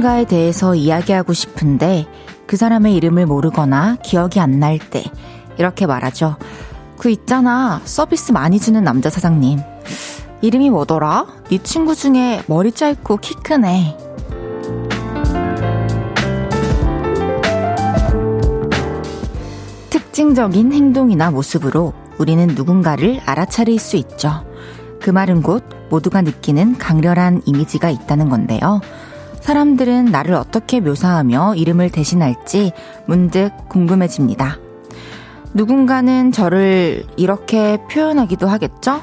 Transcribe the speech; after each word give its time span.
누군가에 0.00 0.24
대해서 0.24 0.74
이야기하고 0.74 1.34
싶은데 1.34 2.06
그 2.46 2.56
사람의 2.56 2.94
이름을 2.94 3.26
모르거나 3.26 3.96
기억이 4.02 4.40
안 4.40 4.58
날 4.58 4.78
때 4.78 5.04
이렇게 5.58 5.84
말하죠. 5.84 6.36
그 6.96 7.10
있잖아 7.10 7.82
서비스 7.84 8.32
많이 8.32 8.58
주는 8.58 8.82
남자 8.82 9.10
사장님 9.10 9.58
이름이 10.40 10.70
뭐더라? 10.70 11.26
네 11.50 11.58
친구 11.62 11.94
중에 11.94 12.42
머리 12.46 12.72
짧고 12.72 13.18
키 13.18 13.34
크네. 13.34 13.96
특징적인 19.90 20.72
행동이나 20.72 21.30
모습으로 21.30 21.92
우리는 22.18 22.46
누군가를 22.48 23.20
알아차릴 23.26 23.78
수 23.78 23.96
있죠. 23.96 24.44
그 25.00 25.10
말은 25.10 25.42
곧 25.42 25.64
모두가 25.90 26.22
느끼는 26.22 26.78
강렬한 26.78 27.42
이미지가 27.44 27.90
있다는 27.90 28.28
건데요. 28.28 28.80
사람들은 29.40 30.06
나를 30.06 30.34
어떻게 30.34 30.80
묘사하며 30.80 31.54
이름을 31.56 31.90
대신할지 31.90 32.72
문득 33.06 33.50
궁금해집니다. 33.68 34.58
누군가는 35.54 36.30
저를 36.32 37.04
이렇게 37.16 37.78
표현하기도 37.90 38.46
하겠죠? 38.46 39.02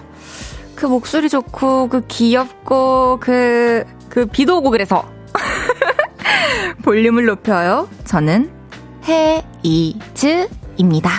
그 0.76 0.86
목소리 0.86 1.28
좋고, 1.28 1.90
그 1.90 2.06
귀엽고, 2.08 3.18
그, 3.20 3.84
그 4.10 4.28
비도 4.28 4.58
오고 4.60 4.70
그래서. 4.70 5.04
볼륨을 6.84 7.26
높여요. 7.26 7.90
저는 8.06 8.52
헤이즈입니다. 9.66 11.12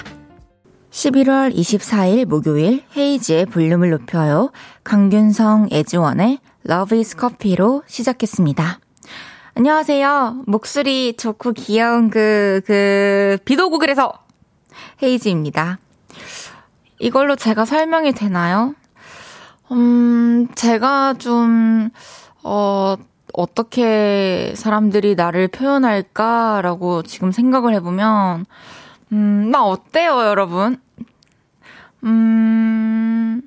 11월 0.90 1.54
24일 1.54 2.24
목요일 2.24 2.82
헤이즈의 2.96 3.46
볼륨을 3.46 3.90
높여요. 3.90 4.50
강균성 4.84 5.68
에즈원의 5.70 6.38
Love 6.68 6.98
is 6.98 7.16
Coffee로 7.18 7.82
시작했습니다. 7.86 8.80
안녕하세요. 9.58 10.44
목소리 10.46 11.16
좋고 11.16 11.52
귀여운 11.54 12.10
그, 12.10 12.60
그, 12.64 13.38
비도 13.44 13.66
오고 13.66 13.78
그래서 13.78 14.12
헤이즈입니다. 15.02 15.80
이걸로 17.00 17.34
제가 17.34 17.64
설명이 17.64 18.12
되나요? 18.12 18.76
음, 19.72 20.46
제가 20.54 21.14
좀, 21.14 21.90
어, 22.44 22.94
어떻게 23.32 24.52
사람들이 24.54 25.16
나를 25.16 25.48
표현할까라고 25.48 27.02
지금 27.02 27.32
생각을 27.32 27.74
해보면, 27.74 28.46
음, 29.10 29.50
나 29.50 29.64
어때요, 29.64 30.22
여러분? 30.22 30.80
음, 32.04 33.42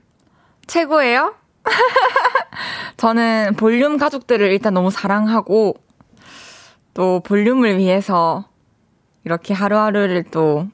최고예요? 0.67 1.35
저는 2.97 3.53
볼륨 3.55 3.97
가족들을 3.97 4.51
일단 4.51 4.73
너무 4.73 4.91
사랑하고, 4.91 5.75
또 6.93 7.21
볼륨을 7.21 7.77
위해서 7.77 8.45
이렇게 9.23 9.53
하루하루를 9.53 10.25
또 10.31 10.67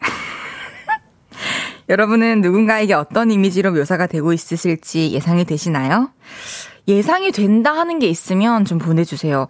여러분은 1.88 2.40
누군가에게 2.40 2.94
어떤 2.94 3.30
이미지로 3.30 3.72
묘사가 3.72 4.06
되고 4.06 4.32
있으실지 4.32 5.12
예상이 5.12 5.44
되시나요? 5.44 6.10
예상이 6.88 7.32
된다 7.32 7.72
하는 7.72 7.98
게 7.98 8.06
있으면 8.08 8.64
좀 8.64 8.78
보내주세요. 8.78 9.48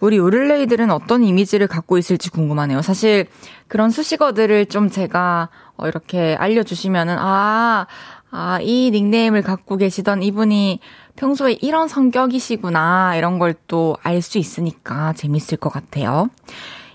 우리 0.00 0.18
오를레이들은 0.18 0.90
어떤 0.90 1.22
이미지를 1.22 1.66
갖고 1.66 1.96
있을지 1.96 2.30
궁금하네요. 2.30 2.82
사실 2.82 3.26
그런 3.68 3.90
수식어들을 3.90 4.66
좀 4.66 4.90
제가 4.90 5.48
어, 5.76 5.88
이렇게 5.88 6.36
알려주시면은, 6.38 7.16
아, 7.18 7.86
아, 8.30 8.58
이 8.60 8.90
닉네임을 8.92 9.42
갖고 9.42 9.76
계시던 9.76 10.22
이분이 10.22 10.80
평소에 11.16 11.52
이런 11.62 11.88
성격이시구나, 11.88 13.16
이런 13.16 13.38
걸 13.38 13.54
또 13.68 13.96
알 14.02 14.20
수 14.22 14.38
있으니까 14.38 15.12
재밌을 15.14 15.56
것 15.58 15.70
같아요. 15.70 16.28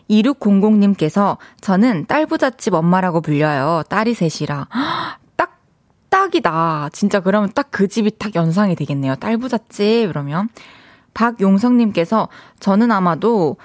2600님께서 0.10 1.38
저는 1.62 2.06
딸부잣집 2.08 2.74
엄마라고 2.74 3.22
불려요. 3.22 3.84
딸이 3.90 4.14
셋이라. 4.16 4.68
딱, 5.38 5.60
딱이다. 6.10 6.90
진짜 6.92 7.20
그러면 7.20 7.52
딱 7.54 7.68
그 7.72 7.88
집이 7.88 8.12
딱 8.18 8.36
연상이 8.36 8.76
되겠네요. 8.76 9.16
딸부잣집, 9.16 10.08
그러면. 10.08 10.50
박용성님께서 11.14 12.30
저는 12.60 12.92
아마도 12.92 13.58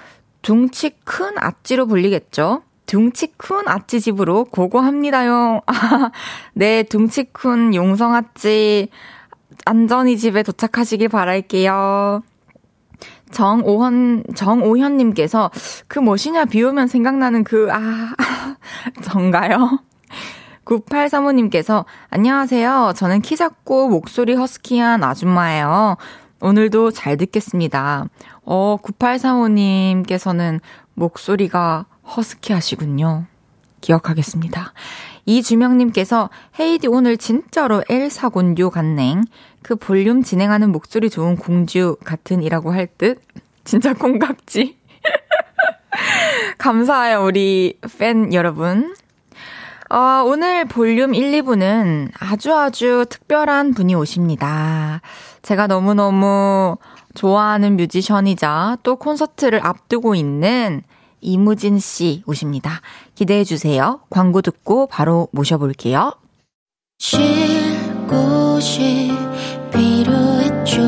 둥치 0.42 0.90
큰 1.04 1.32
아찌로 1.38 1.86
불리겠죠? 1.86 2.62
둥치 2.86 3.28
큰 3.36 3.66
아찌 3.66 4.00
집으로 4.00 4.44
고고합니다요. 4.44 5.62
네, 6.54 6.82
둥치 6.82 7.24
큰 7.32 7.74
용성 7.74 8.14
아찌 8.14 8.88
안전히 9.64 10.18
집에 10.18 10.42
도착하시길 10.42 11.08
바랄게요. 11.08 12.22
정오현, 13.30 14.24
정오현님께서 14.34 15.50
그 15.88 15.98
무엇이냐 15.98 16.44
비 16.46 16.62
오면 16.62 16.86
생각나는 16.86 17.42
그, 17.44 17.68
아, 17.72 18.14
전가요? 19.02 19.80
9835님께서 20.64 21.84
안녕하세요. 22.10 22.92
저는 22.96 23.20
키 23.20 23.36
작고 23.36 23.88
목소리 23.88 24.34
허스키한 24.34 25.02
아줌마예요. 25.04 25.96
오늘도 26.40 26.90
잘 26.90 27.16
듣겠습니다. 27.16 28.06
어, 28.44 28.76
9835님께서는 28.82 30.60
목소리가 30.94 31.86
허스키 32.16 32.52
하시군요. 32.52 33.24
기억하겠습니다. 33.80 34.72
이주명님께서 35.26 36.30
헤이디 36.58 36.88
오늘 36.88 37.16
진짜로 37.16 37.82
엘사곤듀 37.88 38.70
같냉. 38.70 39.24
그 39.62 39.76
볼륨 39.76 40.22
진행하는 40.22 40.70
목소리 40.70 41.08
좋은 41.10 41.36
공주 41.36 41.96
같은이라고 42.04 42.72
할 42.72 42.86
듯. 42.86 43.20
진짜 43.64 43.94
콩깍지. 43.94 44.78
감사해요, 46.58 47.24
우리 47.24 47.78
팬 47.98 48.32
여러분. 48.34 48.94
어, 49.90 50.24
오늘 50.26 50.64
볼륨 50.64 51.14
1, 51.14 51.42
2부는 51.42 52.10
아주 52.18 52.54
아주 52.54 53.06
특별한 53.08 53.74
분이 53.74 53.94
오십니다. 53.94 55.00
제가 55.42 55.66
너무너무 55.66 56.76
좋아하는 57.14 57.76
뮤지션이자 57.76 58.78
또 58.82 58.96
콘서트를 58.96 59.64
앞두고 59.64 60.14
있는 60.14 60.82
이무진 61.24 61.78
씨 61.78 62.22
오십니다. 62.26 62.80
기대해 63.14 63.42
주세요. 63.42 64.00
광고 64.10 64.42
듣고 64.42 64.86
바로 64.86 65.28
모셔볼게요. 65.32 66.12
쉴 66.98 67.18
곳이 68.06 69.10
필요했죠. 69.72 70.82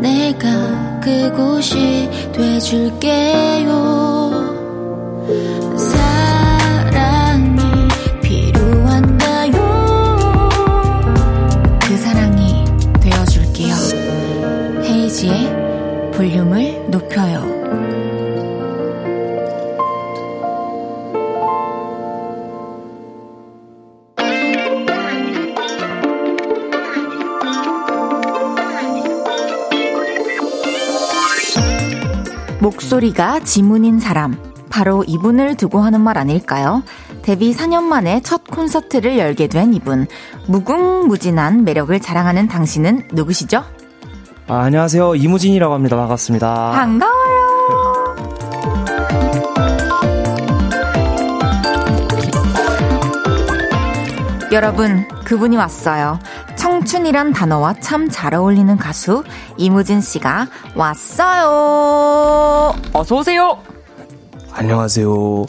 내가 0.00 1.00
그곳이 1.00 2.10
돼줄게요. 2.32 3.92
그 16.12 16.18
볼륨을 16.22 16.88
높여요. 16.90 17.51
목소리가 32.62 33.40
지문인 33.40 33.98
사람. 33.98 34.36
바로 34.70 35.02
이분을 35.04 35.56
두고 35.56 35.80
하는 35.80 36.00
말 36.00 36.16
아닐까요? 36.16 36.84
데뷔 37.22 37.52
4년 37.52 37.82
만에 37.82 38.22
첫 38.22 38.44
콘서트를 38.44 39.18
열게 39.18 39.48
된 39.48 39.74
이분. 39.74 40.06
무궁무진한 40.46 41.64
매력을 41.64 41.98
자랑하는 41.98 42.46
당신은 42.46 43.08
누구시죠? 43.12 43.64
아, 44.46 44.58
안녕하세요. 44.60 45.16
이무진이라고 45.16 45.74
합니다. 45.74 45.96
반갑습니다. 45.96 46.70
반가워요. 46.70 48.12
여러분, 54.52 55.08
그분이 55.24 55.56
왔어요. 55.56 56.20
청춘이란 56.66 57.32
단어와 57.32 57.74
참 57.80 58.08
잘 58.08 58.34
어울리는 58.34 58.76
가수 58.76 59.24
이무진 59.56 60.00
씨가 60.00 60.46
왔어요. 60.76 62.72
어서 62.92 63.16
오세요. 63.16 63.58
안녕하세요. 64.52 65.44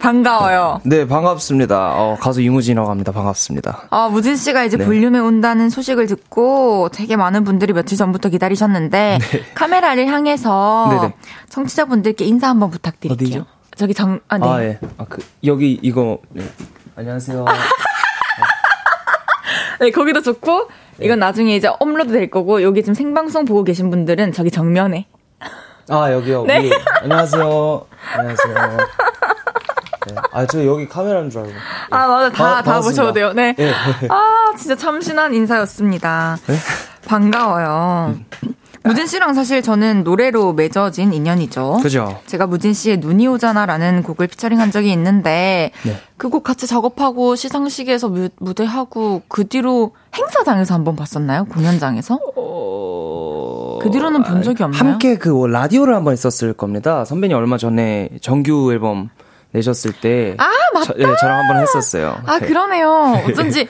반가워요. 0.00 0.82
네, 0.84 1.06
반갑습니다. 1.08 1.94
어, 1.94 2.16
가수 2.20 2.42
이무진이라고 2.42 2.90
합니다. 2.90 3.10
반갑습니다. 3.10 3.84
아, 3.88 4.08
무진 4.10 4.36
씨가 4.36 4.64
이제 4.64 4.76
네. 4.76 4.84
볼륨에 4.84 5.18
온다는 5.18 5.70
소식을 5.70 6.06
듣고 6.06 6.90
되게 6.92 7.16
많은 7.16 7.44
분들이 7.44 7.72
며칠 7.72 7.96
전부터 7.96 8.28
기다리셨는데 8.28 9.18
네. 9.18 9.42
카메라를 9.54 10.08
향해서 10.08 10.88
네네. 10.90 11.14
청취자분들께 11.48 12.26
인사 12.26 12.48
한번 12.50 12.68
부탁드릴게요. 12.70 13.28
어디죠? 13.28 13.46
저기 13.76 13.94
정, 13.94 14.20
아, 14.28 14.36
네. 14.36 14.46
아, 14.46 14.62
예. 14.62 14.78
아, 14.98 15.06
그, 15.08 15.22
여기 15.44 15.78
이거, 15.82 16.18
네. 16.30 16.44
안녕하세요. 16.96 17.46
네, 19.80 19.90
거기도 19.90 20.20
좋고, 20.20 20.68
네. 20.98 21.06
이건 21.06 21.18
나중에 21.18 21.56
이제 21.56 21.68
업로드 21.80 22.12
될 22.12 22.30
거고, 22.30 22.62
여기 22.62 22.82
지금 22.82 22.92
생방송 22.92 23.46
보고 23.46 23.64
계신 23.64 23.88
분들은 23.88 24.32
저기 24.32 24.50
정면에. 24.50 25.06
아, 25.88 26.12
여기요. 26.12 26.44
네. 26.44 26.64
위. 26.64 26.70
안녕하세요. 27.00 27.86
안녕하세요. 28.14 28.54
네. 30.06 30.14
아, 30.32 30.46
저 30.46 30.64
여기 30.66 30.86
카메라인 30.86 31.30
줄 31.30 31.40
알고. 31.40 31.52
아, 31.90 32.06
맞아. 32.06 32.30
다, 32.30 32.62
다 32.62 32.80
보셔도 32.82 33.12
돼요. 33.14 33.32
네. 33.32 33.54
네. 33.56 33.72
아, 34.08 34.52
진짜 34.56 34.76
참신한 34.76 35.32
인사였습니다. 35.32 36.36
네? 36.46 36.54
반가워요. 37.06 38.14
음. 38.16 38.54
무진 38.82 39.06
씨랑 39.06 39.34
사실 39.34 39.62
저는 39.62 40.04
노래로 40.04 40.54
맺어진 40.54 41.12
인연이죠. 41.12 41.80
그죠. 41.82 42.20
제가 42.26 42.46
무진 42.46 42.72
씨의 42.72 42.98
눈이 42.98 43.26
오잖아라는 43.28 44.02
곡을 44.02 44.26
피처링한 44.26 44.70
적이 44.70 44.92
있는데 44.92 45.70
네. 45.84 45.96
그곡 46.16 46.42
같이 46.42 46.66
작업하고 46.66 47.36
시상식에서 47.36 48.08
무, 48.08 48.28
무대하고 48.38 49.22
그 49.28 49.46
뒤로 49.46 49.92
행사장에서 50.16 50.74
한번 50.74 50.96
봤었나요? 50.96 51.44
공연장에서? 51.46 52.18
어... 52.36 53.78
그 53.82 53.90
뒤로는 53.90 54.22
본 54.22 54.42
적이 54.42 54.62
없나요? 54.64 54.92
함께 54.92 55.16
그 55.16 55.46
라디오를 55.46 55.94
한번 55.94 56.12
했었을 56.12 56.52
겁니다. 56.52 57.04
선배님 57.04 57.36
얼마 57.36 57.58
전에 57.58 58.10
정규 58.20 58.72
앨범 58.72 59.10
내셨을 59.52 59.92
때 59.92 60.36
아, 60.38 60.48
맞다. 60.72 60.86
저, 60.86 60.94
네, 60.94 61.04
저랑 61.20 61.38
한번 61.38 61.58
했었어요. 61.58 62.18
아, 62.24 62.38
네. 62.38 62.46
그러네요. 62.46 63.22
어쩐지 63.28 63.68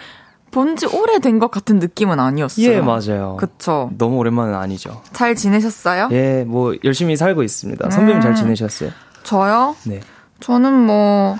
본 0.51 0.77
지 0.77 0.87
오래된 0.87 1.39
것 1.39 1.51
같은 1.51 1.79
느낌은 1.79 2.19
아니었어요. 2.21 2.67
예, 2.67 2.81
맞아요. 2.81 3.37
그쵸. 3.39 3.91
너무 3.99 4.17
오랜만은 4.17 4.55
아니죠. 4.55 5.03
잘 5.13 5.35
지내셨어요? 5.35 6.09
예, 6.13 6.45
뭐, 6.47 6.75
열심히 6.85 7.17
살고 7.17 7.43
있습니다. 7.43 7.87
음. 7.87 7.91
선배님 7.91 8.21
잘 8.21 8.35
지내셨어요? 8.35 8.91
저요? 9.23 9.77
네. 9.85 10.01
저는 10.41 10.73
뭐, 10.73 11.37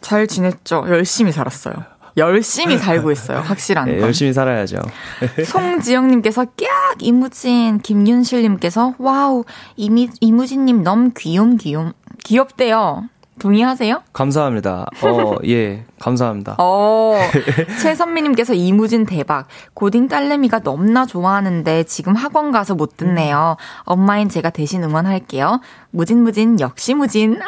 잘 0.00 0.26
지냈죠. 0.26 0.84
열심히 0.88 1.30
살았어요. 1.32 1.74
열심히 2.16 2.76
살고 2.76 3.12
있어요. 3.12 3.38
확실한 3.38 3.86
네, 3.86 3.92
건. 3.96 4.00
열심히 4.02 4.32
살아야죠. 4.32 4.78
송지영님께서 5.46 6.44
깍 6.44 6.56
이무진 7.00 7.78
김윤실님께서 7.78 8.94
와우 8.98 9.44
이미 9.76 10.10
이무진님 10.20 10.82
너무 10.82 11.10
귀염 11.16 11.56
귀염 11.56 11.92
귀엽대요. 12.24 13.04
동의하세요? 13.40 14.02
감사합니다. 14.12 14.86
어, 15.02 15.34
예, 15.48 15.84
감사합니다. 15.98 16.56
어, 16.58 17.18
최선미님께서 17.82 18.54
이무진 18.54 19.06
대박. 19.06 19.48
고딩 19.74 20.06
딸내미가 20.06 20.60
넘나 20.60 21.06
좋아하는데 21.06 21.82
지금 21.84 22.14
학원 22.14 22.52
가서 22.52 22.74
못 22.76 22.96
듣네요. 22.96 23.56
엄마인 23.82 24.28
제가 24.28 24.50
대신 24.50 24.84
응원할게요. 24.84 25.60
무진무진, 25.90 26.60
역시 26.60 26.94
무진. 26.94 27.40
아! 27.42 27.46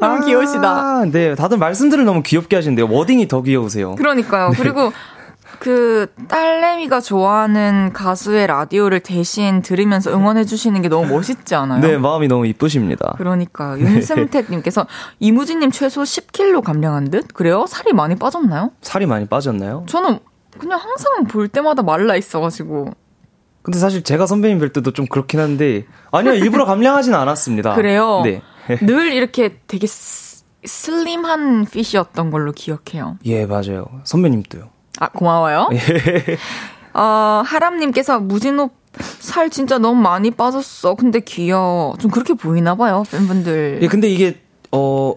너무 0.00 0.16
아, 0.16 0.20
귀여우시다. 0.24 1.04
네, 1.12 1.34
다들 1.34 1.58
말씀들을 1.58 2.04
너무 2.04 2.22
귀엽게 2.22 2.56
하시는데요. 2.56 2.88
워딩이 2.90 3.28
더 3.28 3.42
귀여우세요. 3.42 3.94
그러니까요. 3.96 4.50
네. 4.50 4.56
그리고 4.58 4.92
그 5.58 6.12
딸내미가 6.28 7.00
좋아하는 7.00 7.92
가수의 7.92 8.46
라디오를 8.46 9.00
대신 9.00 9.62
들으면서 9.62 10.12
응원해 10.12 10.44
주시는 10.44 10.82
게 10.82 10.88
너무 10.88 11.06
멋있지 11.14 11.54
않아요? 11.54 11.80
네, 11.80 11.96
마음이 11.98 12.28
너무 12.28 12.46
이쁘십니다. 12.46 13.14
그러니까 13.16 13.78
윤승택 13.78 14.50
님께서 14.50 14.86
이무진 15.20 15.60
님 15.60 15.70
최소 15.70 16.02
10kg 16.02 16.62
감량한 16.62 17.10
듯? 17.10 17.28
그래요? 17.32 17.66
살이 17.68 17.92
많이 17.92 18.14
빠졌나요? 18.16 18.72
살이 18.80 19.06
많이 19.06 19.26
빠졌나요? 19.26 19.84
저는 19.86 20.18
그냥 20.58 20.78
항상 20.78 21.24
볼 21.24 21.48
때마다 21.48 21.82
말라 21.82 22.16
있어 22.16 22.40
가지고 22.40 22.92
근데 23.62 23.78
사실 23.78 24.02
제가 24.02 24.26
선배님 24.26 24.58
뵐 24.58 24.72
때도 24.72 24.92
좀 24.92 25.06
그렇긴 25.06 25.40
한데 25.40 25.86
아니요, 26.10 26.34
일부러 26.34 26.66
감량하진 26.66 27.14
않았습니다. 27.14 27.74
그래요? 27.74 28.20
네. 28.22 28.42
늘 28.84 29.12
이렇게 29.12 29.58
되게 29.66 29.86
슬림한 30.64 31.66
핏이었던 31.66 32.30
걸로 32.30 32.52
기억해요. 32.52 33.18
예, 33.24 33.46
맞아요. 33.46 33.86
선배님도요. 34.04 34.73
아, 35.00 35.08
고마워요. 35.08 35.68
예. 35.74 35.78
어, 36.94 37.42
하람님께서 37.44 38.20
무진호 38.20 38.70
살 39.18 39.50
진짜 39.50 39.78
너무 39.78 40.00
많이 40.00 40.30
빠졌어. 40.30 40.94
근데 40.94 41.20
귀여워. 41.20 41.96
좀 41.98 42.10
그렇게 42.10 42.34
보이나 42.34 42.74
봐요, 42.76 43.02
팬분들. 43.10 43.80
예, 43.82 43.88
근데 43.88 44.08
이게, 44.08 44.38
어, 44.70 45.14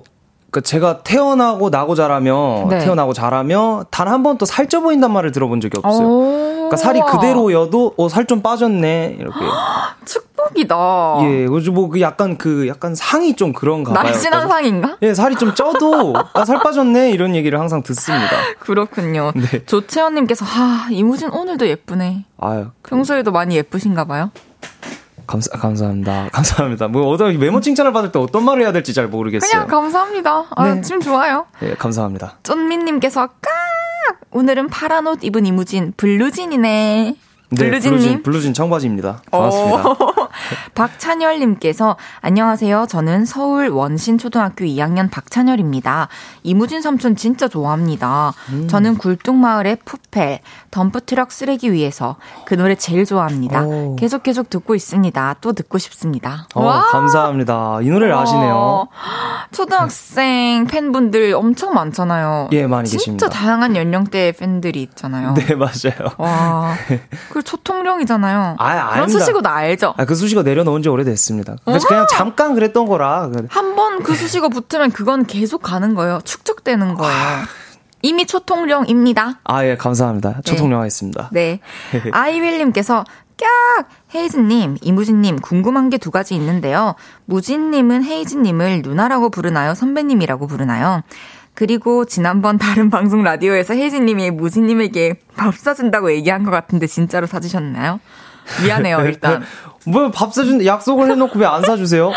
그 0.50 0.62
제가 0.62 1.04
태어나고 1.04 1.70
나고 1.70 1.94
자라며 1.94 2.66
네. 2.70 2.80
태어나고 2.80 3.14
자라며 3.14 3.86
단 3.92 4.08
한 4.08 4.24
번도 4.24 4.46
살쪄 4.46 4.80
보인단 4.82 5.12
말을 5.12 5.32
들어본 5.32 5.60
적이 5.62 5.78
없어요. 5.84 6.08
그러니까 6.08 6.78
살이 6.78 7.02
그대로여도 7.02 7.94
어, 7.98 8.10
살 8.10 8.26
좀 8.26 8.42
빠졌네 8.42 9.18
이렇게. 9.20 9.38
축 10.06 10.27
복이다. 10.48 11.18
예, 11.24 11.48
그래서 11.48 11.72
뭐그 11.72 12.02
약간 12.02 12.38
그 12.38 12.68
약간 12.68 12.96
상이 12.96 13.36
좀 13.36 13.54
그런가 13.54 13.94
봐요. 13.94 14.04
날씬한 14.04 14.48
상인가? 14.48 14.98
예, 15.02 15.14
살이 15.14 15.36
좀 15.36 15.54
쪄도 15.54 16.14
아, 16.34 16.46
살 16.46 16.60
빠졌네 16.60 17.12
이런 17.12 17.36
얘기를 17.36 17.60
항상 17.60 17.84
듣습니다. 17.84 18.32
그렇군요. 18.60 19.32
네. 19.36 19.66
조채연님께서 19.66 20.46
하 20.46 20.90
이무진 20.92 21.30
오늘도 21.30 21.68
예쁘네. 21.68 22.26
아유. 22.40 22.68
그... 22.82 22.90
평소에도 22.90 23.32
많이 23.32 23.56
예쁘신가 23.56 24.06
봐요. 24.06 24.32
감사, 25.28 25.52
감사합니다. 25.58 26.30
감사합니다. 26.34 26.88
뭐, 26.88 27.10
어떤, 27.10 27.38
외모 27.38 27.60
칭찬을 27.60 27.92
받을 27.92 28.12
때 28.12 28.18
어떤 28.18 28.46
말을 28.46 28.64
해야 28.64 28.72
될지 28.72 28.94
잘 28.94 29.08
모르겠어요. 29.08 29.52
그냥 29.52 29.68
감사합니다. 29.68 30.46
아, 30.56 30.74
네. 30.74 30.82
지금 30.82 31.02
좋아요. 31.02 31.46
네, 31.60 31.76
감사합니다. 31.76 32.38
쫀민님께서 32.44 33.28
깍! 33.42 33.52
오늘은 34.32 34.70
파란 34.70 35.06
옷 35.08 35.24
입은 35.24 35.46
이무진, 35.46 35.94
블루진이네. 35.98 37.16
블루진님. 37.56 37.80
네, 37.80 37.90
블루진, 37.90 38.24
블루진 38.24 38.54
청바지입니다. 38.54 39.22
반갑습니다. 39.32 39.84
박찬열님께서 40.76 41.96
안녕하세요. 42.20 42.88
저는 42.90 43.26
서울 43.26 43.70
원신초등학교 43.70 44.66
2학년 44.66 45.10
박찬열입니다. 45.10 46.10
이무진 46.44 46.82
삼촌 46.82 47.16
진짜 47.16 47.48
좋아합니다. 47.48 48.34
음. 48.50 48.68
저는 48.68 48.98
굴뚝마을의 48.98 49.78
푸페, 49.86 50.42
덤프트럭 50.72 51.32
쓰레기 51.32 51.72
위에서 51.72 52.18
그 52.46 52.54
노래 52.56 52.76
제일 52.76 53.06
좋아합니다. 53.06 53.64
오. 53.64 53.96
계속 53.98 54.24
계속 54.24 54.50
듣고 54.50 54.76
있습니다. 54.76 55.36
또 55.42 55.54
듣고 55.54 55.78
싶습니다. 55.78 56.48
어, 56.56 56.70
감사합니다. 56.92 57.80
이 57.82 57.90
노래를 57.90 58.14
와. 58.14 58.22
아시네요. 58.22 58.88
초등학생 59.52 60.66
팬분들 60.68 61.34
엄청 61.34 61.74
많잖아요. 61.74 62.50
예, 62.52 62.68
많이 62.68 62.88
진짜 62.88 63.00
계십니다. 63.00 63.26
진짜 63.28 63.40
다양한 63.40 63.76
연령대의 63.76 64.34
팬들이 64.34 64.82
있잖아요. 64.84 65.34
네, 65.34 65.56
맞아요. 65.56 66.12
와. 66.18 66.74
그 67.32 67.42
초통령이잖아요. 67.44 68.56
아, 68.60 68.66
아닙니다. 68.66 68.94
그런 68.94 69.10
수식어 69.10 69.42
나 69.42 69.56
알죠? 69.56 69.94
아, 69.98 70.06
그 70.06 70.16
수식어 70.16 70.44
내려놓은 70.44 70.82
지 70.84 70.90
오래됐습니다. 70.90 71.56
그래서 71.66 71.88
그냥 71.88 72.06
잠깐 72.10 72.54
그랬던 72.54 72.86
거라. 72.88 73.30
한 73.50 73.76
번 73.76 73.98
그 74.04 74.16
수식어 74.16 74.50
붙으면 74.50 74.92
그건 74.92 75.26
계속 75.26 75.62
가는 75.62 75.96
거예요. 75.96 76.20
축적되는 76.24 76.94
거예요. 76.96 77.14
이미 78.02 78.26
초통령입니다. 78.26 79.40
아, 79.44 79.66
예, 79.66 79.76
감사합니다. 79.76 80.42
초통령 80.44 80.80
네. 80.80 80.82
하겠습니다. 80.82 81.30
네. 81.32 81.60
아이윌님께서 82.12 83.04
깍! 83.38 83.88
헤이즈님, 84.16 84.78
이무진님, 84.82 85.38
궁금한 85.38 85.90
게 85.90 85.98
두 85.98 86.10
가지 86.12 86.34
있는데요. 86.36 86.96
무진님은 87.26 88.04
헤이즈님을 88.04 88.82
누나라고 88.84 89.30
부르나요? 89.30 89.74
선배님이라고 89.76 90.48
부르나요? 90.48 91.04
그리고 91.54 92.06
지난번 92.06 92.58
다른 92.60 92.90
방송 92.90 93.24
라디오에서 93.24 93.74
혜진님이 93.76 94.32
무진님에게 94.32 95.20
밥 95.36 95.56
사준다고 95.56 96.12
얘기한 96.12 96.44
것 96.44 96.52
같은데 96.52 96.88
진짜로 96.88 97.26
사주셨나요? 97.28 98.00
미안해요, 98.64 99.02
일단. 99.06 99.44
뭐 99.86 100.10
밥 100.12 100.34
사준 100.34 100.66
약속을 100.66 101.10
해놓고 101.12 101.40
왜 101.40 101.46
안 101.46 101.62
사주세요? 101.64 102.12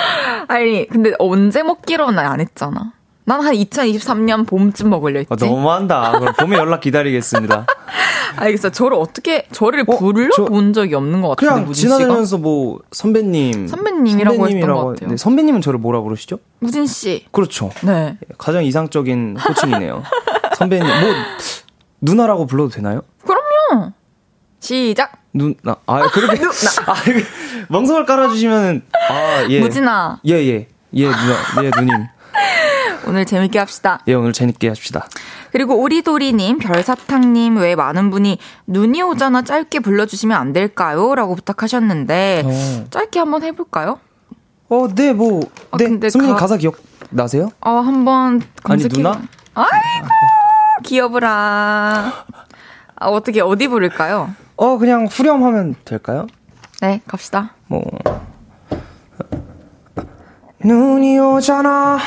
아니, 0.49 0.87
근데 0.89 1.13
언제 1.19 1.63
먹기로는 1.63 2.19
안 2.19 2.41
했잖아. 2.41 2.93
난 3.31 3.41
한 3.43 3.55
2023년 3.55 4.45
봄쯤 4.45 4.91
먹으려 4.91 5.21
했지. 5.21 5.33
아, 5.33 5.37
너무한다. 5.39 6.19
그럼 6.19 6.35
봄에 6.37 6.57
연락 6.57 6.81
기다리겠습니다. 6.81 7.65
알겠어. 8.35 8.71
저를 8.71 8.97
어떻게 8.97 9.47
저를 9.53 9.85
어, 9.87 9.97
불러본 9.99 10.73
적이 10.73 10.97
없는 10.97 11.21
것 11.23 11.29
같은데 11.37 11.55
그냥 11.55 11.73
지나다니면서 11.73 12.39
뭐 12.39 12.81
선배님, 12.91 13.69
선배님이라고, 13.69 14.37
선배님이라고 14.37 14.47
했던 14.49 14.75
것 14.75 14.85
같아요. 14.95 15.11
네, 15.11 15.17
선배님은 15.17 15.61
저를 15.61 15.79
뭐라 15.79 16.01
부르시죠? 16.01 16.39
무진 16.59 16.89
씨. 16.89 17.25
그렇죠. 17.31 17.71
네. 17.83 18.19
가장 18.37 18.65
이상적인 18.65 19.37
호칭이네요. 19.37 20.03
선배님, 20.59 20.87
뭐 20.89 21.15
누나라고 22.01 22.47
불러도 22.47 22.71
되나요? 22.71 23.03
그럼요. 23.25 23.93
시작. 24.59 25.13
누나. 25.33 25.77
아, 25.87 26.01
그렇게. 26.09 26.35
누나. 26.43 26.51
아, 26.87 26.95
멍석을 27.69 28.07
깔아주시면은, 28.07 28.83
아, 29.09 29.47
예. 29.51 29.61
무진아. 29.61 30.21
예, 30.27 30.33
예. 30.35 30.67
예, 30.95 31.07
누나. 31.07 31.65
예, 31.65 31.71
누님. 31.77 32.07
오늘 33.07 33.25
재밌게 33.25 33.59
합시다. 33.59 34.01
예, 34.07 34.15
오늘 34.15 34.33
재밌게 34.33 34.69
합시다. 34.69 35.07
그리고 35.53 35.81
오리도리님, 35.81 36.59
별사탕님 36.59 37.57
외에 37.57 37.75
많은 37.75 38.11
분이 38.11 38.39
눈이 38.67 39.03
오잖아 39.03 39.43
짧게 39.43 39.81
불러주시면 39.81 40.37
안 40.39 40.53
될까요? 40.53 41.15
라고 41.15 41.35
부탁하셨는데, 41.35 42.43
어. 42.45 42.85
짧게 42.91 43.19
한번 43.19 43.43
해볼까요? 43.43 43.99
어, 44.69 44.89
네, 44.95 45.13
뭐. 45.13 45.41
아, 45.71 45.77
네, 45.79 45.85
근데 45.89 46.11
선배님 46.11 46.37
가... 46.37 46.47
사 46.47 46.57
기억 46.57 46.77
나세요? 47.11 47.51
어, 47.61 47.71
한번 47.81 48.41
검색해. 48.63 48.95
아니, 48.95 49.03
누나? 49.03 49.23
아이고, 49.55 50.09
귀여워라. 50.85 52.25
아, 52.97 53.07
어떻게, 53.09 53.41
어디 53.41 53.67
부를까요? 53.67 54.31
어, 54.57 54.79
그냥 54.79 55.07
후렴하면 55.07 55.75
될까요? 55.85 56.27
네, 56.81 57.01
갑시다. 57.07 57.55
뭐. 57.67 57.83
눈이 60.63 61.19
오잖아 61.19 61.99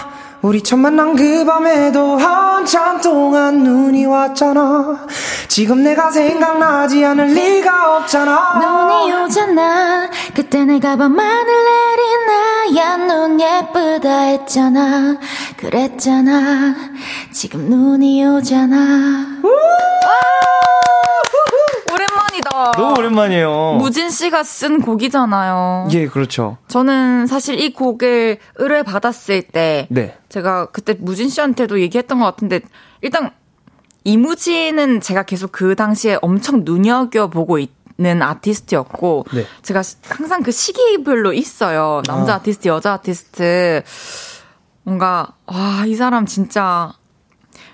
우리 0.44 0.62
첫 0.62 0.76
만난 0.76 1.16
그 1.16 1.46
밤에도 1.46 2.18
한참 2.18 3.00
동안 3.00 3.64
눈이 3.64 4.06
왔잖아. 4.06 5.08
지금 5.48 5.84
내가 5.84 6.12
생각나지 6.12 7.06
않을 7.06 7.28
리가 7.28 8.00
없잖아. 8.00 8.60
눈이 8.60 9.14
오잖아. 9.14 10.10
그때 10.36 10.66
내가 10.66 10.98
밤하늘 10.98 11.46
내린 11.46 12.78
하얀 12.78 13.08
눈 13.08 13.40
예쁘다 13.40 14.20
했잖아. 14.20 15.16
그랬잖아. 15.56 16.76
지금 17.32 17.70
눈이 17.70 18.26
오잖아 18.26 19.40
오랜만이다. 21.90 22.53
너무 22.72 22.96
오랜만이에요. 22.98 23.78
무진 23.80 24.10
씨가 24.10 24.44
쓴 24.44 24.82
곡이잖아요. 24.82 25.90
예, 25.92 26.08
그렇죠. 26.08 26.58
저는 26.68 27.28
사실 27.28 27.60
이 27.60 27.74
곡을 27.74 28.38
의뢰 28.56 28.84
받았을 28.84 29.42
때 29.44 29.88
네. 29.90 30.18
제가 30.30 30.68
그때 30.68 30.96
무진 30.98 31.30
씨한테도 31.30 31.82
얘기했던 31.82 32.20
것 32.20 32.26
같은데 32.26 32.62
일단 33.02 33.32
이무진은 34.06 35.02
제가 35.02 35.24
계속 35.24 35.52
그 35.52 35.76
당시에 35.76 36.18
엄청 36.22 36.64
눈여겨보고 36.64 37.60
있 37.60 37.84
는 37.98 38.24
아티스트였고 38.24 39.26
네. 39.36 39.46
제가 39.62 39.84
항상 40.10 40.42
그 40.42 40.52
시기별로 40.52 41.32
있어요. 41.34 42.02
남자 42.08 42.34
아. 42.34 42.36
아티스트, 42.38 42.68
여자 42.68 42.94
아티스트 42.94 43.84
뭔가 44.84 45.34
와 45.46 45.86
이 45.86 45.96
사람 45.96 46.26
진짜 46.26 46.94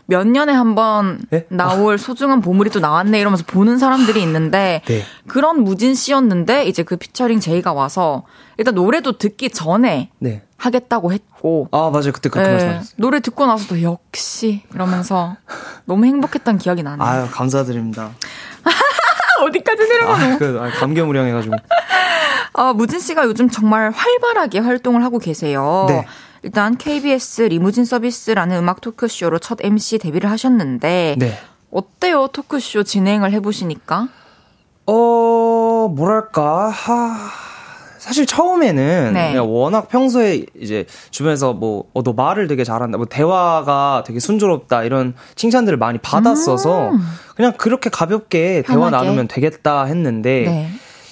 몇 0.10 0.28
년에 0.28 0.51
한번 0.51 1.22
네? 1.30 1.46
나올 1.50 1.94
아. 1.94 1.98
소중한 1.98 2.42
보물이 2.42 2.72
또 2.72 2.80
나왔네 2.80 3.20
이러면서 3.20 3.44
보는 3.46 3.78
사람들이 3.78 4.22
있는데 4.24 4.82
네. 4.86 5.04
그런 5.28 5.63
무진 5.63 5.94
씨였는데 5.94 6.66
이제 6.66 6.82
그 6.82 6.98
피처링 6.98 7.39
제이가 7.39 7.74
와서 7.74 8.24
일단 8.58 8.74
노래도 8.74 9.20
듣기 9.20 9.51
전에 9.51 10.10
네. 10.18 10.42
하겠다고 10.58 11.13
했고 11.13 11.68
아 11.72 11.92
맞아요 11.94 12.12
그때 12.12 12.28
그렇게 12.30 12.50
네. 12.50 12.54
말씀하셨어요 12.56 12.96
노래 12.98 13.20
듣고 13.20 13.46
나서도 13.46 13.84
역시 13.84 14.63
이러면서 14.74 15.38
너무 15.86 16.06
행복했던 16.06 16.58
기억이 16.58 16.82
나네요 16.82 17.08
아유 17.08 17.28
감사드립니다 17.32 18.10
어디까지 19.46 19.88
내려가노 19.88 20.34
아, 20.34 20.38
그, 20.38 20.60
아, 20.60 20.70
감개무량해가지고 20.80 21.56
아, 22.54 22.74
무진 22.74 23.00
씨가 23.00 23.25
요즘 23.25 23.48
정말 23.48 23.92
활발하게 23.92 24.60
활동을 24.60 25.04
하고 25.04 25.18
계세요. 25.20 25.86
네. 25.88 26.06
일단 26.43 26.77
KBS 26.77 27.43
리무진 27.43 27.86
서비스라는 27.86 28.58
음악 28.58 28.81
토크쇼로 28.81 29.39
첫 29.39 29.58
MC 29.62 29.98
데뷔를 30.00 30.29
하셨는데 30.31 31.15
네. 31.17 31.38
어때요 31.72 32.27
토크쇼 32.27 32.84
진행을 32.84 33.31
해보시니까? 33.34 34.08
어 34.86 35.88
뭐랄까 35.96 36.69
하 36.69 37.29
사실 38.00 38.25
처음에는 38.25 39.12
네. 39.13 39.31
그냥 39.31 39.53
워낙 39.53 39.89
평소에 39.89 40.46
이제 40.60 40.86
주변에서 41.12 41.51
뭐, 41.53 41.84
어, 41.93 42.01
너 42.01 42.13
말을 42.13 42.48
되게 42.48 42.63
잘한다, 42.63 42.98
뭐, 42.98 43.05
대화가 43.05 44.03
되게 44.08 44.22
순조롭다, 44.22 44.84
이런 44.84 45.13
칭찬들을 45.36 45.77
많이 45.77 45.98
받았어서, 45.98 46.91
음. 46.91 47.00
그냥 47.36 47.51
그렇게 47.58 47.89
가볍게 47.89 48.63
편하게. 48.65 48.89
대화 48.91 49.03
나누면 49.03 49.27
되겠다 49.27 49.84
했는데, 49.84 50.43
네. 50.46 50.69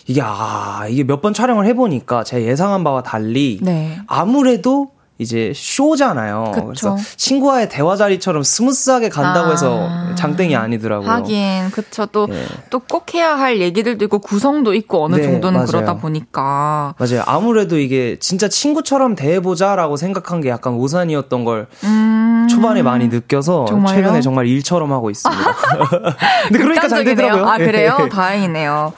이게, 0.07 0.22
아, 0.24 0.86
이게 0.89 1.03
몇 1.03 1.22
번 1.22 1.34
촬영을 1.34 1.65
해보니까 1.65 2.24
제 2.24 2.41
예상한 2.43 2.86
바와 2.86 3.03
달리, 3.03 3.60
네. 3.62 4.00
아무래도 4.07 4.91
이제 5.19 5.51
쇼잖아요. 5.55 6.51
그쵸. 6.53 6.65
그래서 6.67 6.97
친구와의 7.15 7.69
대화 7.69 7.95
자리처럼 7.95 8.43
smooth하게 8.44 9.10
간다고 9.09 9.47
아. 9.47 9.51
해서 9.51 9.89
장땡이 10.15 10.55
아니더라고요. 10.55 11.09
하긴 11.09 11.71
그쵸 11.71 12.05
또 12.07 12.27
또 12.70 12.86
꼭 12.86 13.08
네. 13.07 13.17
해야 13.19 13.36
할 13.38 13.59
얘기들도 13.59 14.05
있고 14.05 14.19
구성도 14.19 14.74
있고 14.75 15.03
어느 15.03 15.15
네, 15.15 15.24
정도는 15.24 15.53
맞아요. 15.59 15.67
그러다 15.67 15.95
보니까 15.95 16.93
맞아요. 17.00 17.24
아무래도 17.25 17.79
이게 17.79 18.17
진짜 18.19 18.47
친구처럼 18.47 19.15
대해보자라고 19.15 19.97
생각한 19.97 20.41
게 20.41 20.50
약간 20.50 20.74
오산이었던 20.74 21.45
걸 21.45 21.67
음. 21.83 22.47
초반에 22.50 22.81
많이 22.83 23.07
느껴서 23.07 23.65
정말요? 23.65 23.95
최근에 23.95 24.21
정말 24.21 24.45
일처럼 24.47 24.91
하고 24.93 25.09
있습니다. 25.09 25.43
근데 26.47 26.59
그러니까 26.59 26.88
잘 26.88 27.03
되더라고요. 27.03 27.45
아 27.47 27.57
그래요? 27.57 27.97
네. 28.03 28.09
다행이네요. 28.09 28.93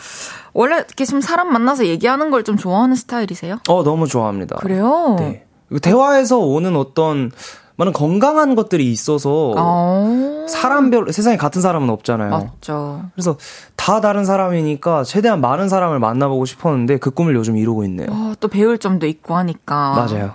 원래 0.53 0.75
이렇게 0.77 1.05
좀 1.05 1.21
사람 1.21 1.53
만나서 1.53 1.85
얘기하는 1.85 2.29
걸 2.31 2.43
좀 2.43 2.57
좋아하는 2.57 2.95
스타일이세요? 2.95 3.59
어 3.69 3.83
너무 3.83 4.07
좋아합니다. 4.07 4.57
그래요? 4.57 5.15
네. 5.19 5.45
대화에서 5.81 6.39
오는 6.39 6.75
어떤 6.75 7.31
많은 7.75 7.93
건강한 7.93 8.55
것들이 8.55 8.91
있어서 8.91 9.53
어. 9.55 10.45
사람별 10.49 11.13
세상에 11.13 11.37
같은 11.37 11.61
사람은 11.61 11.89
없잖아요. 11.89 12.29
맞죠. 12.29 13.03
그래서 13.13 13.37
다 13.77 14.01
다른 14.01 14.25
사람이니까 14.25 15.03
최대한 15.05 15.39
많은 15.39 15.69
사람을 15.69 15.99
만나보고 15.99 16.43
싶었는데 16.45 16.97
그 16.97 17.11
꿈을 17.11 17.35
요즘 17.35 17.55
이루고 17.55 17.85
있네요. 17.85 18.07
어, 18.11 18.33
또 18.41 18.49
배울 18.49 18.79
점도 18.79 19.07
있고 19.07 19.35
하니까. 19.37 19.91
맞아요. 19.95 20.33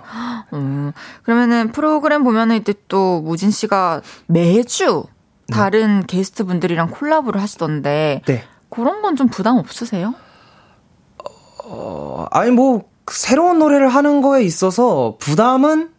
음, 0.53 0.91
그러면은 1.23 1.71
프로그램 1.71 2.23
보면은 2.23 2.55
이때 2.55 2.73
또 2.87 3.21
무진 3.21 3.51
씨가 3.51 4.01
매주 4.25 5.03
다른 5.51 5.99
네. 5.99 6.05
게스트 6.07 6.45
분들이랑 6.45 6.89
콜라보를 6.89 7.39
하시던데 7.39 8.23
네. 8.25 8.43
그런 8.69 9.03
건 9.03 9.15
좀 9.15 9.27
부담 9.27 9.57
없으세요? 9.57 10.15
어, 11.63 12.25
아니 12.31 12.51
뭐 12.51 12.85
새로운 13.11 13.59
노래를 13.59 13.89
하는 13.89 14.21
거에 14.21 14.43
있어서 14.43 15.15
부담은 15.19 15.89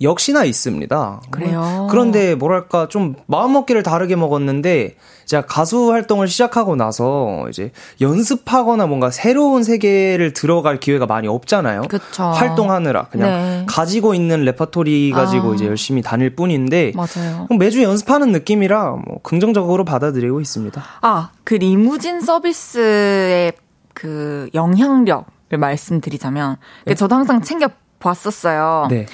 역시나 0.00 0.44
있습니다. 0.44 1.22
그래요. 1.30 1.86
그런데 1.90 2.34
뭐랄까 2.34 2.88
좀 2.88 3.14
마음 3.26 3.52
먹기를 3.52 3.82
다르게 3.82 4.16
먹었는데 4.16 4.96
제가 5.24 5.46
가수 5.46 5.92
활동을 5.92 6.28
시작하고 6.28 6.76
나서 6.76 7.46
이제 7.48 7.70
연습하거나 8.00 8.86
뭔가 8.86 9.10
새로운 9.10 9.62
세계를 9.62 10.32
들어갈 10.32 10.80
기회가 10.80 11.06
많이 11.06 11.28
없잖아요. 11.28 11.82
그쵸. 11.82 12.24
활동하느라 12.24 13.04
그냥 13.04 13.28
네. 13.30 13.66
가지고 13.68 14.14
있는 14.14 14.44
레퍼토리 14.44 15.12
가지고 15.12 15.52
아. 15.52 15.54
이제 15.54 15.66
열심히 15.66 16.02
다닐 16.02 16.34
뿐인데 16.34 16.92
맞아요. 16.94 17.46
매주 17.58 17.82
연습하는 17.82 18.32
느낌이라 18.32 18.90
뭐 18.90 19.20
긍정적으로 19.22 19.84
받아들이고 19.84 20.40
있습니다. 20.40 20.82
아, 21.00 21.30
그 21.44 21.54
리무진 21.54 22.20
서비스의 22.20 23.52
그 23.94 24.50
영향력 24.54 25.33
말씀드리자면 25.58 26.56
네. 26.86 26.94
저도 26.94 27.14
항상 27.14 27.42
챙겨 27.42 27.68
봤었어요. 27.98 28.88
네. 28.90 29.06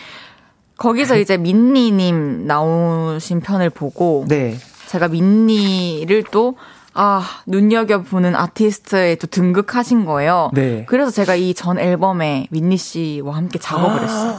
거기서 0.79 1.19
이제 1.19 1.37
민니님 1.37 2.47
나오신 2.47 3.41
편을 3.41 3.71
보고 3.71 4.25
네. 4.29 4.57
제가 4.87 5.09
민니를 5.09 6.25
또 6.31 6.57
아, 6.93 7.23
눈여겨보는 7.47 8.35
아티스트에 8.35 9.15
또 9.17 9.27
등극하신 9.29 10.05
거예요. 10.05 10.51
네. 10.55 10.85
그래서 10.89 11.11
제가 11.11 11.35
이 11.37 11.55
전 11.55 11.79
앨범에 11.79 12.49
민니 12.51 12.77
씨와 12.77 13.37
함께 13.37 13.59
작업을 13.59 13.99
아~ 13.99 14.03
했어요. 14.03 14.39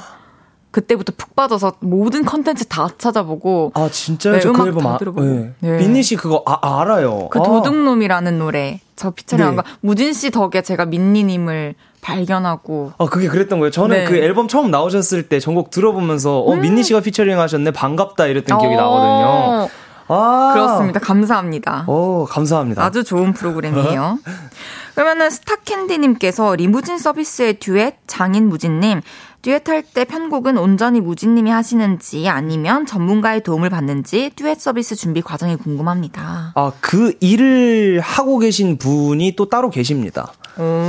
그때부터 0.71 1.13
푹 1.17 1.35
빠져서 1.35 1.75
모든 1.81 2.23
컨텐츠 2.25 2.65
다 2.65 2.87
찾아보고 2.97 3.71
아 3.75 3.89
진짜요? 3.89 4.39
네, 4.39 4.47
음악 4.47 4.63
그 4.63 4.67
앨범 4.67 4.83
다 4.83 4.93
아, 4.93 4.97
들어보고 4.97 5.25
네. 5.25 5.53
네. 5.59 5.77
민니 5.77 6.01
씨 6.01 6.15
그거 6.15 6.43
아, 6.45 6.79
알아요. 6.81 7.29
그 7.29 7.39
아. 7.39 7.43
도둑놈이라는 7.43 8.39
노래 8.39 8.79
저 8.95 9.11
피처링한 9.11 9.55
네. 9.55 9.61
거 9.61 9.67
무진 9.81 10.13
씨 10.13 10.31
덕에 10.31 10.61
제가 10.61 10.85
민니님을 10.85 11.75
발견하고. 12.01 12.93
아, 12.97 13.05
그게 13.05 13.27
그랬던 13.27 13.59
거예요. 13.59 13.71
저는 13.71 13.97
네. 13.97 14.05
그 14.05 14.15
앨범 14.17 14.47
처음 14.47 14.71
나오셨을 14.71 15.29
때 15.29 15.39
전곡 15.39 15.69
들어보면서, 15.69 16.39
어, 16.39 16.53
음. 16.53 16.61
민니 16.61 16.83
씨가 16.83 17.01
피처링 17.01 17.39
하셨네. 17.39 17.71
반갑다. 17.71 18.27
이랬던 18.27 18.57
기억이 18.57 18.75
어. 18.75 18.79
나거든요. 18.79 19.69
아. 20.07 20.51
그렇습니다. 20.53 20.99
감사합니다. 20.99 21.85
오, 21.87 22.25
감사합니다. 22.25 22.83
아주 22.83 23.03
좋은 23.03 23.33
프로그램이에요. 23.33 24.19
그러면은 24.93 25.29
스타캔디님께서 25.29 26.55
리무진 26.55 26.97
서비스의 26.97 27.59
듀엣 27.59 27.95
장인 28.07 28.49
무진님 28.49 29.01
듀엣할 29.41 29.83
때 29.83 30.05
편곡은 30.05 30.57
온전히 30.57 31.01
무진님이 31.01 31.49
하시는지 31.49 32.29
아니면 32.29 32.85
전문가의 32.85 33.41
도움을 33.41 33.69
받는지 33.69 34.31
듀엣 34.35 34.59
서비스 34.59 34.95
준비 34.95 35.21
과정이 35.21 35.55
궁금합니다. 35.55 36.51
아, 36.53 36.71
그 36.79 37.15
일을 37.21 37.99
하고 38.01 38.37
계신 38.37 38.77
분이 38.77 39.35
또 39.35 39.49
따로 39.49 39.69
계십니다. 39.69 40.31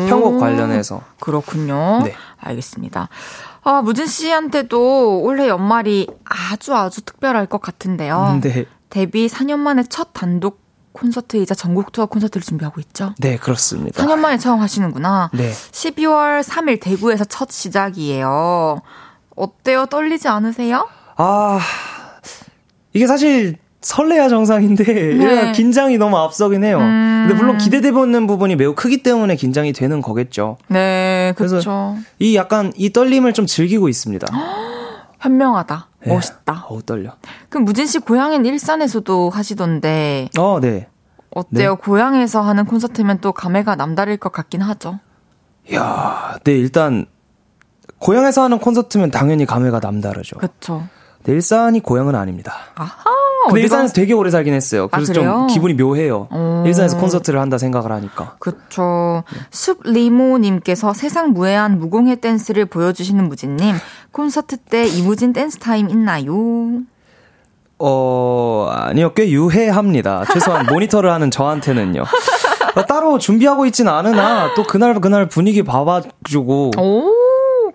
편곡 0.09 0.39
관련해서. 0.39 1.03
그렇군요. 1.21 2.03
네. 2.05 2.15
알겠습니다. 2.39 3.09
아, 3.65 3.83
무진 3.83 4.07
씨한테도 4.07 5.21
올해 5.23 5.49
연말이 5.49 6.07
아주 6.25 6.75
아주 6.75 7.03
특별할 7.03 7.47
것 7.47 7.61
같은데요. 7.61 8.41
네. 8.43 8.67
데뷔 8.91 9.29
4년 9.29 9.59
만에 9.59 9.85
첫 9.85 10.13
단독 10.13 10.61
콘서트이자 10.93 11.55
전국 11.55 11.93
투어 11.93 12.07
콘서트를 12.07 12.43
준비하고 12.43 12.81
있죠? 12.81 13.15
네, 13.19 13.37
그렇습니다. 13.39 14.05
4년 14.05 14.19
만에 14.19 14.37
처음 14.37 14.61
하시는구나. 14.61 15.31
네. 15.33 15.51
12월 15.51 16.43
3일 16.43 16.81
대구에서 16.81 17.25
첫 17.25 17.51
시작이에요. 17.51 18.83
어때요? 19.35 19.87
떨리지 19.87 20.29
않으세요? 20.29 20.89
아, 21.17 21.59
이게 22.93 23.07
사실 23.07 23.57
설레야 23.83 24.29
정상인데 24.29 24.85
네. 24.85 25.53
긴장이 25.53 25.99
너무 25.99 26.17
앞서긴 26.17 26.65
해요. 26.65 26.79
음... 26.79 27.27
근데 27.27 27.35
물론 27.39 27.59
기대되는 27.59 28.27
부분이 28.27 28.57
매우 28.57 28.75
크기 28.75 29.03
때문에 29.03 29.37
긴장이 29.37 29.73
되는 29.73 30.01
거겠죠. 30.01 30.57
네, 30.69 31.35
그렇죠. 31.37 31.97
이 32.19 32.37
약간 32.37 32.73
이 32.77 32.93
떨림을 32.93 33.33
좀 33.33 33.47
즐기고 33.47 33.89
있습니다. 33.89 34.27
현명하다. 35.21 35.89
네. 36.05 36.15
멋있다. 36.15 36.67
어우, 36.69 36.83
떨려. 36.83 37.13
그럼 37.49 37.65
무진 37.65 37.87
씨 37.87 37.99
고향인 37.99 38.45
일산에서도 38.45 39.31
하시던데. 39.31 40.31
어, 40.39 40.59
네. 40.61 40.89
어때요? 41.35 41.71
네. 41.71 41.77
고향에서 41.77 42.41
하는 42.43 42.65
콘서트면 42.65 43.19
또 43.21 43.33
감회가 43.33 43.77
남다를 43.77 44.17
것 44.17 44.33
같긴 44.33 44.63
하죠. 44.63 44.99
야, 45.75 46.39
네, 46.45 46.53
일단 46.53 47.07
고향에서 47.99 48.43
하는 48.43 48.59
콘서트면 48.59 49.11
당연히 49.11 49.47
감회가 49.47 49.79
남다르죠. 49.81 50.39
그렇죠. 50.39 50.89
네, 51.23 51.33
일산이 51.33 51.81
고향은 51.81 52.17
아닙니다. 52.17 52.55
아하. 52.75 53.12
근데 53.47 53.61
일산에서 53.61 53.93
되게 53.93 54.13
오래 54.13 54.31
살긴 54.31 54.55
했어요. 54.55 54.85
아, 54.91 54.97
그래서 54.97 55.13
아, 55.13 55.15
좀 55.15 55.47
기분이 55.49 55.75
묘해요. 55.75 56.29
오. 56.31 56.63
일산에서 56.67 56.99
콘서트를 56.99 57.41
한다 57.41 57.59
생각을 57.59 57.93
하니까. 57.93 58.37
그쵸. 58.39 59.25
네. 59.33 59.41
숲리모님께서 59.51 60.93
세상 60.93 61.33
무해한 61.33 61.79
무공해 61.79 62.17
댄스를 62.17 62.67
보여주시는 62.67 63.29
무진님. 63.29 63.77
콘서트 64.11 64.57
때 64.57 64.87
이무진 64.87 65.33
댄스 65.33 65.59
타임 65.59 65.89
있나요? 65.91 66.35
어, 67.79 68.69
아니요. 68.71 69.13
꽤 69.15 69.29
유해합니다. 69.31 70.25
최소한 70.33 70.67
모니터를 70.67 71.11
하는 71.11 71.31
저한테는요. 71.31 72.03
어, 72.75 72.87
따로 72.87 73.19
준비하고 73.19 73.67
있진 73.67 73.89
않으나 73.89 74.55
또 74.55 74.63
그날 74.63 75.01
그날 75.01 75.27
분위기 75.29 75.63
봐봐주고. 75.65 76.73
오. 76.79 77.22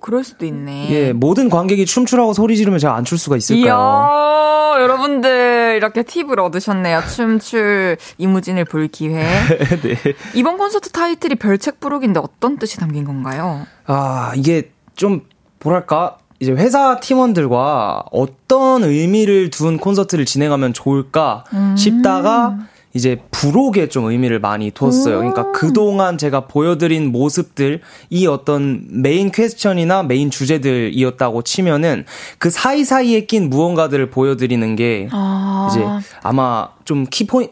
그럴 0.02 0.24
수도 0.24 0.46
있네. 0.46 0.90
예, 0.92 1.14
모든 1.14 1.50
관객이 1.50 1.86
춤추라고 1.86 2.34
소리 2.34 2.56
지르면 2.58 2.80
제가 2.80 2.96
안 2.96 3.04
출 3.04 3.18
수가 3.18 3.38
있을까요? 3.38 3.64
이야, 3.66 4.82
여러분들 4.84 5.76
이렇게 5.78 6.04
팁을 6.04 6.40
얻으셨네요. 6.40 7.02
춤출 7.16 7.98
이무진을 8.18 8.66
볼 8.66 8.88
기회. 8.88 9.24
네. 9.82 9.96
이번 10.34 10.58
콘서트 10.58 10.90
타이틀이 10.92 11.36
별책 11.36 11.80
부록인데 11.80 12.20
어떤 12.20 12.58
뜻이 12.58 12.78
담긴 12.78 13.06
건가요? 13.06 13.66
아, 13.86 14.34
이게 14.36 14.72
좀 14.96 15.22
뭐랄까 15.64 16.18
이제 16.40 16.52
회사 16.52 17.00
팀원들과 17.00 18.04
어떤 18.12 18.84
의미를 18.84 19.50
둔 19.50 19.78
콘서트를 19.78 20.26
진행하면 20.26 20.74
좋을까 20.74 21.46
음. 21.54 21.76
싶다가 21.78 22.58
이제 22.94 23.20
부록에 23.32 23.90
좀 23.90 24.06
의미를 24.06 24.40
많이 24.40 24.72
뒀어요. 24.72 25.18
그러니까 25.18 25.52
그동안 25.52 26.18
제가 26.18 26.48
보여드린 26.48 27.12
모습들, 27.12 27.82
이 28.10 28.26
어떤 28.28 28.86
main 28.90 29.32
question이나 29.32 30.04
main 30.04 30.32
주제들이었다고 30.32 31.44
치면은 31.44 32.06
그 32.40 32.50
사이사이에 32.50 33.26
낀 33.26 33.50
무언가들을 33.50 34.10
보여드리는 34.10 34.76
게 34.76 35.10
아. 35.12 35.68
이제 35.70 35.86
아마 36.24 36.70
좀 36.86 37.06
키포인, 37.10 37.50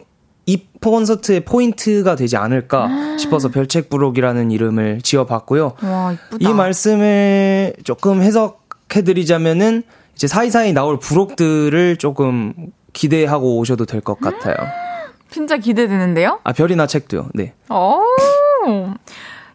이 0.47 0.61
콘서트의 0.81 1.41
포인트가 1.45 2.15
되지 2.15 2.37
않을까 2.37 3.17
싶어서 3.17 3.49
별책 3.49 3.89
부록이라는 3.89 4.51
이름을 4.51 5.01
지어봤고요. 5.01 5.73
와, 5.83 6.15
이 6.39 6.47
말씀을 6.47 7.73
조금 7.83 8.21
해석해드리자면은 8.21 9.83
이제 10.15 10.27
사이사이 10.27 10.73
나올 10.73 10.99
부록들을 10.99 11.97
조금 11.97 12.53
기대하고 12.93 13.57
오셔도 13.57 13.85
될 13.85 14.01
것 14.01 14.19
같아요. 14.19 14.55
진짜 15.35 15.57
기대되는데요? 15.57 16.39
아, 16.45 16.53
별이나 16.53 16.87
책도요. 16.87 17.27
네. 17.33 17.53
오. 17.69 18.01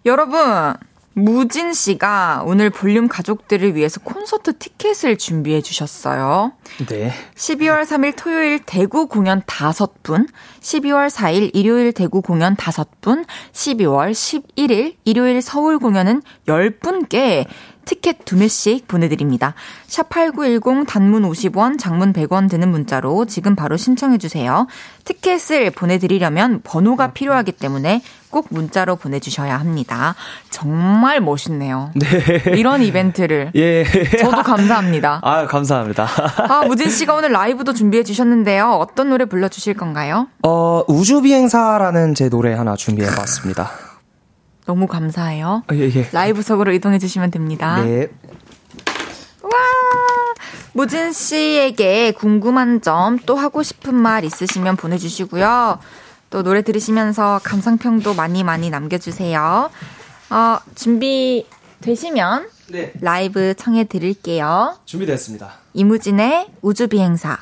여러분, 0.04 0.74
무진 1.14 1.72
씨가 1.72 2.42
오늘 2.44 2.68
볼륨 2.68 3.08
가족들을 3.08 3.74
위해서 3.74 3.98
콘서트 4.00 4.58
티켓을 4.58 5.16
준비해 5.16 5.62
주셨어요. 5.62 6.52
네. 6.86 7.14
12월 7.34 7.84
3일 7.84 8.12
토요일 8.14 8.60
대구 8.66 9.06
공연 9.06 9.40
5분, 9.40 10.28
12월 10.60 11.08
4일 11.08 11.50
일요일 11.54 11.94
대구 11.94 12.20
공연 12.20 12.56
5분, 12.56 13.24
12월 13.52 14.10
11일 14.12 14.96
일요일 15.06 15.40
서울 15.40 15.78
공연은 15.78 16.20
10분께 16.46 17.46
티켓 17.84 18.24
두 18.24 18.36
매씩 18.36 18.86
보내드립니다. 18.86 19.54
샵8910 19.88 20.86
단문 20.86 21.22
50원, 21.28 21.78
장문 21.78 22.12
100원 22.12 22.48
드는 22.48 22.70
문자로 22.70 23.24
지금 23.26 23.56
바로 23.56 23.76
신청해주세요. 23.76 24.66
티켓을 25.04 25.70
보내드리려면 25.72 26.60
번호가 26.62 27.12
필요하기 27.12 27.52
때문에 27.52 28.02
꼭 28.30 28.46
문자로 28.50 28.96
보내주셔야 28.96 29.58
합니다. 29.58 30.14
정말 30.50 31.20
멋있네요. 31.20 31.90
네. 31.96 32.56
이런 32.56 32.80
이벤트를. 32.82 33.50
예. 33.56 33.84
저도 34.20 34.42
감사합니다. 34.42 35.20
아, 35.22 35.46
감사합니다. 35.46 36.06
아, 36.48 36.62
무진 36.66 36.90
씨가 36.90 37.14
오늘 37.14 37.32
라이브도 37.32 37.74
준비해 37.74 38.04
주셨는데요. 38.04 38.70
어떤 38.70 39.10
노래 39.10 39.24
불러주실 39.24 39.74
건가요? 39.74 40.28
어, 40.44 40.84
우주비행사라는 40.86 42.14
제 42.14 42.28
노래 42.28 42.54
하나 42.54 42.76
준비해 42.76 43.08
봤습니다. 43.10 43.89
너무 44.70 44.86
감사해요. 44.86 45.64
아, 45.66 45.74
예, 45.74 45.90
예. 45.92 46.08
라이브석으로 46.12 46.70
이동해 46.72 47.00
주시면 47.00 47.32
됩니다. 47.32 47.82
네. 47.82 48.06
와! 49.42 49.50
무진 50.74 51.12
씨에게 51.12 52.12
궁금한 52.12 52.80
점 52.80 53.18
또 53.26 53.34
하고 53.34 53.64
싶은 53.64 53.96
말 53.96 54.24
있으시면 54.24 54.76
보내주시고요. 54.76 55.80
또 56.30 56.42
노래 56.44 56.62
들으시면서 56.62 57.40
감상평도 57.42 58.14
많이 58.14 58.44
많이 58.44 58.70
남겨주세요. 58.70 59.70
어, 60.30 60.58
준비 60.76 61.48
되시면 61.80 62.48
네. 62.68 62.92
라이브 63.00 63.54
청해 63.54 63.84
드릴게요. 63.84 64.76
준비됐습니다. 64.84 65.50
이무진의 65.74 66.46
우주비행사. 66.62 67.38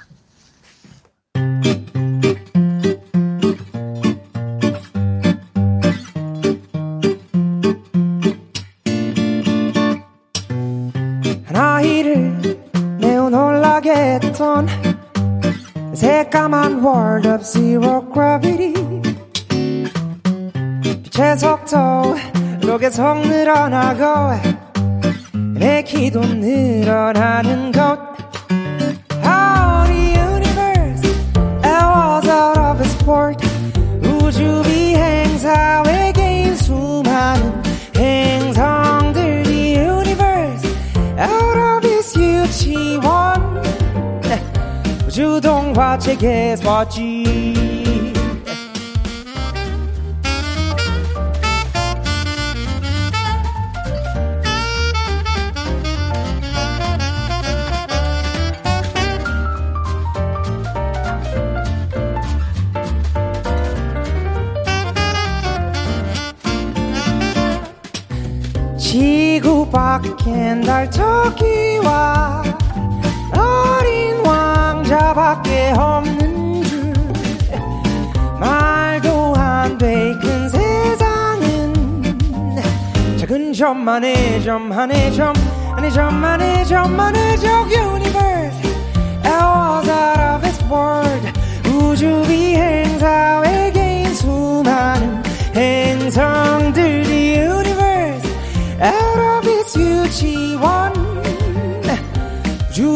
계속 22.88 23.20
늘어나고 23.20 24.40
내 25.52 25.82
키도 25.82 26.20
늘어나는 26.20 27.70
곳 27.70 27.98
How 29.22 29.84
the 29.86 30.16
universe 30.16 31.02
I 31.64 31.84
was 31.84 32.26
out 32.26 32.58
of 32.58 32.78
this 32.78 32.96
world 33.06 33.46
우주 34.02 34.62
비행사 34.64 35.82
외계인 35.84 36.56
수많은 36.56 37.62
행성들 37.94 39.42
The 39.42 39.80
universe 39.80 40.66
out 41.18 41.58
of 41.58 41.82
this 41.82 42.18
유치원 42.18 43.62
주동화 45.10 45.98
책에서지 45.98 47.67
지구 70.02 70.16
밖엔 70.16 70.60
달 70.62 70.88
토끼와 70.90 72.42
나밖에 74.88 75.72
없는 75.76 76.62
줄 76.64 76.92
말도 78.40 79.34
안 79.36 79.76
돼 79.78 80.12
큰 80.20 80.48
세상은. 80.48 82.18
작은 83.18 83.52
점만의 83.52 84.42
점만의 84.42 85.12
점 85.14 85.34
아니 85.76 85.90
점만의 85.92 86.66
점만의 86.66 87.38
적 87.38 87.70
universe 87.70 88.58
was 89.24 89.88
out 89.88 90.20
of 90.20 90.40
this 90.42 90.62
world. 90.70 91.32
우주 91.68 92.22
비행사 92.26 93.40
외계인 93.44 94.14
수많은 94.14 95.22
행성들 95.54 97.07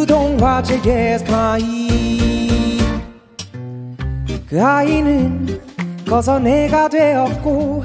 주동화 0.03 0.61
책의 0.61 1.21
스파이 1.21 2.79
그 4.49 4.61
아이는 4.61 5.61
커서 6.09 6.41
내가 6.41 6.89
되었고 6.89 7.85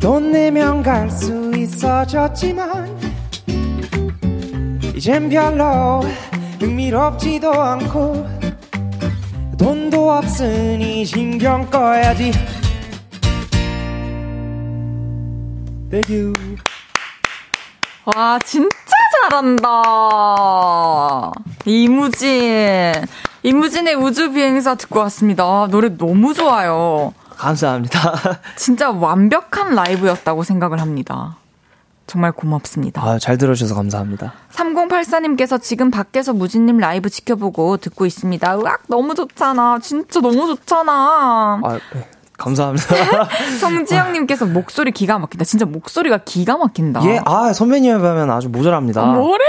돈 0.00 0.32
내면 0.32 0.82
갈 0.82 1.10
수 1.10 1.52
있어졌지만 1.54 2.98
이젠 4.94 5.28
별로 5.28 6.00
흥미롭지도 6.60 7.52
않고 7.52 8.26
돈도 9.58 10.12
없으니 10.12 11.04
신경 11.04 11.68
꺼야지 11.68 12.32
Thank 15.90 16.16
you. 16.16 16.32
와 18.06 18.38
진짜 18.46 18.85
잘한다 19.26 19.72
이무진 21.64 22.92
이무진의 23.42 23.94
우주 23.94 24.32
비행사 24.32 24.74
듣고 24.74 25.00
왔습니다. 25.00 25.44
아, 25.44 25.68
노래 25.70 25.96
너무 25.96 26.34
좋아요. 26.34 27.12
감사합니다. 27.30 28.40
진짜 28.56 28.90
완벽한 28.90 29.74
라이브였다고 29.74 30.42
생각을 30.42 30.80
합니다. 30.80 31.36
정말 32.06 32.32
고맙습니다. 32.32 33.02
아, 33.02 33.18
잘 33.18 33.38
들어주셔서 33.38 33.74
감사합니다. 33.74 34.32
3084님께서 34.52 35.60
지금 35.60 35.90
밖에서 35.90 36.32
무진님 36.32 36.78
라이브 36.78 37.10
지켜보고 37.10 37.76
듣고 37.78 38.06
있습니다. 38.06 38.58
으악, 38.58 38.82
너무 38.88 39.14
좋잖아. 39.14 39.78
진짜 39.80 40.20
너무 40.20 40.46
좋잖아. 40.46 41.60
아, 41.62 41.78
네. 41.94 42.08
감사합니다. 42.38 42.86
성지영님께서 43.60 44.46
목소리 44.46 44.90
기가 44.90 45.18
막힌다. 45.18 45.44
진짜 45.44 45.64
목소리가 45.64 46.18
기가 46.18 46.56
막힌다. 46.56 47.00
예, 47.04 47.20
아, 47.24 47.52
선배님에 47.52 47.98
비하면 47.98 48.30
아주 48.30 48.48
모자랍니다. 48.48 49.02
아, 49.02 49.06
뭐래? 49.06 49.44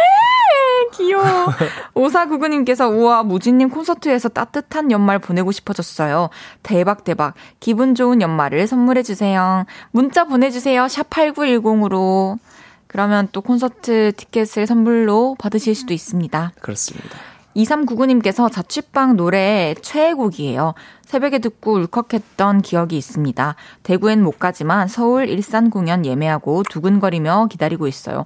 귀여워. 0.94 1.26
오사구구님께서 1.94 2.90
우와 2.90 3.24
무진님 3.24 3.70
콘서트에서 3.70 4.30
따뜻한 4.30 4.92
연말 4.92 5.20
보내고 5.20 5.52
싶어졌어요. 5.52 6.30
대박 6.64 7.04
대박. 7.04 7.34
기분 7.60 7.94
좋은 7.94 8.22
연말을 8.22 8.68
선물해 8.68 9.04
주세요. 9.04 9.66
문자 9.92 10.26
보내주세요. 10.26 10.88
샵 10.88 11.10
#8910으로. 11.10 12.38
그러면 12.88 13.28
또 13.32 13.42
콘서트 13.42 14.14
티켓을 14.16 14.66
선물로 14.66 15.36
받으실 15.38 15.76
수도 15.76 15.94
있습니다. 15.94 16.54
그렇습니다. 16.62 17.18
2399님께서 17.58 18.52
자취방 18.52 19.18
노래 19.18 19.74
최애곡이에요. 19.82 20.74
새벽에 21.04 21.40
듣고 21.40 21.74
울컥했던 21.74 22.62
기억이 22.62 22.98
있습니다. 22.98 23.56
대구엔 23.84 24.24
못 24.24 24.40
가지만 24.40 24.88
서울 24.88 25.28
일산 25.28 25.70
공연 25.70 26.06
예매하고 26.06 26.64
두근거리며 26.70 27.48
기다리고 27.50 27.88
있어요. 27.88 28.26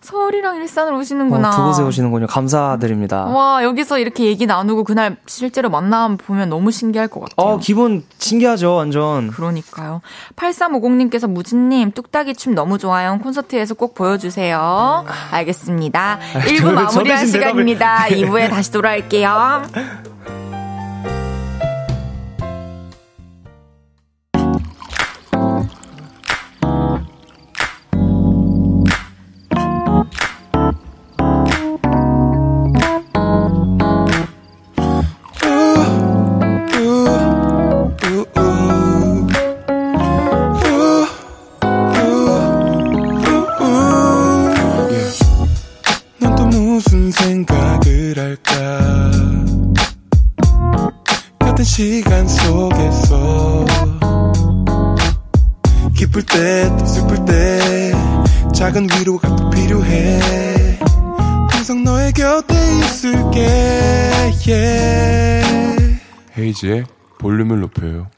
서울이랑 0.00 0.56
일산을 0.56 0.92
오시는구나. 0.94 1.48
어, 1.48 1.52
두 1.52 1.62
곳에 1.64 1.82
오시는군요. 1.82 2.26
감사드립니다. 2.26 3.24
와, 3.24 3.64
여기서 3.64 3.98
이렇게 3.98 4.24
얘기 4.24 4.46
나누고 4.46 4.84
그날 4.84 5.16
실제로 5.26 5.70
만나 5.70 6.08
보면 6.16 6.48
너무 6.48 6.70
신기할 6.70 7.08
것 7.08 7.20
같아요. 7.20 7.54
어, 7.54 7.58
기분 7.58 8.04
신기하죠, 8.18 8.74
완전. 8.74 9.28
그러니까요. 9.28 10.00
8350님께서 10.36 11.28
무진님, 11.28 11.92
뚝딱이 11.92 12.34
춤 12.34 12.54
너무 12.54 12.78
좋아요. 12.78 13.18
콘서트에서 13.22 13.74
꼭 13.74 13.94
보여주세요. 13.94 15.04
알겠습니다. 15.32 16.18
1부 16.34 16.72
마무리할 16.72 17.26
시간입니다. 17.26 18.06
2부에 18.08 18.48
다시 18.50 18.70
돌아올게요. 18.72 19.62
헤이지의 66.58 66.84
볼륨을 67.18 67.60
높여요. 67.60 68.08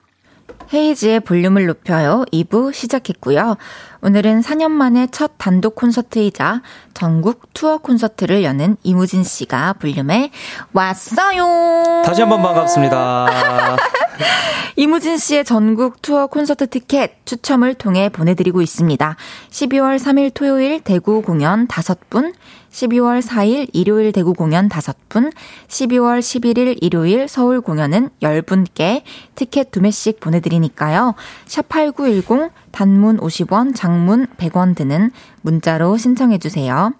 헤이지의 0.72 1.20
볼륨을 1.20 1.66
높여요. 1.66 2.24
2부 2.32 2.72
시작했고요. 2.72 3.56
오늘은 4.02 4.40
4년 4.40 4.70
만에 4.70 5.08
첫 5.10 5.32
단독 5.36 5.74
콘서트이자 5.74 6.62
전국 6.94 7.52
투어 7.52 7.78
콘서트를 7.78 8.42
여는 8.42 8.76
이무진 8.82 9.24
씨가 9.24 9.74
볼륨에 9.74 10.30
왔어요. 10.72 12.02
다시 12.04 12.22
한번 12.22 12.40
반갑습니다. 12.40 13.76
이무진 14.76 15.18
씨의 15.18 15.44
전국 15.44 16.00
투어 16.00 16.26
콘서트 16.26 16.66
티켓 16.68 17.26
추첨을 17.26 17.74
통해 17.74 18.08
보내드리고 18.08 18.62
있습니다. 18.62 19.16
12월 19.50 19.98
3일 19.98 20.32
토요일 20.32 20.80
대구 20.80 21.20
공연 21.20 21.68
5분, 21.68 22.32
12월 22.70 23.20
4일 23.20 23.68
일요일 23.72 24.12
대구 24.12 24.32
공연 24.32 24.68
5분, 24.70 25.32
12월 25.68 26.20
11일 26.20 26.78
일요일 26.80 27.28
서울 27.28 27.60
공연은 27.60 28.10
10분께 28.22 29.02
티켓 29.34 29.70
2매씩 29.70 30.20
보내드리니까요. 30.20 31.14
샵8910 31.46 32.50
단문 32.72 33.18
50원, 33.18 33.74
장문 33.74 34.26
100원 34.38 34.74
드는 34.76 35.10
문자로 35.42 35.96
신청해 35.96 36.38
주세요. 36.38 36.92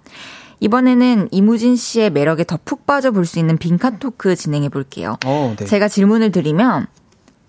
이번에는 0.61 1.29
이무진 1.31 1.77
씨의 1.77 2.11
매력에 2.11 2.45
더 2.45 2.59
푹 2.65 2.87
빠져 2.87 3.11
볼 3.13 3.25
수 3.25 3.39
있는 3.39 3.57
빈칸 3.57 3.99
토크 3.99 4.37
진행해 4.37 4.69
볼게요. 4.69 5.17
어, 5.25 5.55
네. 5.59 5.65
제가 5.65 5.89
질문을 5.89 6.33
드리면 6.33 6.87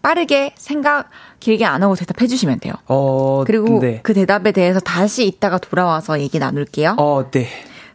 빠르게 0.02 0.54
생각 0.58 1.10
길게 1.40 1.66
안 1.66 1.84
하고 1.84 1.96
대답해 1.96 2.28
주시면 2.28 2.60
돼요. 2.60 2.74
어, 2.88 3.44
그리고 3.46 3.80
네. 3.80 4.00
그 4.02 4.14
대답에 4.14 4.52
대해서 4.52 4.80
다시 4.80 5.28
이따가 5.28 5.58
돌아와서 5.58 6.20
얘기 6.20 6.40
나눌게요. 6.40 6.96
어, 6.98 7.30
네. 7.32 7.48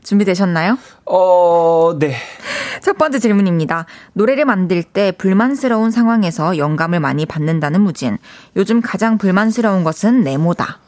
준비되셨나요? 0.07 0.79
어, 1.05 1.97
네. 1.99 2.16
첫 2.81 2.97
번째 2.97 3.19
질문입니다. 3.19 3.87
노래를 4.12 4.45
만들 4.45 4.83
때 4.83 5.12
불만스러운 5.12 5.90
상황에서 5.90 6.57
영감을 6.57 7.01
많이 7.01 7.27
받는다는 7.27 7.81
무진. 7.81 8.16
요즘 8.55 8.81
가장 8.81 9.19
불만스러운 9.19 9.83
것은 9.83 10.23
네모다. 10.23 10.79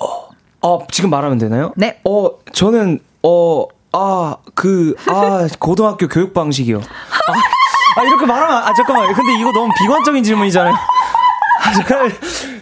어, 0.00 0.28
어 0.62 0.86
지금 0.90 1.10
말하면 1.10 1.38
되나요? 1.38 1.72
네. 1.76 2.00
어, 2.04 2.30
저는, 2.52 3.00
어, 3.22 3.66
아, 3.92 4.36
그, 4.54 4.94
아, 5.08 5.48
고등학교 5.58 6.06
교육 6.06 6.32
방식이요. 6.32 6.78
아, 6.78 8.00
아, 8.00 8.04
이렇게 8.04 8.26
말하면, 8.26 8.56
아, 8.62 8.72
잠깐만. 8.74 9.12
근데 9.12 9.40
이거 9.40 9.50
너무 9.52 9.72
비관적인 9.76 10.22
질문이잖아요. 10.22 10.74
잠깐, 11.74 12.12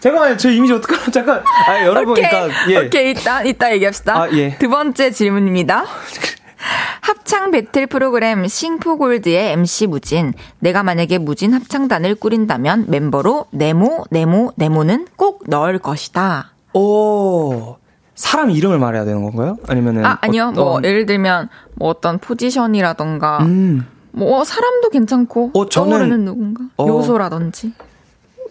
잠깐만, 0.00 0.38
저 0.38 0.50
이미지 0.50 0.72
어떡하나, 0.72 1.10
잠깐. 1.10 1.42
아, 1.68 1.84
여러분, 1.84 2.10
오케이, 2.10 2.28
그러니까, 2.28 2.70
예. 2.70 2.86
오케이, 2.86 3.10
이따, 3.10 3.42
이따 3.42 3.72
얘기합시다. 3.72 4.22
아, 4.22 4.30
예. 4.32 4.56
두 4.58 4.68
번째 4.68 5.10
질문입니다. 5.10 5.84
합창 7.00 7.50
배틀 7.50 7.86
프로그램 7.86 8.46
싱포골드의 8.46 9.52
MC 9.52 9.86
무진. 9.88 10.32
내가 10.60 10.82
만약에 10.82 11.18
무진 11.18 11.52
합창단을 11.52 12.14
꾸린다면 12.14 12.86
멤버로 12.88 13.46
네모, 13.50 14.04
네모, 14.10 14.52
네모는 14.56 15.08
꼭 15.16 15.44
넣을 15.46 15.78
것이다. 15.78 16.52
오. 16.72 17.76
사람 18.14 18.50
이름을 18.50 18.78
말해야 18.78 19.04
되는 19.04 19.22
건가요? 19.22 19.56
아니면은 19.68 20.04
아 20.06 20.18
아니요 20.20 20.46
어, 20.48 20.52
뭐 20.52 20.64
어. 20.76 20.80
예를 20.84 21.04
들면 21.04 21.48
뭐 21.74 21.88
어떤 21.88 22.18
포지션이라던가 22.18 23.38
음. 23.42 23.86
뭐 24.12 24.44
사람도 24.44 24.90
괜찮고 24.90 25.50
어, 25.52 25.68
저는 25.68 25.90
떠오르는 25.90 26.24
누군가 26.24 26.64
어, 26.76 26.86
요소라든지 26.86 27.72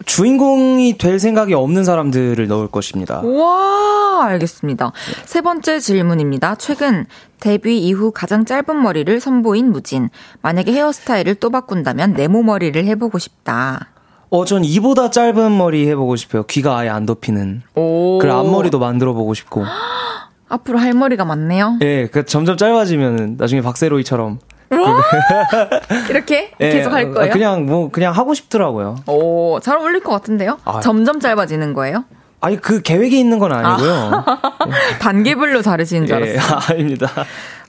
주인공이 0.05 0.97
될 0.97 1.19
생각이 1.19 1.53
없는 1.53 1.83
사람들을 1.83 2.47
넣을 2.47 2.67
것입니다. 2.67 3.21
와, 3.21 4.25
알겠습니다. 4.25 4.91
세 5.25 5.41
번째 5.41 5.79
질문입니다. 5.79 6.55
최근 6.55 7.05
데뷔 7.39 7.79
이후 7.79 8.11
가장 8.11 8.45
짧은 8.45 8.81
머리를 8.81 9.19
선보인 9.19 9.71
무진. 9.71 10.09
만약에 10.41 10.71
헤어스타일을 10.71 11.35
또 11.35 11.49
바꾼다면 11.49 12.13
네모 12.13 12.43
머리를 12.43 12.83
해보고 12.85 13.19
싶다. 13.19 13.89
어, 14.29 14.45
전 14.45 14.65
이보다 14.65 15.11
짧은 15.11 15.55
머리 15.57 15.87
해보고 15.89 16.15
싶어요. 16.15 16.43
귀가 16.43 16.77
아예 16.77 16.89
안 16.89 17.05
덮이는. 17.05 17.61
오. 17.75 18.17
그리고 18.19 18.35
앞머리도 18.37 18.79
만들어 18.79 19.13
보고 19.13 19.33
싶고. 19.33 19.63
앞으로 20.49 20.79
할 20.79 20.93
머리가 20.93 21.25
많네요. 21.25 21.77
예, 21.81 21.85
네, 21.85 22.07
그 22.07 22.25
점점 22.25 22.57
짧아지면 22.57 23.35
나중에 23.37 23.61
박세로이처럼 23.61 24.39
이렇게 26.09 26.51
네, 26.57 26.69
계속 26.71 26.91
할 26.93 27.11
거예요? 27.11 27.31
그냥 27.31 27.65
뭐 27.65 27.89
그냥 27.89 28.13
하고 28.13 28.33
싶더라고요. 28.33 28.95
오, 29.07 29.59
잘 29.61 29.77
어울릴 29.77 30.01
것 30.01 30.11
같은데요? 30.11 30.59
아, 30.65 30.79
점점 30.79 31.19
짧아지는 31.19 31.73
거예요? 31.73 32.05
아니 32.41 32.57
그 32.59 32.81
계획이 32.81 33.17
있는 33.17 33.39
건 33.39 33.53
아니고요. 33.53 33.93
아, 33.93 34.39
단계별로 34.99 35.61
다르시는 35.61 36.07
줄 36.07 36.15
예, 36.27 36.37
알았어요. 36.37 36.57
예, 36.69 36.73
아닙니다. 36.73 37.07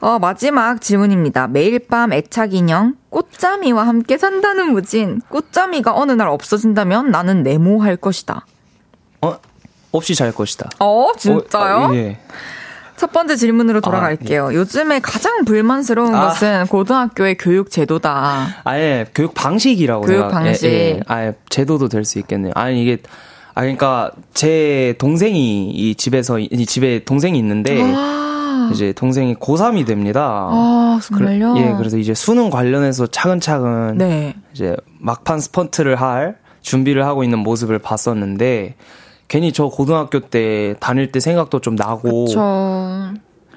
어, 0.01 0.19
마지막 0.19 0.81
질문입니다. 0.81 1.47
매일 1.47 1.79
밤 1.79 2.13
애착 2.13 2.55
인형 2.55 2.95
꽃잠이와 3.11 3.87
함께 3.87 4.19
산다는 4.19 4.73
무진. 4.73 5.21
꽃잠이가 5.29 5.95
어느 5.95 6.13
날 6.13 6.29
없어진다면 6.29 7.11
나는 7.11 7.43
네모 7.45 7.83
할 7.83 7.97
것이다. 7.97 8.45
어? 9.23 9.37
없이 9.93 10.17
잘 10.17 10.33
것이다. 10.33 10.69
어, 10.81 11.13
진짜요? 11.17 11.77
어, 11.77 11.95
예. 11.95 12.19
첫 12.97 13.13
번째 13.13 13.37
질문으로 13.37 13.81
돌아갈게요. 13.81 14.47
아, 14.47 14.53
예. 14.53 14.57
요즘에 14.57 15.01
가장 15.01 15.45
불만스러운 15.45 16.15
아. 16.15 16.29
것은 16.29 16.67
고등학교의 16.69 17.37
교육 17.39 17.71
제도다. 17.71 18.47
아예 18.65 19.07
교육 19.15 19.35
방식이라고 19.35 20.03
교육 20.07 20.19
생각. 20.21 20.31
방식. 20.31 20.67
예, 20.67 20.71
예. 20.71 21.01
아예 21.07 21.33
제도도 21.49 21.89
될 21.89 22.05
수 22.05 22.19
있겠네요. 22.19 22.53
아니 22.55 22.83
이게 22.83 22.99
아 23.55 23.61
그러니까 23.63 24.11
제 24.35 24.95
동생이 24.99 25.71
이 25.71 25.95
집에서 25.95 26.39
이 26.39 26.67
집에 26.67 27.05
동생이 27.05 27.39
있는데 27.39 27.81
아. 27.83 28.71
이제 28.73 28.93
동생이 28.93 29.35
고3이 29.37 29.87
됩니다. 29.87 30.49
아, 30.51 30.99
정말요? 31.03 31.55
그래, 31.55 31.67
예, 31.69 31.75
그래서 31.77 31.97
이제 31.99 32.15
수능 32.15 32.49
관련해서 32.51 33.07
차근차근 33.09 33.99
네. 33.99 34.35
이제 34.53 34.75
막판 35.01 35.39
스펀트를 35.41 35.97
할 36.01 36.37
준비를 36.63 37.05
하고 37.05 37.25
있는 37.25 37.41
모습을 37.41 37.79
봤었는데 37.79 38.75
괜히 39.29 39.53
저 39.53 39.67
고등학교 39.69 40.21
때 40.21 40.75
다닐 40.81 41.11
때 41.13 41.21
생각도 41.21 41.61
좀 41.61 41.75
나고. 41.77 42.27
그쵸. 42.27 42.41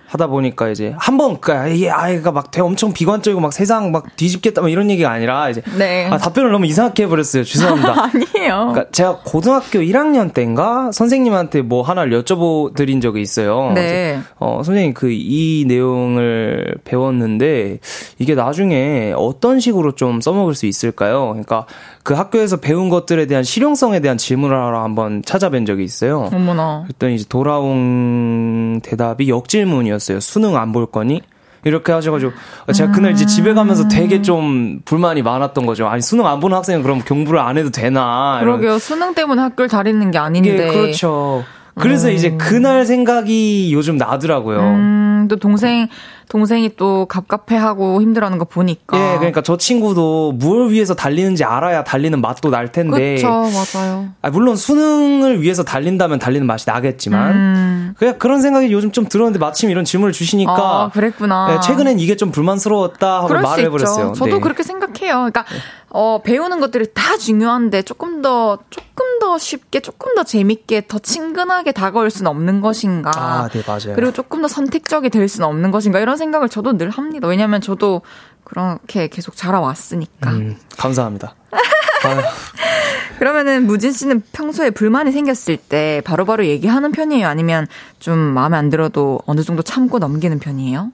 하다 0.08 0.28
보니까 0.28 0.70
이제 0.70 0.94
한번 0.98 1.40
그니까 1.42 1.68
이게 1.68 1.90
아이가 1.90 2.32
막 2.32 2.50
되게 2.50 2.62
엄청 2.64 2.94
비관적이고 2.94 3.42
막 3.42 3.52
세상 3.52 3.92
막 3.92 4.16
뒤집겠다 4.16 4.62
막 4.62 4.72
이런 4.72 4.90
얘기가 4.90 5.12
아니라 5.12 5.50
이제 5.50 5.62
네. 5.78 6.08
아, 6.10 6.18
답변을 6.18 6.50
너무 6.50 6.66
이상하게 6.66 7.04
해버렸어요 7.04 7.44
죄송합니다 7.44 8.04
아니에요 8.08 8.70
그러니까 8.72 8.86
제가 8.92 9.20
고등학교 9.26 9.80
1학년 9.80 10.34
때인가 10.34 10.94
선생님한테 10.94 11.62
뭐 11.62 11.82
하나를 11.82 12.24
여쭤보 12.24 12.74
드린 12.74 13.02
적이 13.02 13.22
있어요 13.22 13.74
네. 13.76 14.20
어 14.40 14.62
선생님 14.64 14.94
그 14.94 15.12
이 15.12 15.66
내용을 15.68 16.78
배웠는데 16.86 17.80
이게 18.18 18.34
나중에 18.34 19.14
어떤 19.16 19.60
식으로 19.60 19.96
좀 19.96 20.22
써먹을 20.22 20.56
수 20.56 20.68
있을까요 20.68 21.28
그러니까 21.32 21.66
그 22.08 22.14
학교에서 22.14 22.56
배운 22.56 22.88
것들에 22.88 23.26
대한 23.26 23.44
실용성에 23.44 24.00
대한 24.00 24.18
질문을 24.18 24.56
하러 24.56 24.82
한번 24.82 25.22
찾아뵌 25.24 25.68
적이 25.68 25.84
있어요 25.84 26.30
어머나 26.32 26.84
그랬더니 26.84 27.16
이제 27.16 27.26
돌아온 27.28 28.80
대답이 28.82 29.28
역질문이었어요. 29.28 30.22
수능 30.22 30.56
안 30.56 30.72
볼 30.72 30.86
거니? 30.86 31.22
이렇게 31.66 31.92
하셔가지고 31.92 32.32
제가 32.74 32.94
그날 32.94 33.12
이제 33.12 33.26
집에 33.26 33.54
가면서 33.54 33.90
되게 33.90 34.22
좀 34.22 34.80
불만이 34.86 35.22
많았던 35.22 35.66
거죠. 35.66 35.88
아니 35.90 36.02
수능 36.02 36.26
안 36.28 36.40
보는 36.40 36.56
학생은 36.56 36.82
그럼 36.82 37.02
공부를 37.02 37.42
안 37.42 37.58
해도 37.58 37.72
되나? 37.72 38.38
그러게요. 38.40 38.70
이런. 38.70 38.80
수능 38.80 39.14
때문에 39.14 39.42
학교를 39.42 39.68
다니는 39.68 40.12
게 40.12 40.18
아닌데. 40.18 40.66
예, 40.66 40.72
그렇죠. 40.72 41.44
그래서 41.76 42.08
음. 42.08 42.14
이제 42.14 42.32
그날 42.38 42.86
생각이 42.86 43.74
요즘 43.74 43.98
나더라고요. 43.98 44.60
음, 44.62 45.28
또 45.30 45.36
동생 45.36 45.90
동생이 46.30 46.76
또 46.76 47.06
갑갑해하고 47.06 48.02
힘들어하는 48.02 48.38
거 48.38 48.46
보니까. 48.46 48.98
예, 48.98 49.18
그러니까 49.18 49.42
저 49.42 49.58
친구도 49.58 50.34
뭘 50.34 50.72
위해서 50.72 50.94
달리는지 50.94 51.44
알아야 51.44 51.84
달리는 51.84 52.20
맛도 52.20 52.50
날 52.50 52.72
텐데. 52.72 53.16
그렇죠, 53.16 53.30
맞아요. 53.30 54.10
아, 54.22 54.30
물론 54.30 54.56
수능을 54.56 55.42
위해서 55.42 55.64
달린다면 55.64 56.20
달리는 56.20 56.46
맛이 56.46 56.70
나겠지만, 56.70 57.32
음. 57.32 57.96
그냥 57.98 58.16
그런 58.20 58.42
생각이 58.42 58.72
요즘 58.72 58.92
좀 58.92 59.08
들었는데 59.08 59.40
마침 59.40 59.70
이런 59.70 59.86
질문을 59.86 60.12
주시니까. 60.12 60.54
아, 60.54 60.90
그랬구나. 60.94 61.48
네, 61.48 61.60
최근엔 61.62 62.00
이게 62.00 62.18
좀 62.18 62.32
불만스러웠다 62.32 63.24
하고 63.24 63.34
말을 63.34 63.66
해버렸어요. 63.66 64.14
저도 64.14 64.36
네. 64.36 64.40
그렇게 64.40 64.64
생각해요. 64.64 65.16
그러니까 65.16 65.46
네. 65.50 65.58
어, 65.90 66.22
배우는 66.24 66.60
것들이 66.60 66.88
다 66.94 67.18
중요한데 67.18 67.84
조금 67.84 68.22
더 68.22 68.60
조금 68.70 69.20
더 69.20 69.38
쉽게 69.38 69.80
조금 69.80 70.16
더 70.16 70.24
재밌게 70.24 70.88
더 70.88 71.00
친근하게 71.00 71.72
다가올 71.72 72.10
수는 72.10 72.30
없는 72.30 72.62
것인가. 72.62 73.12
아, 73.16 73.50
네, 73.50 73.64
맞아요. 73.66 73.96
그리고 73.96 74.12
조금 74.12 74.42
더 74.42 74.48
선택적이 74.48 75.10
될 75.10 75.28
수는 75.28 75.48
없는 75.48 75.72
것인가 75.72 76.00
이런 76.00 76.18
생각을 76.18 76.50
저도 76.50 76.78
늘 76.78 76.90
합니다. 76.90 77.28
왜냐면 77.28 77.62
저도 77.62 78.02
그렇게 78.44 79.08
계속 79.08 79.36
자라왔으니까. 79.36 80.30
음, 80.32 80.58
감사합니다. 80.78 81.36
그러면은 83.20 83.66
무진 83.66 83.92
씨는 83.92 84.22
평소에 84.32 84.70
불만이 84.70 85.12
생겼을 85.12 85.58
때 85.58 86.02
바로바로 86.06 86.38
바로 86.38 86.46
얘기하는 86.46 86.92
편이에요? 86.92 87.28
아니면 87.28 87.68
좀 88.00 88.18
마음에 88.18 88.58
안 88.58 88.70
들어도 88.70 89.20
어느 89.26 89.42
정도 89.42 89.64
참고 89.64 90.00
넘기는 90.00 90.38
편이에요? 90.40 90.92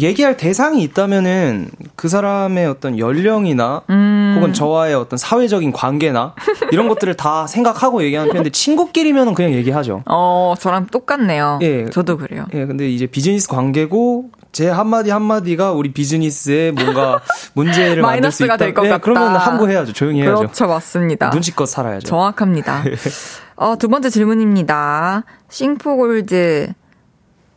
얘기할 0.00 0.36
대상이 0.36 0.82
있다면은 0.82 1.68
그 1.94 2.08
사람의 2.08 2.66
어떤 2.66 2.98
연령이나 2.98 3.82
음. 3.90 4.34
혹은 4.36 4.52
저와의 4.52 4.94
어떤 4.94 5.16
사회적인 5.18 5.72
관계나 5.72 6.34
이런 6.72 6.88
것들을 6.88 7.14
다 7.14 7.46
생각하고 7.46 8.02
얘기하는 8.02 8.30
편인데 8.32 8.50
친구끼리면은 8.50 9.34
그냥 9.34 9.52
얘기하죠. 9.52 10.02
어, 10.06 10.54
저랑 10.58 10.86
똑같네요. 10.86 11.58
예. 11.62 11.86
저도 11.90 12.16
그래요. 12.18 12.46
예, 12.54 12.66
근데 12.66 12.88
이제 12.88 13.06
비즈니스 13.06 13.48
관계고 13.48 14.30
제 14.52 14.68
한마디 14.70 15.10
한마디가 15.10 15.72
우리 15.72 15.92
비즈니스에 15.92 16.70
뭔가 16.70 17.20
문제를 17.52 18.02
만들 18.02 18.32
수 18.32 18.44
있다. 18.44 18.56
될것 18.56 18.84
네, 18.84 18.88
같다. 18.90 19.02
그러면 19.02 19.36
함구해야죠. 19.36 19.92
조용히 19.92 20.22
해야죠. 20.22 20.36
그렇죠, 20.38 20.66
맞습니다. 20.66 21.28
눈치껏 21.30 21.68
살아야죠. 21.68 22.06
정확합니다. 22.08 22.82
어, 23.56 23.76
두 23.76 23.88
번째 23.88 24.08
질문입니다. 24.08 25.24
싱포골드 25.50 26.72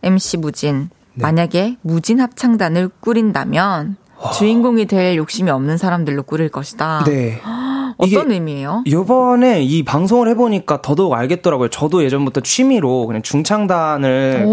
MC 0.03 0.37
무진. 0.37 0.89
네. 1.19 1.23
만약에 1.23 1.77
무진 1.81 2.19
합창단을 2.19 2.89
꾸린다면 3.01 3.97
와. 4.21 4.31
주인공이 4.31 4.85
될 4.85 5.17
욕심이 5.17 5.51
없는 5.51 5.77
사람들로 5.77 6.23
꾸릴 6.23 6.49
것이다. 6.49 7.03
네. 7.05 7.39
어떤 7.97 8.31
의미예요? 8.31 8.83
이번에 8.85 9.61
이 9.61 9.83
방송을 9.83 10.29
해보니까 10.29 10.81
더더욱 10.81 11.13
알겠더라고요. 11.13 11.67
저도 11.67 12.05
예전부터 12.05 12.39
취미로 12.39 13.05
그냥 13.07 13.21
중창단을 13.21 14.45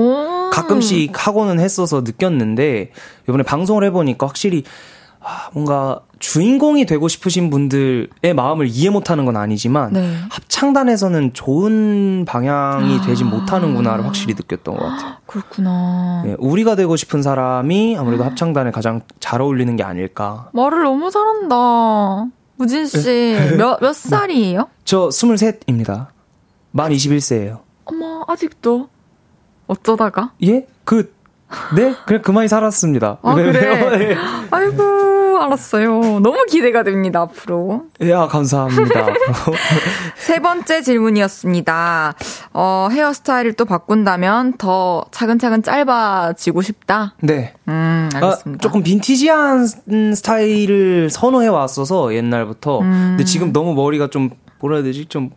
가끔씩 0.51 1.13
하고는 1.15 1.61
했어서 1.61 2.01
느꼈는데 2.01 2.91
이번에 3.29 3.45
방송을 3.45 3.85
해보니까 3.85 4.27
확실히 4.27 4.65
아, 4.65 4.71
뭔가 5.53 6.01
주인공이 6.19 6.87
되고 6.87 7.09
싶으신 7.09 7.51
분들의 7.51 8.35
마음을 8.35 8.69
이해 8.69 8.91
못하는 8.91 9.25
건 9.25 9.37
아니지만 9.37 9.93
네. 9.93 10.17
합창단에서는 10.31 11.35
좋은 11.35 12.25
방향이 12.27 13.03
되지 13.03 13.25
아. 13.25 13.27
못하는구나를 13.27 14.05
확실히 14.07 14.35
느꼈던 14.35 14.77
것 14.77 14.83
같아요. 14.83 15.17
그렇구나. 15.27 16.23
네, 16.25 16.37
우리가 16.39 16.75
되고 16.77 16.97
싶은 16.97 17.23
사람이 17.23 17.97
아무래도 17.99 18.25
합창단에 18.25 18.71
가장 18.71 19.03
잘 19.21 19.41
어울리는 19.41 19.75
게 19.77 19.83
아닐까. 19.83 20.49
말을 20.53 20.85
너무 20.85 21.11
잘한다. 21.11 22.27
무진 22.57 22.87
씨, 22.87 23.05
네. 23.05 23.57
몇, 23.57 23.81
몇 23.81 23.95
살이에요? 23.95 24.69
저 24.85 25.09
23입니다. 25.09 26.07
만 26.71 26.91
21세예요. 26.93 27.61
어머, 27.85 28.25
아직도? 28.27 28.89
어쩌다가? 29.67 30.33
예? 30.45 30.67
그, 30.85 31.13
네? 31.75 31.95
그냥 32.07 32.23
그만이 32.23 32.49
살았습니다. 32.49 33.19
아, 33.23 33.35
그래? 33.35 33.53
네. 33.53 34.17
아이고, 34.51 34.83
알았어요. 35.43 36.21
너무 36.21 36.45
기대가 36.49 36.83
됩니다, 36.83 37.21
앞으로. 37.23 37.85
야, 38.09 38.27
감사합니다. 38.27 39.07
세 40.17 40.41
번째 40.41 40.83
질문이었습니다. 40.83 42.15
어, 42.53 42.89
헤어스타일을 42.91 43.55
또 43.55 43.65
바꾼다면 43.65 44.59
더 44.59 45.05
차근차근 45.11 45.63
짧아지고 45.63 46.63
싶다? 46.63 47.15
네. 47.21 47.55
음, 47.69 48.09
알겠습니다. 48.15 48.59
아, 48.59 48.63
조금 48.63 48.83
빈티지한 48.83 49.67
스타일을 50.15 51.11
선호해 51.11 51.49
왔어서, 51.49 52.15
옛날부터. 52.15 52.81
음. 52.81 53.15
근데 53.17 53.25
지금 53.25 53.53
너무 53.53 53.75
머리가 53.75 54.09
좀, 54.09 54.31
뭐라 54.61 54.77
해야 54.77 54.85
되지? 54.85 55.07
좀 55.07 55.31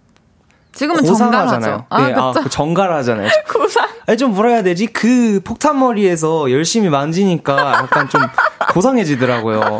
지금은 0.74 1.04
정갈하잖아요. 1.04 1.86
아, 1.90 2.08
네, 2.08 2.14
아, 2.14 2.32
그 2.32 2.50
정갈하잖아요. 2.50 3.30
고상. 3.52 3.88
아니, 4.06 4.18
좀 4.18 4.34
뭐라 4.34 4.52
해야 4.52 4.64
되지? 4.64 4.88
그 4.88 5.42
폭탄 5.44 5.80
머리에서 5.80 6.52
열심히 6.52 6.90
만지니까 6.90 7.74
약간 7.74 8.08
좀 8.10 8.22
고상해지더라고요. 8.74 9.80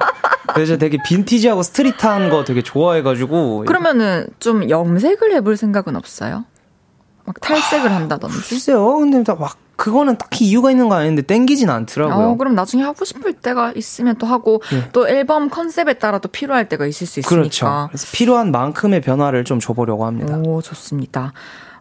그래서 0.54 0.78
되게 0.78 0.98
빈티지하고 1.06 1.64
스트릿한 1.64 2.30
거 2.30 2.44
되게 2.44 2.62
좋아해가지고. 2.62 3.66
그러면은 3.66 4.28
좀 4.40 4.70
염색을 4.70 5.34
해볼 5.36 5.58
생각은 5.58 5.96
없어요? 5.96 6.46
막 7.26 7.40
탈색을 7.40 7.92
한다든지? 7.92 8.50
글쎄요. 8.50 8.98
근데 8.98 9.24
막 9.34 9.56
그거는 9.80 10.18
딱히 10.18 10.46
이유가 10.46 10.72
있는 10.72 10.90
거 10.90 10.96
아닌데 10.96 11.22
땡기진 11.22 11.70
않더라고요. 11.70 12.32
어, 12.32 12.36
그럼 12.36 12.54
나중에 12.54 12.84
하고 12.84 13.06
싶을 13.06 13.32
때가 13.32 13.72
있으면 13.78 14.18
또 14.18 14.28
하고 14.28 14.62
네. 14.72 14.90
또 14.92 15.08
앨범 15.08 15.50
컨셉에 15.50 15.94
따라 15.94 16.20
또 16.20 16.28
필요할 16.28 16.68
때가 16.68 16.86
있을 16.86 17.08
수 17.08 17.22
있으니까. 17.22 17.30
그렇죠. 17.30 17.88
그래서 17.90 18.06
필요한 18.12 18.52
만큼의 18.52 19.00
변화를 19.00 19.46
좀 19.46 19.62
줘보려고 19.62 20.06
합니다. 20.06 20.38
오, 20.46 20.62
좋습니다. 20.62 21.32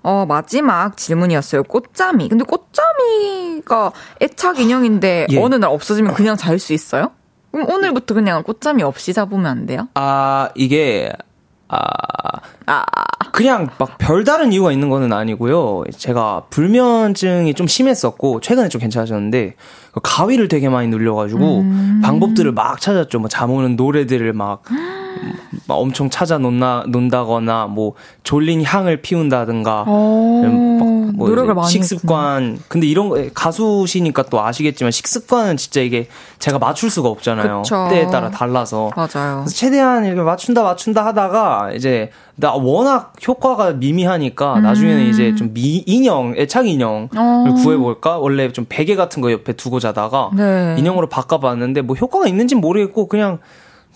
어, 0.03 0.25
마지막 0.29 0.97
질문이었어요. 0.97 1.65
꽃잠이. 1.65 2.29
근데 2.29 2.45
꽃잠이가 2.45 3.93
애착 4.23 4.61
인형인데 4.61 5.27
예. 5.31 5.39
어느 5.43 5.57
날 5.57 5.71
없어지면 5.71 6.15
그냥 6.15 6.37
잘 6.37 6.61
수 6.61 6.73
있어요? 6.73 7.11
그럼 7.51 7.69
오늘부터 7.69 8.15
그냥 8.15 8.45
꽃잠이 8.45 8.85
없이 8.85 9.13
자보면 9.13 9.47
안 9.47 9.67
돼요? 9.67 9.89
아, 9.95 10.51
이게 10.55 11.11
아, 11.69 11.87
아, 12.67 12.85
그냥 13.33 13.69
막 13.79 13.99
별다른 13.99 14.53
이유가 14.53 14.73
있는 14.73 14.89
거는 14.89 15.13
아니고요. 15.13 15.85
제가 15.97 16.45
불면증이 16.51 17.55
좀 17.55 17.67
심했었고, 17.67 18.41
최근에 18.41 18.69
좀 18.69 18.81
괜찮아졌는데, 18.81 19.55
그 19.93 20.01
가위를 20.03 20.49
되게 20.49 20.69
많이 20.69 20.89
눌려가지고, 20.89 21.61
음. 21.61 22.01
방법들을 22.03 22.53
막 22.53 22.81
찾았죠. 22.81 23.21
뭐, 23.21 23.29
잠 23.29 23.51
오는 23.51 23.77
노래들을 23.77 24.33
막, 24.33 24.63
막 25.67 25.75
엄청 25.77 26.11
찾아 26.11 26.39
놓나, 26.39 26.85
논다거나, 26.89 27.67
뭐, 27.67 27.95
졸린 28.23 28.63
향을 28.65 29.03
피운다든가, 29.03 29.85
어, 29.87 31.13
뭐 31.15 31.29
노력을 31.29 31.53
많이 31.55 31.69
식습관. 31.69 32.43
했구나. 32.43 32.65
근데 32.69 32.87
이런 32.87 33.09
거, 33.09 33.23
가수시니까 33.35 34.25
또 34.25 34.41
아시겠지만, 34.41 34.91
식습관은 34.91 35.57
진짜 35.57 35.81
이게 35.81 36.09
제가 36.39 36.59
맞출 36.59 36.91
수가 36.91 37.09
없잖아요. 37.09 37.63
그쵸. 37.63 37.89
때에 37.91 38.07
따라 38.07 38.31
달라서. 38.31 38.91
맞아요. 38.97 39.41
그래서 39.45 39.55
최대한 39.55 40.05
이렇게 40.05 40.21
맞춘다, 40.23 40.63
맞춘다 40.63 41.05
하다가, 41.07 41.73
이제, 41.75 42.11
나 42.41 42.53
워낙 42.55 43.15
효과가 43.27 43.73
미미하니까 43.73 44.59
음. 44.59 44.63
나중에는 44.63 45.07
이제 45.07 45.35
좀 45.35 45.53
미, 45.53 45.83
인형, 45.87 46.35
애착 46.37 46.69
인형을 46.69 47.09
어. 47.17 47.55
구해볼까? 47.65 48.19
원래 48.19 48.53
좀 48.53 48.65
베개 48.69 48.95
같은 48.95 49.21
거 49.21 49.33
옆에 49.33 49.55
두고 49.55 49.81
자다가 49.81 50.31
네. 50.37 50.77
인형으로 50.79 51.09
바꿔봤는데 51.09 51.83
뭐 51.83 51.97
효과가 51.97 52.29
있는지는 52.29 52.61
모르겠고 52.61 53.09
그냥 53.09 53.39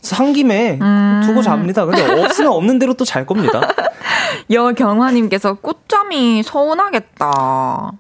산 0.03 0.33
김에 0.33 0.79
음. 0.83 1.23
두고 1.25 1.41
잡니다. 1.43 1.87
근데 1.87 2.03
없으면 2.23 2.53
없는 2.53 2.79
대로 2.79 2.93
또 2.95 3.05
잘 3.05 3.25
겁니다. 3.25 3.61
여경화님께서 4.51 5.55
꽃잠이 5.55 6.43
서운하겠다. 6.43 7.93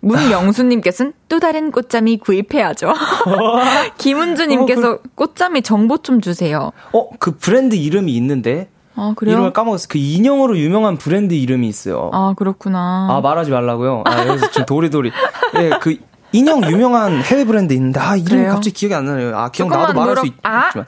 문영수님께서는 0.00 1.12
또 1.28 1.38
다른 1.38 1.70
꽃잠이 1.70 2.18
구입해야죠. 2.18 2.92
김은주님께서 3.98 4.90
어, 4.90 4.98
그... 5.02 5.08
꽃잠이 5.14 5.62
정보 5.62 5.98
좀 5.98 6.20
주세요. 6.20 6.72
어, 6.92 7.08
그 7.18 7.36
브랜드 7.36 7.76
이름이 7.76 8.12
있는데 8.16 8.68
아, 8.94 9.12
그래요? 9.16 9.34
이름을 9.34 9.52
까먹었어요. 9.52 9.88
그 9.90 9.98
인형으로 9.98 10.58
유명한 10.58 10.96
브랜드 10.96 11.34
이름이 11.34 11.68
있어요. 11.68 12.10
아, 12.12 12.34
그렇구나. 12.36 13.08
아, 13.10 13.20
말하지 13.20 13.50
말라고요? 13.50 14.02
아, 14.06 14.26
여기서 14.26 14.50
지금 14.50 14.66
도리도리. 14.66 15.12
예, 15.58 15.70
그 15.80 15.96
인형 16.32 16.62
유명한 16.70 17.22
해외 17.22 17.44
브랜드 17.44 17.72
있는데, 17.74 18.00
아, 18.00 18.16
이름이 18.16 18.28
그래요? 18.28 18.52
갑자기 18.52 18.74
기억이 18.74 18.94
안 18.94 19.04
나네요. 19.06 19.36
아, 19.36 19.50
기억 19.50 19.68
나도 19.68 19.92
말할 19.94 20.14
노력... 20.14 20.20
수 20.20 20.26
있, 20.26 20.34
아? 20.42 20.70
지만 20.72 20.86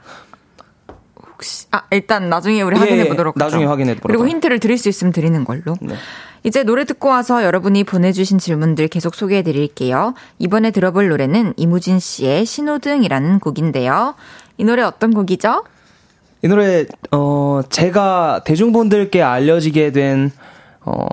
혹시, 1.45 1.67
아, 1.71 1.83
일단 1.91 2.31
나중에 2.31 2.63
우리 2.63 2.77
예, 2.77 2.81
확인해 2.81 3.09
보도록 3.09 3.37
하죠. 3.37 3.45
나중에 3.45 3.65
확인해 3.67 3.95
보도록 3.95 4.09
그리고 4.09 4.27
힌트를 4.27 4.59
드릴 4.59 4.79
수 4.79 4.89
있으면 4.89 5.13
드리는 5.13 5.45
걸로. 5.45 5.77
네. 5.83 5.95
이제 6.43 6.63
노래 6.63 6.85
듣고 6.85 7.09
와서 7.09 7.45
여러분이 7.45 7.85
보내주신 7.85 8.39
질문들 8.39 8.89
계속 8.89 9.15
소개해 9.15 9.43
드릴게요. 9.43 10.15
이번에 10.39 10.71
들어볼 10.71 11.09
노래는 11.09 11.55
이무진 11.57 11.99
씨의 11.99 12.47
신호등이라는 12.47 13.39
곡인데요. 13.41 14.15
이 14.57 14.65
노래 14.65 14.83
어떤 14.83 15.13
곡이죠? 15.13 15.65
이 16.43 16.49
노래, 16.49 16.87
어, 17.13 17.61
제가 17.71 18.43
대중분들께 18.45 19.23
알려지게 19.23 19.93
된, 19.93 20.31
어, 20.85 21.07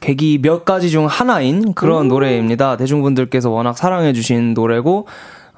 계기 0.00 0.40
몇 0.40 0.64
가지 0.64 0.88
중 0.90 1.06
하나인 1.06 1.74
그런 1.74 2.06
오. 2.06 2.08
노래입니다. 2.08 2.78
대중분들께서 2.78 3.50
워낙 3.50 3.76
사랑해주신 3.76 4.54
노래고, 4.54 5.06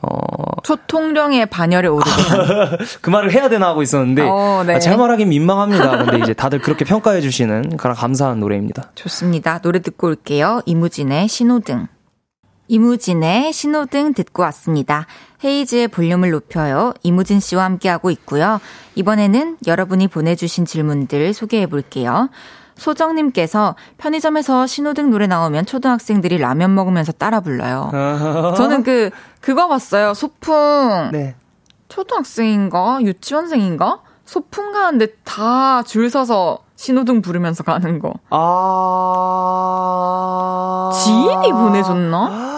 어. 0.02 0.62
초통령의 0.64 1.46
반열에 1.46 1.88
오르고. 1.88 2.10
그 3.00 3.10
말을 3.10 3.32
해야 3.32 3.48
되나 3.48 3.68
하고 3.68 3.82
있었는데. 3.82 4.22
어, 4.22 4.64
네. 4.66 4.74
아, 4.74 4.78
제 4.78 4.96
말하긴 4.96 5.28
민망합니다. 5.28 6.04
근데 6.04 6.18
이제 6.18 6.34
다들 6.34 6.60
그렇게 6.60 6.84
평가해 6.84 7.20
주시는 7.20 7.76
그런 7.76 7.94
감사한 7.94 8.40
노래입니다. 8.40 8.90
좋습니다. 8.94 9.60
노래 9.60 9.80
듣고 9.80 10.08
올게요. 10.08 10.62
이무진의 10.66 11.28
신호등. 11.28 11.86
이무진의 12.68 13.52
신호등 13.52 14.14
듣고 14.14 14.42
왔습니다. 14.44 15.06
헤이즈의 15.44 15.88
볼륨을 15.88 16.30
높여요. 16.30 16.94
이무진 17.02 17.38
씨와 17.40 17.64
함께하고 17.64 18.10
있고요. 18.10 18.60
이번에는 18.94 19.58
여러분이 19.66 20.08
보내주신 20.08 20.64
질문들 20.64 21.34
소개해 21.34 21.66
볼게요. 21.66 22.30
소정님께서 22.82 23.76
편의점에서 23.98 24.66
신호등 24.66 25.10
노래 25.10 25.26
나오면 25.28 25.66
초등학생들이 25.66 26.38
라면 26.38 26.74
먹으면서 26.74 27.12
따라 27.12 27.38
불러요. 27.40 27.90
저는 28.56 28.82
그, 28.82 29.10
그거 29.40 29.68
봤어요. 29.68 30.14
소풍. 30.14 31.10
네. 31.12 31.36
초등학생인가? 31.88 32.98
유치원생인가? 33.02 34.00
소풍 34.24 34.72
가는데 34.72 35.06
다 35.24 35.82
줄 35.86 36.10
서서 36.10 36.58
신호등 36.76 37.22
부르면서 37.22 37.62
가는 37.62 37.98
거. 38.00 38.14
아. 38.30 39.20
지인이 40.92 41.52
보내줬나? 41.52 42.51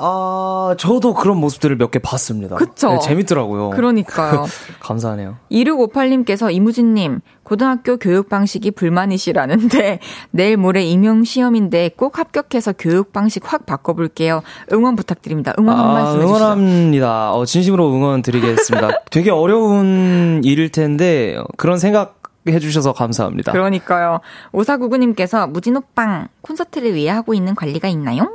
아, 0.00 0.74
저도 0.78 1.12
그런 1.14 1.38
모습들을 1.38 1.76
몇 1.76 1.90
개 1.90 1.98
봤습니다. 1.98 2.54
그쵸? 2.56 2.90
네, 2.92 2.98
재밌더라고요. 3.00 3.70
그러니까요. 3.70 4.44
감사하네요. 4.80 5.36
2658님께서 5.50 6.52
이무진님, 6.52 7.20
고등학교 7.42 7.96
교육 7.96 8.28
방식이 8.28 8.70
불만이시라는데, 8.72 9.98
내일 10.30 10.56
모레 10.56 10.84
임용 10.84 11.24
시험인데 11.24 11.90
꼭 11.96 12.18
합격해서 12.18 12.74
교육 12.78 13.12
방식 13.12 13.50
확 13.52 13.66
바꿔볼게요. 13.66 14.42
응원 14.72 14.96
부탁드립니다. 14.96 15.52
응원 15.58 15.78
한 15.78 15.86
아, 15.86 15.92
말씀 15.94 16.20
해주시죠. 16.20 16.36
응원합니다. 16.36 17.32
어, 17.32 17.44
진심으로 17.44 17.92
응원 17.92 18.22
드리겠습니다. 18.22 18.90
되게 19.10 19.30
어려운 19.30 20.42
일일 20.44 20.70
텐데, 20.70 21.36
그런 21.56 21.78
생각 21.78 22.22
해주셔서 22.46 22.92
감사합니다. 22.92 23.52
그러니까요. 23.52 24.20
오사구구님께서 24.52 25.48
무진호빵 25.48 26.28
콘서트를 26.40 26.94
위해 26.94 27.10
하고 27.10 27.34
있는 27.34 27.54
관리가 27.54 27.88
있나요? 27.88 28.30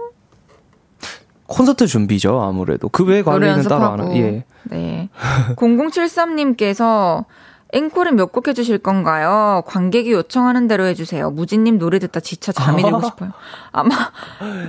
콘서트 1.48 1.88
준비죠, 1.88 2.42
아무래도. 2.42 2.90
그외 2.90 3.22
관리는 3.22 3.64
따로 3.64 3.86
안 3.86 4.00
하는. 4.00 4.16
예. 4.18 4.44
네. 4.66 5.10
0073님께서 5.58 7.26
앵콜은 7.76 8.16
몇 8.18 8.32
곡 8.32 8.48
해주실 8.48 8.78
건가요? 8.78 9.64
관객이 9.66 10.12
요청하는 10.12 10.68
대로 10.68 10.86
해주세요. 10.86 11.32
무진님 11.32 11.80
노래 11.80 11.98
듣다 11.98 12.20
지쳐 12.20 12.52
잠이 12.52 12.84
들고 12.84 13.02
싶어요. 13.08 13.32
아마 13.72 13.96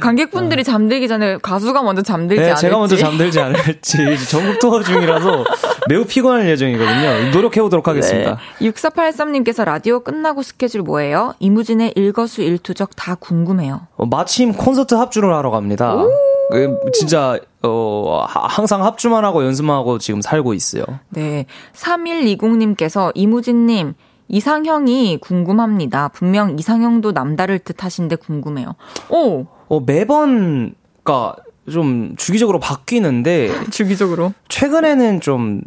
관객분들이 0.00 0.64
잠들기 0.64 1.06
전에 1.06 1.36
가수가 1.36 1.82
먼저 1.82 2.00
잠들지 2.00 2.40
네, 2.40 2.46
않을지. 2.48 2.60
제가 2.62 2.78
먼저 2.78 2.96
잠들지 2.96 3.40
않을지. 3.40 4.16
전국 4.26 4.58
투어 4.58 4.82
중이라서 4.82 5.44
매우 5.90 6.06
피곤할 6.06 6.48
예정이거든요. 6.48 7.30
노력해보도록 7.32 7.86
하겠습니다. 7.88 8.38
네. 8.58 8.70
6483님께서 8.70 9.66
라디오 9.66 10.00
끝나고 10.00 10.42
스케줄 10.42 10.80
뭐예요? 10.80 11.34
이무진의 11.40 11.92
일거수 11.96 12.40
일투적 12.40 12.96
다 12.96 13.16
궁금해요. 13.16 13.82
어, 13.98 14.06
마침 14.06 14.54
콘서트 14.54 14.94
합주를 14.94 15.30
하러 15.34 15.50
갑니다. 15.50 15.94
오! 15.94 16.08
그, 16.50 16.78
진짜 16.92 17.38
어 17.62 18.24
항상 18.28 18.84
합주만 18.84 19.24
하고 19.24 19.44
연습만 19.44 19.76
하고 19.76 19.98
지금 19.98 20.20
살고 20.20 20.54
있어요. 20.54 20.84
네. 21.10 21.46
3120님께서 21.74 23.12
이무진 23.14 23.66
님 23.66 23.94
이상형이 24.28 25.18
궁금합니다. 25.20 26.08
분명 26.08 26.58
이상형도 26.58 27.12
남다를 27.12 27.58
듯 27.58 27.84
하신데 27.84 28.16
궁금해요. 28.16 28.74
오. 29.10 29.46
어 29.68 29.80
매번 29.80 30.74
그러니까 31.02 31.36
좀 31.70 32.14
주기적으로 32.16 32.60
바뀌는데 32.60 33.50
주기적으로 33.70 34.34
최근에는 34.48 35.20
좀 35.20 35.60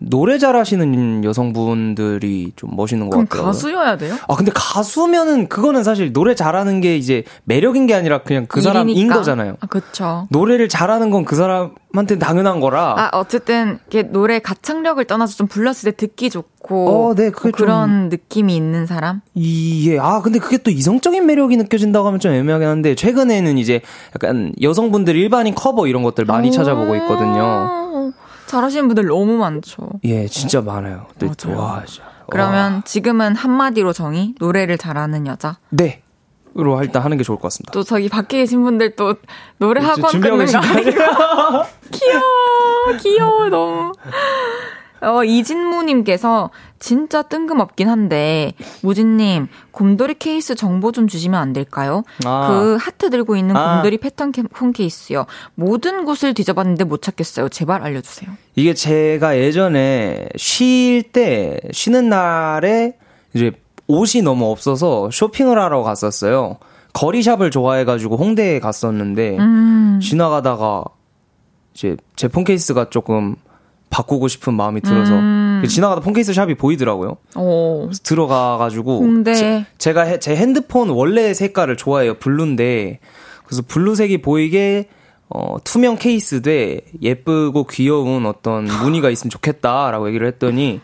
노래 0.00 0.38
잘하시는 0.38 1.24
여성분들이 1.24 2.52
좀 2.56 2.70
멋있는 2.76 3.10
것 3.10 3.18
같아요. 3.18 3.42
가수여야 3.46 3.96
돼요? 3.96 4.16
아 4.28 4.34
근데 4.36 4.52
가수면은 4.54 5.48
그거는 5.48 5.82
사실 5.82 6.12
노래 6.12 6.34
잘하는 6.34 6.80
게 6.80 6.96
이제 6.96 7.24
매력인 7.44 7.86
게 7.86 7.94
아니라 7.94 8.22
그냥 8.22 8.46
그 8.48 8.60
사람인 8.62 8.94
일이니까. 8.96 9.16
거잖아요. 9.16 9.56
아, 9.60 9.66
그렇죠. 9.66 10.26
노래를 10.30 10.68
잘하는 10.68 11.10
건 11.10 11.24
그 11.24 11.36
사람 11.36 11.70
한테 11.98 12.18
당연한 12.18 12.60
거라. 12.60 12.94
아 12.96 13.10
어쨌든 13.12 13.78
이게 13.86 14.02
노래 14.02 14.38
가창력을 14.38 15.04
떠나서 15.04 15.36
좀 15.36 15.46
불렀을 15.46 15.92
때 15.92 15.96
듣기 15.96 16.30
좋고 16.30 17.10
어, 17.10 17.14
네, 17.14 17.30
뭐 17.30 17.52
그런 17.52 18.08
느낌이 18.08 18.54
있는 18.54 18.86
사람? 18.86 19.20
예. 19.36 19.98
아 19.98 20.20
근데 20.22 20.38
그게 20.38 20.58
또 20.58 20.70
이성적인 20.70 21.26
매력이 21.26 21.56
느껴진다고 21.56 22.06
하면 22.06 22.20
좀 22.20 22.32
애매하긴 22.32 22.68
한데 22.68 22.94
최근에는 22.94 23.58
이제 23.58 23.80
약간 24.14 24.52
여성분들 24.60 25.16
일반인 25.16 25.54
커버 25.54 25.86
이런 25.86 26.02
것들 26.02 26.24
많이 26.24 26.50
찾아보고 26.50 26.94
있거든요. 26.96 28.12
잘하시는 28.46 28.86
분들 28.88 29.06
너무 29.06 29.36
많죠. 29.36 29.88
예, 30.04 30.26
진짜 30.28 30.60
많아요. 30.60 31.06
네, 31.18 31.26
맞아요. 31.26 31.58
와, 31.58 31.82
그러면 32.30 32.74
와. 32.74 32.82
지금은 32.84 33.34
한마디로 33.34 33.92
정의? 33.92 34.34
노래를 34.38 34.78
잘하는 34.78 35.26
여자? 35.26 35.58
네. 35.70 36.03
으로 36.56 36.80
일단 36.82 37.02
하는 37.02 37.16
게 37.16 37.24
좋을 37.24 37.36
것 37.38 37.44
같습니다. 37.44 37.72
또 37.72 37.82
저기 37.82 38.08
밖에 38.08 38.38
계신 38.38 38.62
분들 38.62 38.94
또 38.94 39.14
노래 39.58 39.80
학원 39.80 40.20
끊는 40.20 40.46
거 40.46 40.58
아니에요? 40.58 40.92
귀여워, 41.90 42.98
귀여워 43.00 43.48
너무. 43.48 43.92
어, 45.00 45.22
이진무님께서 45.22 46.50
진짜 46.78 47.22
뜬금없긴 47.22 47.88
한데 47.88 48.52
무진님 48.82 49.48
곰돌이 49.70 50.14
케이스 50.14 50.54
정보 50.54 50.92
좀 50.92 51.08
주시면 51.08 51.40
안 51.40 51.52
될까요? 51.52 52.04
아. 52.24 52.48
그 52.48 52.76
하트 52.80 53.10
들고 53.10 53.36
있는 53.36 53.56
아. 53.56 53.74
곰돌이 53.74 53.98
패턴 53.98 54.32
폰 54.32 54.72
케이스요. 54.72 55.26
모든 55.54 56.04
곳을 56.04 56.34
뒤져봤는데 56.34 56.84
못 56.84 57.02
찾겠어요. 57.02 57.48
제발 57.50 57.82
알려주세요. 57.82 58.30
이게 58.54 58.72
제가 58.74 59.38
예전에 59.38 60.28
쉴 60.36 61.02
때 61.12 61.58
쉬는 61.72 62.08
날에 62.08 62.96
이제 63.34 63.52
옷이 63.86 64.22
너무 64.22 64.50
없어서 64.50 65.10
쇼핑을 65.12 65.58
하러 65.58 65.82
갔었어요. 65.82 66.56
거리샵을 66.92 67.50
좋아해가지고 67.50 68.16
홍대에 68.16 68.60
갔었는데 68.60 69.36
음. 69.38 70.00
지나가다가 70.02 70.84
이제 71.74 71.96
제 72.16 72.28
폰 72.28 72.44
케이스가 72.44 72.88
조금 72.90 73.34
바꾸고 73.90 74.28
싶은 74.28 74.54
마음이 74.54 74.80
들어서 74.80 75.12
음. 75.14 75.62
지나가다 75.68 76.00
폰 76.02 76.12
케이스 76.12 76.32
샵이 76.32 76.54
보이더라고요. 76.56 77.16
오. 77.36 77.82
그래서 77.86 78.00
들어가가지고 78.02 78.98
홍대. 78.98 79.64
제가 79.78 79.92
제 79.92 80.36
핸드폰 80.36 80.90
원래 80.90 81.32
색깔을 81.34 81.76
좋아해요. 81.76 82.14
blue인데 82.14 83.00
그래서 83.44 83.62
blue색이 83.66 84.18
보이게 84.22 84.88
어, 85.28 85.56
투명 85.64 85.96
케이스 85.96 86.42
돼 86.42 86.80
예쁘고 87.02 87.64
귀여운 87.66 88.26
어떤 88.26 88.64
무늬가 88.82 89.10
있으면 89.10 89.30
좋겠다라고 89.30 90.08
얘기를 90.08 90.26
했더니 90.28 90.80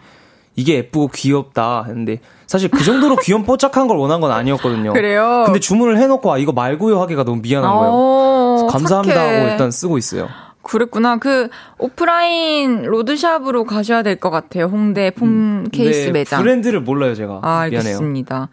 이게 0.56 0.74
예쁘고 0.76 1.08
귀엽다 1.08 1.84
했는데 1.86 2.20
사실 2.50 2.68
그 2.68 2.82
정도로 2.82 3.14
귀염 3.22 3.44
뽀짝한 3.44 3.86
걸 3.86 3.96
원한 3.96 4.20
건 4.20 4.32
아니었거든요. 4.32 4.92
그래요? 4.92 5.44
근데 5.46 5.60
주문을 5.60 5.98
해놓고 5.98 6.32
아 6.32 6.36
이거 6.38 6.50
말고요 6.50 7.00
하기가 7.00 7.22
너무 7.22 7.40
미안한 7.42 7.70
거예요. 7.72 8.66
감사합니다 8.66 9.14
착해. 9.14 9.36
하고 9.38 9.48
일단 9.52 9.70
쓰고 9.70 9.98
있어요. 9.98 10.26
그랬구나. 10.62 11.18
그 11.18 11.48
오프라인 11.78 12.82
로드샵으로 12.82 13.62
가셔야 13.64 14.02
될 14.02 14.18
것 14.18 14.30
같아요. 14.30 14.64
홍대 14.64 15.10
폼 15.12 15.28
음, 15.28 15.68
케이스 15.70 16.06
네, 16.06 16.10
매장. 16.10 16.42
브랜드를 16.42 16.80
몰라요, 16.80 17.14
제가. 17.14 17.38
아, 17.42 17.60
알겠습니다. 17.60 18.34
미안해요. 18.34 18.48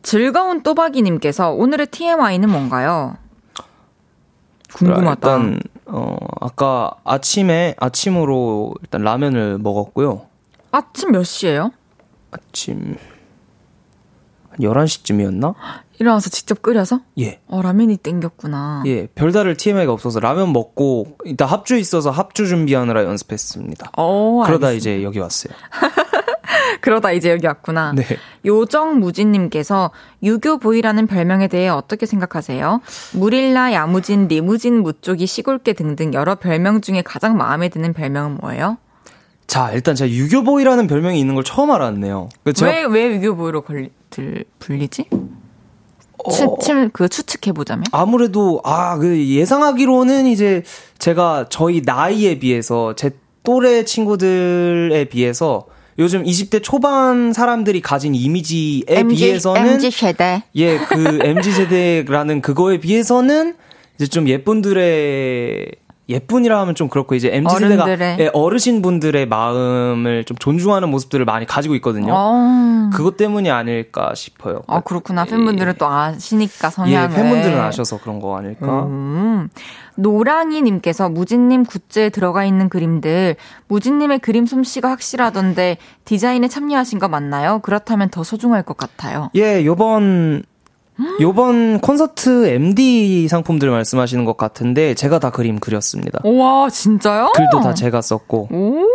즐거운 0.00 0.62
또박이님께서 0.62 1.50
오늘의 1.50 1.88
TMI는 1.88 2.48
뭔가요? 2.48 3.16
궁금하다. 4.74 5.10
일단 5.36 5.60
어 5.84 6.16
아까 6.40 6.90
아침에 7.04 7.74
아침으로 7.78 8.74
일단 8.80 9.02
라면을 9.02 9.58
먹었고요. 9.58 10.22
아침 10.70 11.12
몇 11.12 11.22
시에요? 11.24 11.70
아침 12.30 12.96
한 14.52 14.58
11시쯤이었나? 14.60 15.54
일어나서 15.98 16.30
직접 16.30 16.62
끓여서? 16.62 17.00
예. 17.18 17.40
어, 17.46 17.62
라면이 17.62 17.98
땡겼구나. 17.98 18.82
예. 18.86 19.06
별다를 19.06 19.56
TMI가 19.56 19.92
없어서 19.92 20.20
라면 20.20 20.52
먹고, 20.52 21.16
이따 21.24 21.46
합주 21.46 21.76
있어서 21.76 22.10
합주 22.10 22.46
준비하느라 22.46 23.04
연습했습니다. 23.04 23.92
오, 23.98 24.42
어, 24.42 24.44
그러다 24.44 24.68
알겠습니다. 24.68 24.76
이제 24.76 25.04
여기 25.04 25.18
왔어요. 25.18 25.54
그러다 26.80 27.12
이제 27.12 27.30
여기 27.30 27.46
왔구나. 27.46 27.92
네. 27.94 28.04
요정무진님께서 28.44 29.90
유교보이라는 30.22 31.06
별명에 31.06 31.46
대해 31.46 31.68
어떻게 31.68 32.06
생각하세요? 32.06 32.80
무릴라, 33.12 33.72
야무진, 33.72 34.26
리무진, 34.26 34.82
무쪽이, 34.82 35.26
시골개 35.26 35.74
등등 35.74 36.12
여러 36.14 36.34
별명 36.34 36.80
중에 36.80 37.02
가장 37.02 37.36
마음에 37.36 37.68
드는 37.68 37.92
별명은 37.92 38.38
뭐예요? 38.40 38.78
자, 39.46 39.70
일단 39.72 39.94
제가 39.94 40.10
유교보이라는 40.10 40.86
별명이 40.86 41.20
있는 41.20 41.34
걸 41.34 41.44
처음 41.44 41.70
알았네요. 41.70 42.28
그 42.42 42.52
왜, 42.62 42.84
왜 42.84 43.14
유교보이로 43.16 43.62
걸리, 43.62 43.90
들, 44.12 44.44
불리지? 44.60 45.06
추, 46.30 46.56
침, 46.62 46.90
그 46.90 47.08
추측해 47.08 47.52
보자면? 47.52 47.84
아무래도, 47.90 48.60
아, 48.62 48.96
그 48.96 49.26
예상하기로는 49.26 50.26
이제 50.26 50.62
제가 50.98 51.46
저희 51.48 51.82
나이에 51.84 52.38
비해서 52.38 52.94
제 52.94 53.10
또래 53.42 53.84
친구들에 53.84 55.06
비해서 55.06 55.66
요즘 55.98 56.22
20대 56.22 56.62
초반 56.62 57.32
사람들이 57.32 57.80
가진 57.80 58.14
이미지에 58.14 58.84
MG, 58.88 59.16
비해서는 59.16 59.72
MZ 59.72 59.90
세대. 59.90 60.42
예, 60.54 60.78
그 60.78 61.18
MZ 61.22 61.50
세대라는 61.50 62.40
그거에 62.40 62.78
비해서는 62.78 63.54
이제 63.96 64.06
좀 64.06 64.28
예쁜들의 64.28 65.70
예쁜이라 66.12 66.60
하면 66.60 66.74
좀 66.74 66.88
그렇고 66.88 67.14
이제 67.14 67.30
MZ 67.32 67.56
세대가 67.56 68.18
예, 68.18 68.30
어르신 68.32 68.82
분들의 68.82 69.26
마음을 69.26 70.24
좀 70.24 70.36
존중하는 70.36 70.90
모습들을 70.90 71.24
많이 71.24 71.46
가지고 71.46 71.74
있거든요. 71.76 72.12
어. 72.14 72.90
그것 72.92 73.16
때문이 73.16 73.50
아닐까 73.50 74.12
싶어요. 74.14 74.62
아 74.66 74.80
그렇구나. 74.80 75.24
팬분들은 75.24 75.72
예. 75.72 75.76
또 75.78 75.86
아시니까 75.86 76.70
성향을. 76.70 77.10
예, 77.10 77.14
팬분들은 77.14 77.58
아셔서 77.58 77.98
그런 78.00 78.20
거 78.20 78.36
아닐까. 78.36 78.84
음. 78.84 79.48
노랑이님께서 79.96 81.08
무진님 81.10 81.64
굿즈에 81.64 82.08
들어가 82.10 82.44
있는 82.44 82.68
그림들 82.68 83.36
무진님의 83.68 84.20
그림 84.20 84.46
솜씨가 84.46 84.88
확실하던데 84.90 85.76
디자인에 86.04 86.48
참여하신 86.48 86.98
거 86.98 87.08
맞나요? 87.08 87.60
그렇다면 87.62 88.08
더 88.08 88.24
소중할 88.24 88.62
것 88.62 88.76
같아요. 88.76 89.30
예, 89.34 89.64
요번 89.64 90.44
요번 91.20 91.80
콘서트 91.80 92.46
MD 92.46 93.26
상품들 93.28 93.70
말씀하시는 93.70 94.24
것 94.24 94.36
같은데 94.36 94.94
제가 94.94 95.18
다 95.18 95.30
그림 95.30 95.58
그렸습니다. 95.58 96.20
와 96.24 96.68
진짜요? 96.68 97.32
글도 97.34 97.60
다 97.60 97.74
제가 97.74 98.00
썼고. 98.00 98.48
오. 98.52 98.86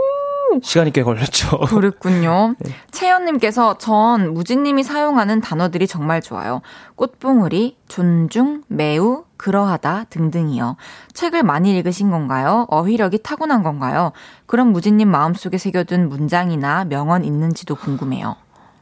시간이 0.63 0.91
꽤 0.93 1.03
걸렸죠. 1.03 1.59
그랬군요. 1.69 2.55
네. 2.59 2.71
채연님께서 2.91 3.77
전 3.77 4.33
무진님이 4.33 4.83
사용하는 4.83 5.41
단어들이 5.41 5.87
정말 5.87 6.21
좋아요. 6.21 6.61
꽃봉우리, 6.95 7.77
존중, 7.87 8.63
매우, 8.67 9.25
그러하다 9.35 10.05
등등이요. 10.09 10.77
책을 11.13 11.43
많이 11.43 11.75
읽으신 11.77 12.09
건가요? 12.09 12.65
어휘력이 12.69 13.19
타고난 13.23 13.61
건가요? 13.61 14.13
그럼 14.45 14.71
무진님 14.71 15.09
마음속에 15.09 15.57
새겨둔 15.57 16.09
문장이나 16.09 16.85
명언 16.85 17.23
있는지도 17.23 17.75
궁금해요. 17.75 18.35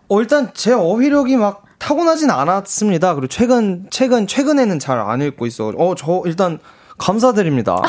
어, 0.07 0.22
일단 0.22 0.51
제 0.53 0.72
어휘력이 0.72 1.36
막 1.36 1.64
타고나진 1.86 2.31
않았습니다. 2.31 3.13
그리고 3.13 3.27
최근, 3.27 3.86
최근, 3.91 4.25
최근에는 4.25 4.79
잘 4.79 4.95
안 4.99 5.21
읽고 5.21 5.45
있어. 5.45 5.71
어, 5.77 5.93
저 5.93 6.23
일단 6.25 6.57
감사드립니다. 6.97 7.79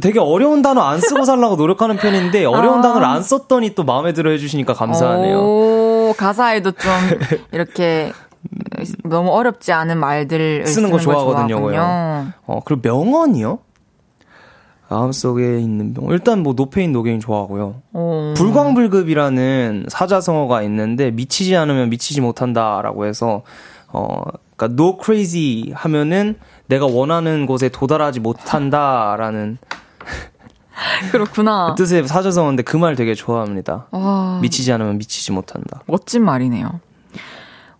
되게 0.00 0.18
어려운 0.18 0.62
단어 0.62 0.80
안 0.80 0.98
쓰고 0.98 1.26
살라고 1.26 1.56
노력하는 1.56 1.98
편인데 1.98 2.46
어려운 2.46 2.78
아. 2.78 2.82
단어를 2.82 3.06
안 3.06 3.22
썼더니 3.22 3.74
또 3.74 3.84
마음에 3.84 4.14
들어 4.14 4.30
해주시니까 4.30 4.72
감사하네요. 4.72 5.38
오, 5.38 6.14
가사에도 6.16 6.70
좀 6.70 6.90
이렇게 7.52 8.12
너무 9.04 9.30
어렵지 9.32 9.72
않은 9.72 9.98
말들을 9.98 10.66
쓰는, 10.66 10.88
쓰는 10.88 10.90
거 10.90 10.98
좋아하거든요. 10.98 11.58
어, 12.46 12.60
그리고 12.64 12.80
명언이요? 12.82 13.58
마음속에 14.92 15.58
있는 15.58 15.94
병. 15.94 16.10
일단 16.10 16.42
뭐 16.42 16.54
no 16.54 16.67
pain 16.67 16.92
no 16.92 17.01
gain 17.01 17.20
좋아하고요. 17.20 17.82
오. 17.94 18.34
불광불급이라는 18.36 19.86
사자성어가 19.88 20.62
있는데 20.64 21.10
미치지 21.10 21.56
않으면 21.56 21.88
미치지 21.90 22.20
못한다라고 22.20 23.06
해서 23.06 23.42
어 23.88 24.20
그러니까 24.56 24.82
no 24.82 24.98
crazy 25.02 25.72
하면은 25.74 26.36
내가 26.66 26.86
원하는 26.86 27.46
곳에 27.46 27.68
도달하지 27.68 28.20
못한다라는 28.20 29.58
그렇구나. 31.12 31.74
그 31.76 31.82
뜻의 31.84 32.06
사자성어인데 32.08 32.62
그 32.62 32.76
말 32.76 32.96
되게 32.96 33.14
좋아합니다. 33.14 33.86
와. 33.92 34.38
미치지 34.42 34.72
않으면 34.72 34.98
미치지 34.98 35.32
못한다. 35.32 35.82
멋진 35.86 36.24
말이네요. 36.24 36.80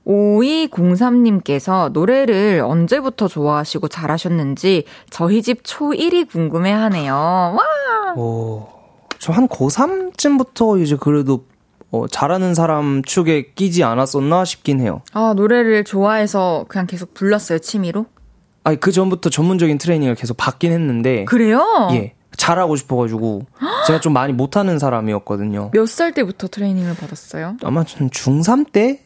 5203님께서 0.07 1.90
노래를 1.92 2.62
언제부터 2.64 3.28
좋아하시고 3.28 3.88
잘하셨는지 3.88 4.84
저희 5.11 5.42
집 5.42 5.62
초1이 5.62 6.28
궁금해 6.30 6.72
하네요. 6.72 7.14
와! 7.14 8.14
오, 8.16 8.68
저 9.18 9.32
한 9.32 9.48
고3쯤부터 9.48 10.82
이제 10.82 10.96
그래도 11.00 11.44
어, 11.90 12.07
잘하는 12.09 12.55
사람 12.55 13.03
축에 13.03 13.53
끼지 13.55 13.84
않았었나 13.84 14.44
싶긴 14.44 14.80
해요. 14.80 15.03
아, 15.12 15.34
노래를 15.36 15.84
좋아해서 15.84 16.64
그냥 16.68 16.86
계속 16.86 17.12
불렀어요, 17.14 17.59
취미로? 17.59 18.07
아니, 18.64 18.80
그 18.80 18.92
전부터 18.92 19.28
전문적인 19.30 19.76
트레이닝을 19.78 20.14
계속 20.14 20.36
받긴 20.38 20.72
했는데. 20.72 21.24
그래요? 21.26 21.62
예. 21.92 22.14
잘하고 22.38 22.76
싶어가지고 22.76 23.42
제가 23.86 24.00
좀 24.00 24.14
많이 24.14 24.32
못하는 24.32 24.78
사람이었거든요. 24.78 25.70
몇 25.74 25.86
살 25.86 26.12
때부터 26.14 26.48
트레이닝을 26.48 26.94
받았어요? 26.96 27.57
아마 27.62 27.84
중3 27.84 28.72
때 28.72 29.00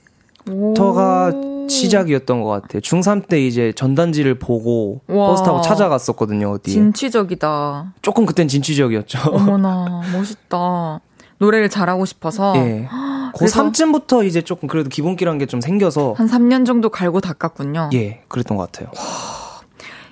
터가 0.76 1.32
시작이었던 1.68 2.42
것 2.42 2.48
같아요. 2.48 2.80
중3 2.80 3.28
때 3.28 3.44
이제 3.44 3.72
전단지를 3.74 4.38
보고 4.38 5.00
와. 5.08 5.28
버스 5.28 5.42
타고 5.42 5.60
찾아갔었거든요, 5.60 6.50
어디 6.52 6.70
진취적이다. 6.70 7.94
조금 8.02 8.24
그땐 8.26 8.46
진취적이었죠. 8.48 9.18
어머나, 9.32 10.02
멋있다. 10.14 11.00
노래를 11.38 11.68
잘하고 11.68 12.04
싶어서. 12.06 12.54
예. 12.56 12.88
고3쯤부터 13.34 14.24
이제 14.24 14.40
조금 14.40 14.68
그래도 14.68 14.88
기본기란 14.88 15.36
게 15.38 15.46
좀 15.46 15.60
생겨서. 15.60 16.14
한 16.16 16.26
3년 16.28 16.64
정도 16.64 16.88
갈고 16.88 17.20
닦았군요. 17.20 17.90
예, 17.94 18.22
그랬던 18.28 18.56
것 18.56 18.70
같아요. 18.72 18.90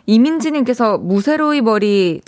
이민지님께서 0.06 0.98
무세로이 0.98 1.62
머리 1.62 2.20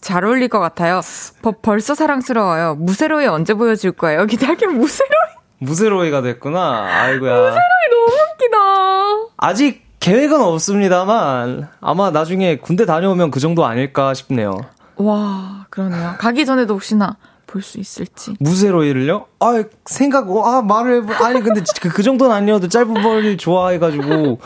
잘 0.00 0.24
어울릴 0.24 0.48
것 0.48 0.58
같아요. 0.58 1.00
버, 1.42 1.52
벌써 1.62 1.94
사랑스러워요. 1.94 2.74
무세로이 2.76 3.26
언제 3.26 3.54
보여줄 3.54 3.92
거예요? 3.92 4.26
기대하기 4.26 4.66
무세로이. 4.66 5.33
무세로이가 5.64 6.22
됐구나. 6.22 6.86
아이고야. 7.02 7.32
무세로이 7.32 7.56
너무 7.90 8.16
웃기다. 8.32 9.32
아직 9.36 9.82
계획은 10.00 10.40
없습니다만 10.40 11.68
아마 11.80 12.10
나중에 12.10 12.56
군대 12.58 12.84
다녀오면 12.86 13.30
그 13.30 13.40
정도 13.40 13.64
아닐까 13.64 14.12
싶네요. 14.14 14.60
와, 14.96 15.66
그러네요. 15.70 16.14
가기 16.18 16.44
전에도 16.46 16.74
혹시나 16.74 17.16
볼 17.46 17.62
수 17.62 17.78
있을지. 17.78 18.34
무세로이를요? 18.40 19.26
아, 19.40 19.62
생각, 19.86 20.26
아, 20.28 20.60
말을, 20.62 21.04
아니, 21.22 21.40
근데 21.40 21.62
그, 21.80 21.88
그 21.88 22.02
정도는 22.02 22.34
아니어도 22.34 22.68
짧은 22.68 22.92
머리 22.94 23.36
좋아해가지고, 23.36 24.40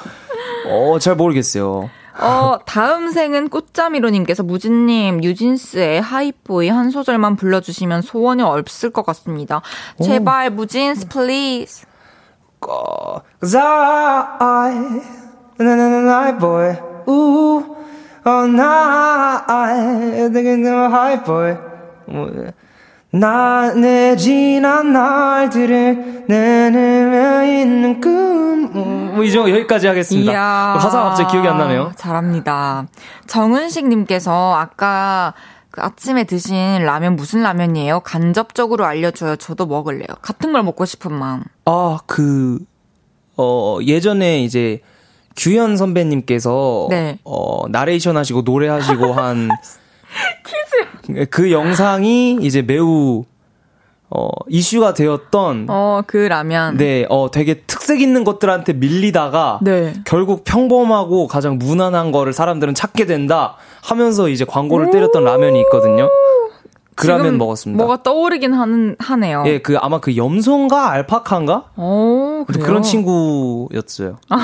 어, 0.68 0.98
잘 0.98 1.16
모르겠어요. 1.16 1.88
어, 2.20 2.58
다음 2.64 3.10
생은 3.10 3.48
꽃자미로님께서 3.48 4.42
무진님, 4.42 5.18
뉴진스의 5.18 6.00
하이보이 6.00 6.68
한 6.68 6.90
소절만 6.90 7.36
불러주시면 7.36 8.02
소원이 8.02 8.42
없을 8.42 8.90
것 8.90 9.06
같습니다. 9.06 9.62
제발, 10.02 10.50
무진스, 10.50 11.08
please. 11.08 11.86
Cause 12.60 13.56
I, 13.56 15.00
하이보이, 15.58 16.74
우, 17.06 17.76
thinking 20.32 20.68
of 20.68 20.92
하이보이. 20.92 21.54
나내 23.10 24.16
지난 24.16 24.92
날들을 24.92 26.24
내내며 26.28 27.44
있는 27.44 28.00
꿈. 28.00 28.70
뭐, 28.72 28.84
뭐, 29.14 29.24
이 29.24 29.32
정도 29.32 29.50
여기까지 29.50 29.86
하겠습니다. 29.86 30.30
이야, 30.30 30.76
가사가 30.78 31.04
갑자기 31.08 31.30
기억이 31.32 31.48
안 31.48 31.56
나네요. 31.58 31.92
잘합니다. 31.96 32.86
정은식님께서 33.26 34.54
아까 34.54 35.32
그 35.70 35.80
아침에 35.80 36.24
드신 36.24 36.84
라면 36.84 37.16
무슨 37.16 37.42
라면이에요? 37.42 38.00
간접적으로 38.00 38.84
알려줘요. 38.84 39.36
저도 39.36 39.66
먹을래요. 39.66 40.08
같은 40.20 40.52
걸 40.52 40.62
먹고 40.62 40.84
싶은 40.84 41.12
마음. 41.12 41.44
아, 41.64 41.98
그, 42.06 42.58
어, 43.36 43.78
예전에 43.86 44.42
이제 44.42 44.82
규현 45.36 45.76
선배님께서 45.76 46.88
네. 46.90 47.18
어, 47.24 47.68
나레이션 47.68 48.16
하시고 48.16 48.42
노래하시고 48.42 49.12
한 49.14 49.48
퀴즈. 51.06 51.26
그 51.30 51.52
영상이 51.52 52.38
이제 52.40 52.62
매우 52.62 53.24
어, 54.10 54.30
이슈가 54.48 54.94
되었던. 54.94 55.66
어, 55.68 56.02
그 56.06 56.16
라면. 56.16 56.76
네, 56.78 57.06
어, 57.10 57.30
되게 57.30 57.60
특색 57.62 58.00
있는 58.00 58.24
것들한테 58.24 58.72
밀리다가. 58.72 59.58
네. 59.62 59.92
결국 60.04 60.44
평범하고 60.44 61.26
가장 61.26 61.58
무난한 61.58 62.10
거를 62.10 62.32
사람들은 62.32 62.74
찾게 62.74 63.04
된다 63.04 63.56
하면서 63.82 64.28
이제 64.28 64.44
광고를 64.46 64.90
때렸던 64.90 65.24
라면이 65.24 65.60
있거든요. 65.62 66.08
그 66.94 67.06
라면 67.06 67.38
먹었습니다. 67.38 67.84
뭐가 67.84 68.02
떠오르긴 68.02 68.54
하는, 68.54 68.96
하네요. 68.98 69.44
예, 69.46 69.58
그 69.58 69.76
아마 69.78 70.00
그 70.00 70.16
염소인가 70.16 70.90
알파카인가? 70.90 71.70
오, 71.76 72.44
그런 72.46 72.82
친구였어요. 72.82 74.16
아, 74.30 74.36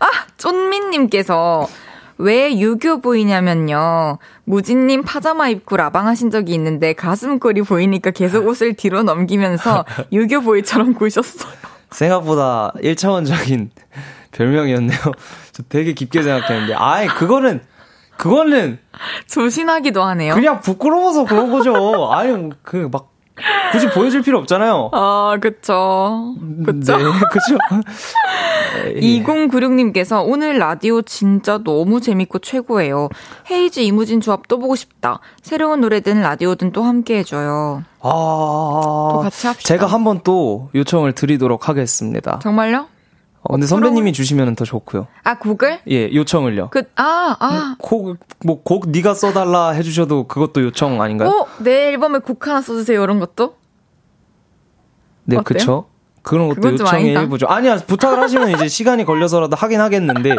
아 0.00 0.06
쫀민님께서 0.36 1.68
왜 2.24 2.58
유교 2.58 3.02
보이냐면요. 3.02 4.16
무진님 4.44 5.02
파자마 5.02 5.48
입고 5.50 5.76
라방 5.76 6.06
하신 6.06 6.30
적이 6.30 6.54
있는데 6.54 6.94
가슴골이 6.94 7.60
보이니까 7.62 8.12
계속 8.12 8.46
옷을 8.46 8.72
뒤로 8.72 9.02
넘기면서 9.02 9.84
유교 10.10 10.40
보이처럼 10.40 10.94
구셨어요. 10.94 11.52
생각보다 11.90 12.72
1차원적인 12.82 13.68
별명이었네요. 14.32 14.98
저 15.52 15.62
되게 15.68 15.92
깊게 15.92 16.22
생각했는데. 16.22 16.74
아예 16.78 17.06
그거는, 17.08 17.60
그거는. 18.16 18.78
조신하기도 19.28 20.02
하네요. 20.02 20.34
그냥 20.34 20.60
부끄러워서 20.60 21.24
그런 21.26 21.50
거죠. 21.50 22.10
아니, 22.10 22.50
그, 22.62 22.88
막, 22.90 23.10
굳이 23.72 23.88
보여줄 23.90 24.22
필요 24.22 24.38
없잖아요. 24.38 24.90
아, 24.92 25.36
그쵸. 25.40 26.34
그쵸. 26.64 26.96
네, 26.96 27.04
그쵸. 27.30 27.58
2096님께서 29.00 30.24
오늘 30.26 30.58
라디오 30.58 31.02
진짜 31.02 31.58
너무 31.58 32.00
재밌고 32.00 32.38
최고예요. 32.40 33.08
헤이즈 33.50 33.80
이무진 33.80 34.20
조합 34.20 34.46
또 34.48 34.58
보고 34.58 34.76
싶다. 34.76 35.20
새로운 35.42 35.80
노래든 35.80 36.20
라디오든 36.20 36.72
또 36.72 36.82
함께 36.84 37.18
해줘요. 37.18 37.82
아. 38.00 38.08
또 38.08 39.20
같이 39.22 39.46
합시다. 39.46 39.66
제가 39.66 39.86
한번 39.86 40.20
또 40.22 40.70
요청을 40.74 41.12
드리도록 41.12 41.68
하겠습니다. 41.68 42.38
정말요? 42.40 42.86
어, 43.46 43.52
근데 43.52 43.66
선배님이 43.66 44.14
주시면 44.14 44.56
더 44.56 44.64
좋고요. 44.64 45.06
아 45.22 45.38
곡을? 45.38 45.80
예, 45.90 46.12
요청을요. 46.14 46.70
그, 46.70 46.84
아, 46.96 47.36
아. 47.38 47.76
곡, 47.78 48.16
뭐, 48.42 48.62
곡 48.62 48.88
네가 48.88 49.12
써달라 49.12 49.70
해주셔도 49.70 50.26
그것도 50.26 50.62
요청 50.62 51.02
아닌가요? 51.02 51.28
어? 51.28 51.46
내 51.58 51.88
앨범에 51.90 52.20
곡 52.20 52.46
하나 52.46 52.62
써주세요, 52.62 53.02
이런 53.02 53.20
것도? 53.20 53.56
네, 55.24 55.36
어때요? 55.36 55.44
그쵸. 55.44 55.86
그런 56.22 56.48
것도 56.48 56.72
요청해 56.72 57.14
해보죠. 57.18 57.46
아니야, 57.46 57.76
부탁을 57.76 58.18
하시면 58.18 58.52
이제 58.52 58.66
시간이 58.66 59.04
걸려서라도 59.04 59.56
하긴 59.56 59.78
하겠는데, 59.78 60.36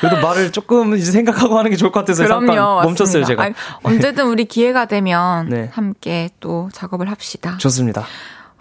그래도 0.00 0.22
말을 0.22 0.50
조금 0.50 0.96
이제 0.96 1.12
생각하고 1.12 1.58
하는 1.58 1.70
게 1.70 1.76
좋을 1.76 1.92
것 1.92 2.00
같아서 2.00 2.24
그럼요, 2.24 2.46
잠깐 2.46 2.86
멈췄어요, 2.86 3.20
맞습니다. 3.20 3.26
제가. 3.26 3.42
아니, 3.42 3.54
언제든 3.82 4.26
우리 4.28 4.46
기회가 4.46 4.86
되면 4.86 5.50
네. 5.50 5.68
함께 5.74 6.30
또 6.40 6.70
작업을 6.72 7.10
합시다. 7.10 7.58
좋습니다. 7.58 8.06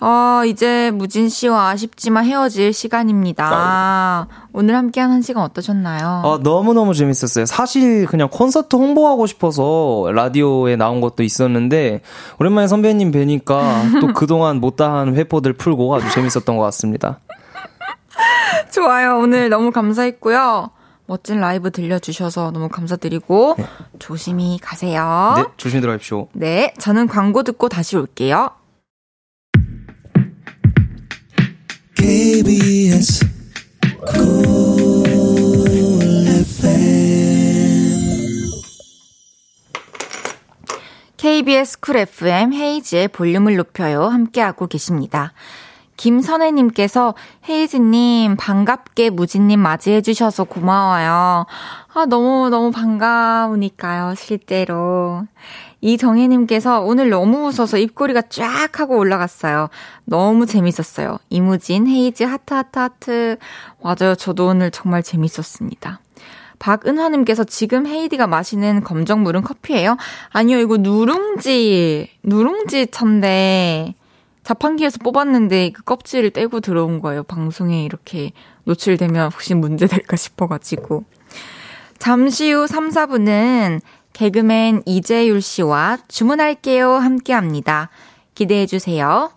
어, 0.01 0.41
이제 0.45 0.91
무진 0.91 1.29
씨와 1.29 1.69
아쉽지만 1.69 2.25
헤어질 2.25 2.73
시간입니다. 2.73 3.47
아. 3.49 4.27
오늘 4.51 4.75
함께한 4.75 5.09
한 5.09 5.21
시간 5.21 5.43
어떠셨나요? 5.43 6.21
아, 6.25 6.39
너무너무 6.43 6.93
재밌었어요. 6.93 7.45
사실 7.45 8.05
그냥 8.05 8.27
콘서트 8.29 8.75
홍보하고 8.75 9.25
싶어서 9.25 10.11
라디오에 10.13 10.75
나온 10.75 10.99
것도 10.99 11.23
있었는데, 11.23 12.01
오랜만에 12.39 12.67
선배님 12.67 13.11
뵈니까 13.11 13.83
또 14.01 14.07
그동안 14.13 14.59
못다한 14.59 15.15
회포들 15.15 15.53
풀고 15.53 15.95
아주 15.95 16.09
재밌었던 16.11 16.57
것 16.57 16.63
같습니다. 16.63 17.19
좋아요. 18.73 19.17
오늘 19.19 19.49
너무 19.49 19.71
감사했고요. 19.71 20.71
멋진 21.07 21.39
라이브 21.39 21.71
들려주셔서 21.71 22.51
너무 22.51 22.67
감사드리고, 22.67 23.55
네. 23.57 23.65
조심히 23.99 24.57
가세요. 24.61 25.35
네, 25.37 25.43
조심히 25.55 25.79
들어가십시오. 25.81 26.27
네, 26.33 26.73
저는 26.79 27.07
광고 27.07 27.43
듣고 27.43 27.69
다시 27.69 27.95
올게요. 27.95 28.49
KBS 31.95 33.25
KBS 41.17 41.79
쿨 41.79 41.97
FM 41.97 42.53
헤이즈의 42.53 43.07
볼륨을 43.07 43.55
높여요. 43.55 44.03
함께하고 44.03 44.67
계십니다. 44.67 45.33
김선혜님께서 45.97 47.15
헤이즈님 47.49 48.35
반갑게 48.35 49.09
무진님 49.09 49.59
맞이해주셔서 49.59 50.43
고마워요. 50.43 51.45
아, 51.93 52.05
너무, 52.07 52.49
너무 52.49 52.71
반가우니까요, 52.71 54.15
실제로. 54.15 55.25
이정혜님께서 55.85 56.81
오늘 56.81 57.11
너무 57.11 57.47
웃어서 57.47 57.77
입꼬리가 57.77 58.23
쫙 58.23 58.79
하고 58.79 58.97
올라갔어요. 58.97 59.69
너무 60.05 60.47
재밌었어요. 60.47 61.19
이무진, 61.29 61.87
헤이즈, 61.87 62.23
하트, 62.23 62.55
하트, 62.55 62.79
하트. 62.79 63.37
맞아요. 63.83 64.15
저도 64.15 64.47
오늘 64.47 64.71
정말 64.71 65.03
재밌었습니다. 65.03 65.99
박은화님께서 66.57 67.43
지금 67.43 67.85
헤이디가 67.85 68.25
마시는 68.25 68.83
검정물은 68.83 69.43
커피예요? 69.43 69.97
아니요, 70.29 70.57
이거 70.59 70.77
누룽지, 70.77 72.09
누룽지 72.23 72.87
천데 72.87 73.93
자판기에서 74.43 74.99
뽑았는데 75.03 75.71
그 75.71 75.83
껍질을 75.83 76.31
떼고 76.31 76.61
들어온 76.61 76.99
거예요. 76.99 77.21
방송에 77.23 77.83
이렇게 77.83 78.31
노출되면 78.63 79.31
혹시 79.31 79.53
문제될까 79.53 80.15
싶어가지고. 80.15 81.03
잠시 81.99 82.51
후 82.51 82.67
3, 82.67 82.89
4분은 82.89 83.81
개그맨 84.15 84.83
이재율 84.85 85.41
씨와 85.41 85.97
주문할게요 86.07 86.93
함께 86.93 87.33
합니다. 87.33 87.89
기대해 88.33 88.65
주세요. 88.65 89.29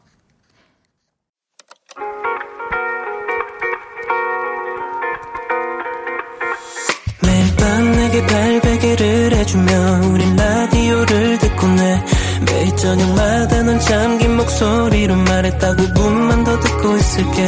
매일 7.20 7.56
밤 7.56 7.92
내게 7.92 8.24
발베개를 8.24 9.34
해주며 9.34 10.00
우린 10.12 10.36
라디오를 10.36 11.38
듣고 11.38 11.66
내 11.66 12.04
매일 12.46 12.76
저녁마다 12.76 13.62
넌 13.64 13.80
잠긴 13.80 14.36
목소리로 14.36 15.16
말했다 15.16 15.74
5분만 15.74 16.44
더 16.44 16.60
듣고 16.60 16.96
있을게 16.96 17.42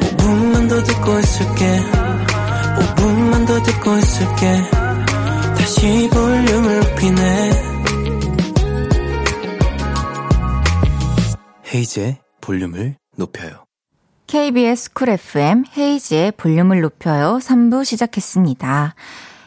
5분만 0.00 0.68
더 0.68 0.82
듣고 0.84 1.18
있을게 1.18 1.80
5분만 2.78 3.46
더 3.48 3.60
듣고 3.60 3.96
있을게 3.98 4.81
다시 5.62 6.10
볼륨을 6.12 6.80
높이네 6.80 7.50
헤이즈의 11.72 12.18
볼륨을 12.40 12.96
높여요 13.16 13.64
KBS 14.26 14.92
쿨 14.92 15.10
FM 15.10 15.62
헤이즈의 15.76 16.32
볼륨을 16.32 16.80
높여요 16.80 17.38
3부 17.40 17.84
시작했습니다. 17.84 18.96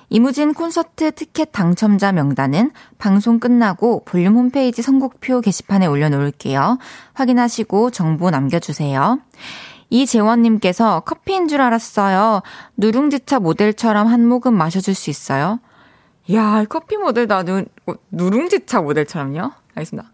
이무진 0.10 0.54
콘서트 0.54 1.12
티켓 1.12 1.52
당첨자 1.52 2.14
명단은 2.14 2.72
방송 2.98 3.42
끝나고 3.42 4.06
볼륨 4.06 4.38
홈페이지 4.38 4.82
선곡표 4.82 5.42
게시판에 5.42 5.86
올려놓을게요. 5.86 6.78
확인하시고 7.14 7.92
정보 7.92 8.30
남겨주세요. 8.30 9.20
이재원님께서 9.90 11.02
커피인 11.02 11.50
줄 11.50 11.60
알았어요. 11.60 12.42
누룽지차 12.78 13.40
모델처럼 13.40 14.08
한 14.08 14.26
모금 14.26 14.54
마셔줄 14.54 14.96
수 14.96 15.10
있어요? 15.10 15.60
야, 16.34 16.66
커피 16.68 16.98
모델 16.98 17.28
나 17.28 17.44
누, 17.44 17.66
누룽지차 18.12 18.82
모델처럼요? 18.82 19.52
알겠습니다. 19.76 20.12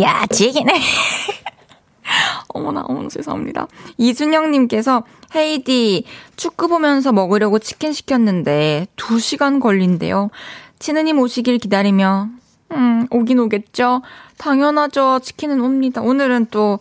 야, 0.00 0.24
지기네. 0.26 0.72
어머나, 2.48 2.82
어머나, 2.82 3.08
죄송합니다. 3.08 3.66
이준영님께서, 3.96 5.04
헤이디, 5.34 6.04
축구 6.36 6.68
보면서 6.68 7.12
먹으려고 7.12 7.58
치킨 7.58 7.92
시켰는데, 7.92 8.86
2시간 8.96 9.60
걸린대요. 9.60 10.30
치느님 10.78 11.18
오시길 11.18 11.58
기다리며, 11.58 12.28
음, 12.72 13.06
오긴 13.10 13.40
오겠죠? 13.40 14.02
당연하죠. 14.38 15.18
치킨은 15.22 15.60
옵니다. 15.60 16.00
오늘은 16.02 16.46
또, 16.52 16.78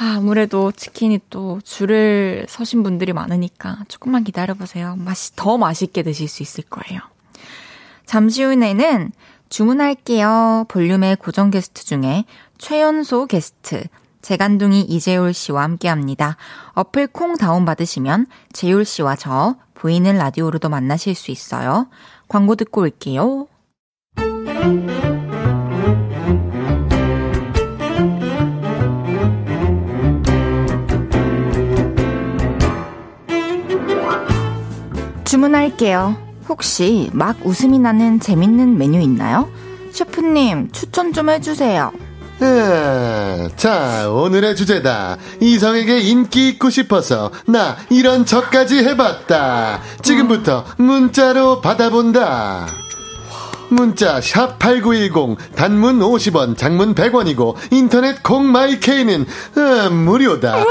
아, 0.00 0.14
아무래도 0.16 0.70
치킨이 0.70 1.20
또 1.28 1.60
줄을 1.64 2.46
서신 2.48 2.84
분들이 2.84 3.12
많으니까 3.12 3.78
조금만 3.88 4.22
기다려보세요. 4.22 4.94
맛이 4.96 5.34
더 5.34 5.58
맛있게 5.58 6.04
드실 6.04 6.28
수 6.28 6.42
있을 6.44 6.64
거예요. 6.64 7.00
잠시 8.06 8.44
후에는 8.44 9.10
주문할게요. 9.48 10.66
볼륨의 10.68 11.16
고정 11.16 11.50
게스트 11.50 11.84
중에 11.84 12.24
최연소 12.58 13.26
게스트, 13.26 13.82
재간둥이 14.22 14.82
이재율 14.82 15.32
씨와 15.32 15.62
함께 15.64 15.88
합니다. 15.88 16.36
어플 16.74 17.08
콩 17.08 17.36
다운받으시면 17.36 18.26
재율 18.52 18.84
씨와 18.84 19.16
저 19.16 19.56
보이는 19.74 20.16
라디오로도 20.16 20.68
만나실 20.68 21.16
수 21.16 21.32
있어요. 21.32 21.88
광고 22.28 22.54
듣고 22.54 22.82
올게요. 22.82 23.48
주문할게요. 35.28 36.16
혹시 36.48 37.10
막 37.12 37.36
웃음이 37.44 37.78
나는 37.78 38.18
재밌는 38.18 38.78
메뉴 38.78 38.98
있나요? 39.00 39.50
셰프님, 39.92 40.70
추천 40.72 41.12
좀 41.12 41.28
해주세요. 41.28 41.92
에, 42.40 43.48
자, 43.56 44.08
오늘의 44.10 44.56
주제다. 44.56 45.18
이성에게 45.40 45.98
인기 46.00 46.48
있고 46.48 46.70
싶어서 46.70 47.30
나 47.46 47.76
이런 47.90 48.24
척까지 48.24 48.78
해봤다. 48.78 49.82
지금부터 50.00 50.64
문자로 50.78 51.60
받아본다. 51.60 52.66
문자 53.68 54.22
샵 54.22 54.58
8910 54.58 55.36
단문 55.54 55.98
50원 55.98 56.56
장문 56.56 56.94
100원이고 56.94 57.54
인터넷 57.70 58.22
콩마이케이는 58.22 59.26
어, 59.56 59.90
무료다. 59.90 60.64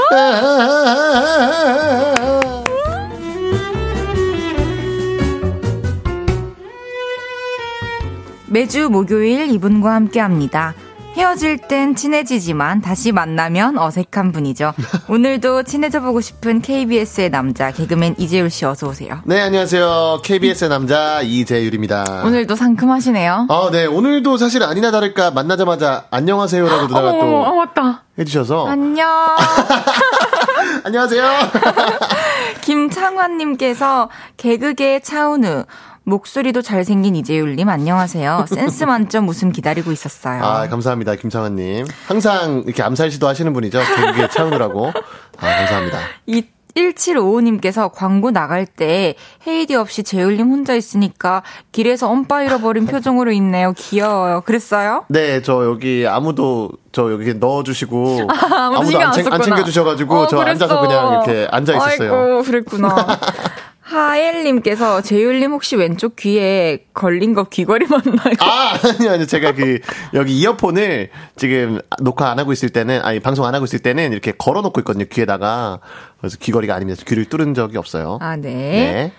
매주 8.50 8.88
목요일 8.88 9.50
이분과 9.50 9.92
함께 9.94 10.20
합니다. 10.20 10.74
헤어질 11.16 11.58
땐 11.58 11.96
친해지지만 11.96 12.80
다시 12.80 13.10
만나면 13.10 13.76
어색한 13.76 14.30
분이죠. 14.30 14.72
오늘도 15.08 15.64
친해져 15.64 16.00
보고 16.00 16.20
싶은 16.20 16.62
KBS의 16.62 17.30
남자 17.30 17.72
개그맨 17.72 18.14
이재율 18.18 18.50
씨 18.50 18.64
어서 18.64 18.88
오세요. 18.88 19.20
네, 19.24 19.40
안녕하세요. 19.40 20.20
KBS의 20.22 20.70
남자 20.70 21.20
이재율입니다. 21.22 22.22
오늘도 22.24 22.54
상큼하시네요. 22.54 23.48
아, 23.48 23.68
네. 23.72 23.86
오늘도 23.86 24.36
사실 24.36 24.62
아니나 24.62 24.92
다를까 24.92 25.32
만나자마자 25.32 26.04
안녕하세요라고 26.12 26.86
누나가 26.86 27.10
또 27.12 27.18
어, 27.42 27.54
맞다. 27.56 28.04
해주셔서 28.16 28.68
안녕. 28.68 29.08
안녕하세요. 30.84 31.24
김창환님께서 32.62 34.08
개그계 34.36 35.00
차은우 35.00 35.64
목소리도 36.08 36.62
잘생긴 36.62 37.14
이재율님 37.16 37.68
안녕하세요. 37.68 38.46
센스 38.48 38.84
만점 38.84 39.28
웃음 39.28 39.52
기다리고 39.52 39.92
있었어요. 39.92 40.42
아 40.42 40.66
감사합니다 40.68 41.14
김창환님. 41.16 41.86
항상 42.06 42.62
이렇게 42.64 42.82
암살 42.82 43.10
시도 43.10 43.28
하시는 43.28 43.52
분이죠. 43.52 43.78
개그계 43.78 44.28
차은우라고. 44.30 44.86
아 44.88 45.56
감사합니다. 45.56 45.98
이 46.26 46.44
1755님께서 46.74 47.90
광고 47.92 48.30
나갈 48.30 48.64
때 48.64 49.16
헤이디 49.46 49.74
없이 49.74 50.02
재율님 50.02 50.48
혼자 50.48 50.74
있으니까 50.74 51.42
길에서 51.72 52.08
엄빠 52.08 52.42
잃어버린 52.42 52.86
표정으로 52.86 53.32
있네요. 53.32 53.72
귀여워요. 53.76 54.42
그랬어요? 54.42 55.04
네, 55.08 55.42
저 55.42 55.64
여기 55.64 56.06
아무도 56.08 56.70
저 56.92 57.10
여기 57.12 57.34
넣어주시고 57.34 58.28
아, 58.28 58.70
아무도 58.76 58.98
안, 59.00 59.12
챙, 59.12 59.30
안 59.32 59.42
챙겨주셔가지고 59.42 60.14
어, 60.14 60.26
저 60.28 60.36
그랬어. 60.36 60.50
앉아서 60.50 60.80
그냥 60.80 61.12
이렇게 61.12 61.48
앉아 61.50 61.76
있었어요. 61.76 62.14
아이고, 62.14 62.42
그랬구나. 62.44 63.18
하엘님께서 63.88 65.00
재율님 65.00 65.52
혹시 65.52 65.74
왼쪽 65.76 66.16
귀에 66.16 66.84
걸린 66.92 67.32
거 67.32 67.44
귀걸이 67.44 67.86
맞나요? 67.86 68.34
아, 68.40 68.78
아니요, 68.84 69.12
아니요. 69.12 69.26
제가 69.26 69.52
그, 69.54 69.78
여기 70.12 70.38
이어폰을 70.38 71.08
지금 71.36 71.80
녹화 72.02 72.30
안 72.30 72.38
하고 72.38 72.52
있을 72.52 72.68
때는, 72.68 73.00
아니, 73.02 73.20
방송 73.20 73.46
안 73.46 73.54
하고 73.54 73.64
있을 73.64 73.78
때는 73.78 74.12
이렇게 74.12 74.32
걸어 74.32 74.60
놓고 74.60 74.80
있거든요, 74.80 75.06
귀에다가. 75.06 75.80
그래서 76.20 76.36
귀걸이가 76.38 76.74
아닙니다. 76.74 77.02
귀를 77.06 77.24
뚫은 77.24 77.54
적이 77.54 77.78
없어요. 77.78 78.18
아, 78.20 78.36
네. 78.36 78.50
네. 78.50 79.12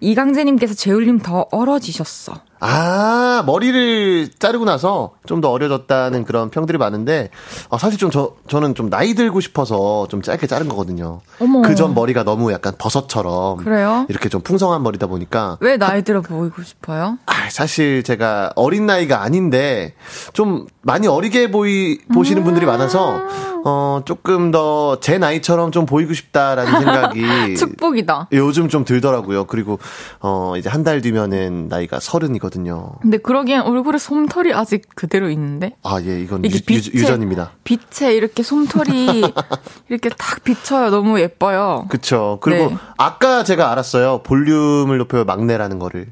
이강재님께서 0.00 0.74
재율님 0.74 1.20
더 1.20 1.46
얼어지셨어. 1.52 2.34
아, 2.60 3.42
머리를 3.46 4.30
자르고 4.38 4.64
나서 4.64 5.12
좀 5.26 5.40
더 5.40 5.50
어려졌다는 5.50 6.24
그런 6.24 6.48
평들이 6.50 6.78
많은데, 6.78 7.28
아, 7.70 7.76
사실 7.78 7.98
좀 7.98 8.10
저, 8.10 8.32
저는 8.48 8.74
좀 8.74 8.88
나이 8.88 9.14
들고 9.14 9.40
싶어서 9.40 10.06
좀 10.08 10.22
짧게 10.22 10.46
자른 10.46 10.68
거거든요. 10.68 11.20
그 11.62 11.74
전 11.74 11.94
머리가 11.94 12.22
너무 12.24 12.52
약간 12.52 12.72
버섯처럼. 12.78 13.58
그래요? 13.58 14.06
이렇게 14.08 14.28
좀 14.30 14.40
풍성한 14.40 14.82
머리다 14.82 15.06
보니까. 15.08 15.58
왜 15.60 15.76
나이 15.76 16.02
들어 16.02 16.22
보이고 16.22 16.62
싶어요? 16.62 17.18
아, 17.26 17.50
사실 17.50 18.02
제가 18.02 18.52
어린 18.56 18.86
나이가 18.86 19.22
아닌데 19.22 19.94
좀 20.32 20.66
많이 20.86 21.08
어리게 21.08 21.50
보이 21.50 21.98
보시는 22.14 22.44
분들이 22.44 22.64
많아서 22.64 23.20
어 23.64 24.00
조금 24.04 24.52
더 24.52 24.96
제 25.00 25.18
나이처럼 25.18 25.72
좀 25.72 25.84
보이고 25.84 26.14
싶다라는 26.14 26.78
생각이 26.80 27.56
축복이다. 27.58 28.28
요즘 28.32 28.68
좀 28.68 28.84
들더라고요. 28.84 29.44
그리고 29.46 29.78
어 30.20 30.54
이제 30.56 30.68
한 30.70 30.86
달 30.86 31.00
뒤면은 31.00 31.66
나이가 31.68 31.98
서른이거든요. 31.98 32.92
근데 33.02 33.18
그러기엔 33.18 33.62
얼굴에 33.62 33.98
솜털이 33.98 34.52
아직 34.54 34.82
그대로 34.94 35.28
있는데? 35.30 35.74
아, 35.82 36.00
예, 36.00 36.20
이건 36.20 36.44
유, 36.44 36.50
빛에, 36.50 36.92
유, 36.94 37.04
전입니다 37.04 37.50
빛에 37.64 38.14
이렇게 38.14 38.44
솜털이 38.44 39.22
이렇게 39.90 40.08
탁 40.10 40.44
비쳐요. 40.44 40.90
너무 40.90 41.18
예뻐요. 41.18 41.86
그쵸. 41.88 42.38
그리고 42.40 42.70
네. 42.70 42.76
아까 42.96 43.42
제가 43.42 43.72
알았어요. 43.72 44.20
볼륨을 44.22 44.98
높여 44.98 45.24
막내라는 45.24 45.80
거를. 45.80 46.06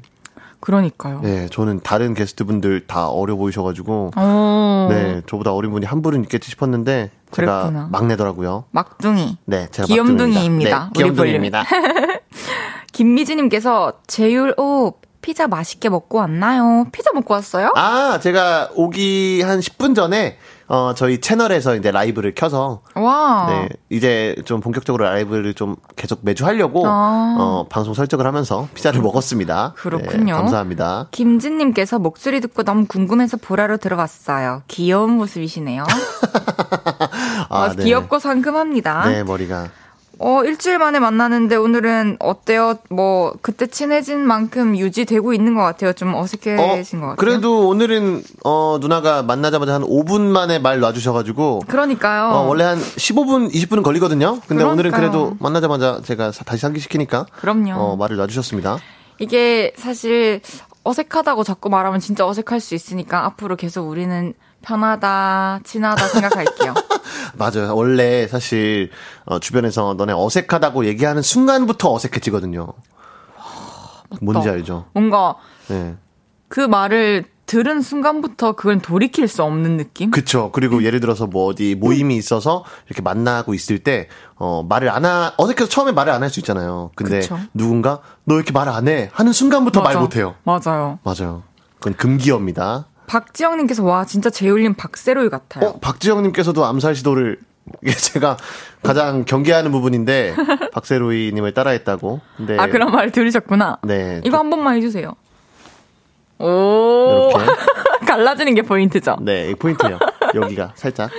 그러니까요. 0.65 1.21
예, 1.25 1.47
저는 1.51 1.81
다른 1.83 2.15
게스트분들 2.15 2.87
다 2.87 3.07
어려 3.07 3.35
보이셔가지고. 3.35 4.11
어. 4.15 4.87
네, 4.89 5.21
저보다 5.27 5.53
어린 5.53 5.69
분이 5.71 5.85
한 5.85 6.01
분은 6.01 6.23
있겠지 6.23 6.49
싶었는데 6.49 7.11
제가 7.31 7.59
그랬구나. 7.61 7.89
막내더라고요. 7.91 8.65
막둥이. 8.71 9.37
네, 9.45 9.67
제가 9.69 9.85
귀염둥이입니다. 9.85 10.85
네, 10.85 10.89
귀염둥이입니다. 10.95 11.63
김미지님께서 12.93 13.93
재율 14.07 14.53
오 14.59 14.93
피자 15.21 15.47
맛있게 15.47 15.89
먹고 15.89 16.17
왔나요? 16.17 16.85
피자 16.91 17.11
먹고 17.13 17.33
왔어요? 17.33 17.71
아, 17.75 18.19
제가 18.19 18.69
오기 18.75 19.41
한 19.43 19.59
10분 19.59 19.95
전에 19.95 20.37
어 20.67 20.93
저희 20.95 21.21
채널에서 21.21 21.75
이제 21.75 21.91
라이브를 21.91 22.33
켜서 22.33 22.81
와. 22.95 23.47
네, 23.49 23.69
이제 23.89 24.35
좀 24.45 24.61
본격적으로 24.61 25.03
라이브를 25.05 25.53
좀 25.53 25.75
계속 25.95 26.19
매주 26.23 26.45
하려고 26.45 26.87
아. 26.87 27.35
어 27.39 27.67
방송 27.69 27.93
설정을 27.93 28.25
하면서 28.25 28.67
피자를 28.73 29.01
먹었습니다. 29.01 29.73
그렇군요. 29.75 30.25
네, 30.25 30.31
감사합니다. 30.31 31.07
김진 31.11 31.57
님께서 31.57 31.99
목소리 31.99 32.41
듣고 32.41 32.63
너무 32.63 32.85
궁금해서 32.87 33.37
보라로 33.37 33.77
들어갔어요. 33.77 34.63
귀여운 34.67 35.11
모습이시네요. 35.11 35.83
어, 37.49 37.73
네. 37.73 37.83
귀엽고 37.83 38.19
상큼합니다. 38.19 39.09
네, 39.09 39.23
머리가 39.23 39.69
어, 40.19 40.43
일주일 40.43 40.77
만에 40.79 40.99
만나는데 40.99 41.55
오늘은 41.55 42.17
어때요? 42.19 42.75
뭐, 42.89 43.33
그때 43.41 43.67
친해진 43.67 44.19
만큼 44.25 44.77
유지되고 44.77 45.33
있는 45.33 45.55
것 45.55 45.61
같아요. 45.61 45.93
좀 45.93 46.13
어색해진 46.15 47.01
것 47.01 47.07
같아요. 47.07 47.15
그래도 47.17 47.67
오늘은 47.67 48.23
어 48.43 48.77
누나가 48.79 49.23
만나자마자 49.23 49.73
한 49.73 49.81
5분 49.83 50.21
만에 50.21 50.59
말 50.59 50.79
놔주셔가지고 50.79 51.63
그러니까요. 51.67 52.29
어, 52.33 52.47
원래 52.47 52.63
한 52.63 52.77
15분, 52.79 53.51
20분은 53.53 53.83
걸리거든요. 53.83 54.39
근데 54.47 54.63
오늘은 54.63 54.91
그러니까요. 54.91 55.01
그래도 55.23 55.37
만나자마자 55.39 56.01
제가 56.03 56.31
사- 56.31 56.43
다시 56.45 56.61
상기시키니까 56.61 57.25
그럼요. 57.39 57.73
어, 57.73 57.95
말을 57.97 58.15
놔주셨습니다. 58.17 58.77
이게 59.19 59.73
사실 59.77 60.41
어색하다고 60.83 61.43
자꾸 61.43 61.69
말하면 61.69 61.99
진짜 61.99 62.25
어색할 62.27 62.59
수 62.59 62.75
있으니까 62.75 63.25
앞으로 63.25 63.55
계속 63.55 63.87
우리는 63.89 64.33
편하다, 64.61 65.59
친하다 65.63 66.07
생각할게요. 66.07 66.73
맞아요. 67.37 67.75
원래 67.75 68.27
사실 68.27 68.89
어, 69.25 69.39
주변에서 69.39 69.93
너네 69.97 70.13
어색하다고 70.15 70.85
얘기하는 70.85 71.21
순간부터 71.21 71.93
어색해지거든요. 71.93 72.67
뭔지 74.21 74.49
알죠? 74.49 74.85
뭔가 74.93 75.35
네. 75.67 75.95
그 76.47 76.59
말을 76.61 77.25
들은 77.47 77.81
순간부터 77.81 78.53
그걸 78.53 78.79
돌이킬 78.81 79.27
수 79.27 79.43
없는 79.43 79.77
느낌? 79.77 80.09
그쵸. 80.09 80.49
그리고 80.51 80.83
예를 80.83 80.99
들어서 80.99 81.27
뭐 81.27 81.45
어디 81.45 81.75
모임이 81.75 82.15
있어서 82.17 82.63
이렇게 82.87 83.03
만나고 83.03 83.53
있을 83.53 83.79
때, 83.79 84.07
어, 84.35 84.63
말을 84.67 84.89
안 84.89 85.05
하, 85.05 85.31
어색해서 85.37 85.69
처음에 85.69 85.91
말을 85.91 86.11
안 86.11 86.23
할 86.23 86.29
수 86.31 86.39
있잖아요. 86.39 86.89
근데 86.95 87.19
그쵸. 87.19 87.37
누군가 87.53 87.99
너왜 88.23 88.37
이렇게 88.39 88.51
말 88.51 88.67
안 88.67 88.87
해? 88.87 89.09
하는 89.13 89.31
순간부터 89.31 89.81
말 89.81 89.93
맞아. 89.93 89.99
못해요. 89.99 90.33
맞아요. 90.43 90.97
맞아요. 91.03 91.43
그건 91.77 91.93
금기어입니다. 91.97 92.87
박지영님께서 93.07 93.83
와 93.83 94.05
진짜 94.05 94.29
재울님 94.29 94.73
박세로이 94.73 95.29
같아요. 95.29 95.69
어, 95.69 95.79
박지영님께서도 95.79 96.65
암살 96.65 96.95
시도를 96.95 97.37
이게 97.81 97.93
제가 97.95 98.37
가장 98.83 99.25
경계하는 99.25 99.71
부분인데 99.71 100.35
박세로이님을 100.73 101.53
따라했다고. 101.53 102.21
근데 102.37 102.57
아 102.57 102.67
그런 102.67 102.91
말 102.91 103.11
들으셨구나. 103.11 103.79
네. 103.83 104.21
이거 104.23 104.37
한 104.37 104.49
번만 104.49 104.75
해주세요. 104.75 105.13
오 106.39 107.31
이렇게. 107.33 107.51
갈라지는 108.05 108.55
게 108.55 108.61
포인트죠. 108.61 109.17
네, 109.21 109.49
이 109.49 109.55
포인트예요. 109.55 109.97
여기가 110.35 110.73
살짝. 110.75 111.09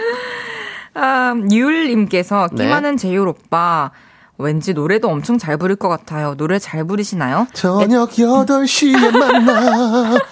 아, 0.95 1.35
유울님께서 1.51 2.49
네. 2.53 2.65
끼많은 2.65 2.97
재율 2.97 3.29
오빠 3.29 3.91
왠지 4.39 4.73
노래도 4.75 5.09
엄청 5.09 5.39
잘 5.39 5.57
부를 5.57 5.77
것 5.77 5.89
같아요. 5.89 6.35
노래 6.37 6.59
잘 6.59 6.85
부르시나요? 6.85 7.47
저녁 7.53 8.11
8시에 8.11 9.19
만나. 9.19 10.19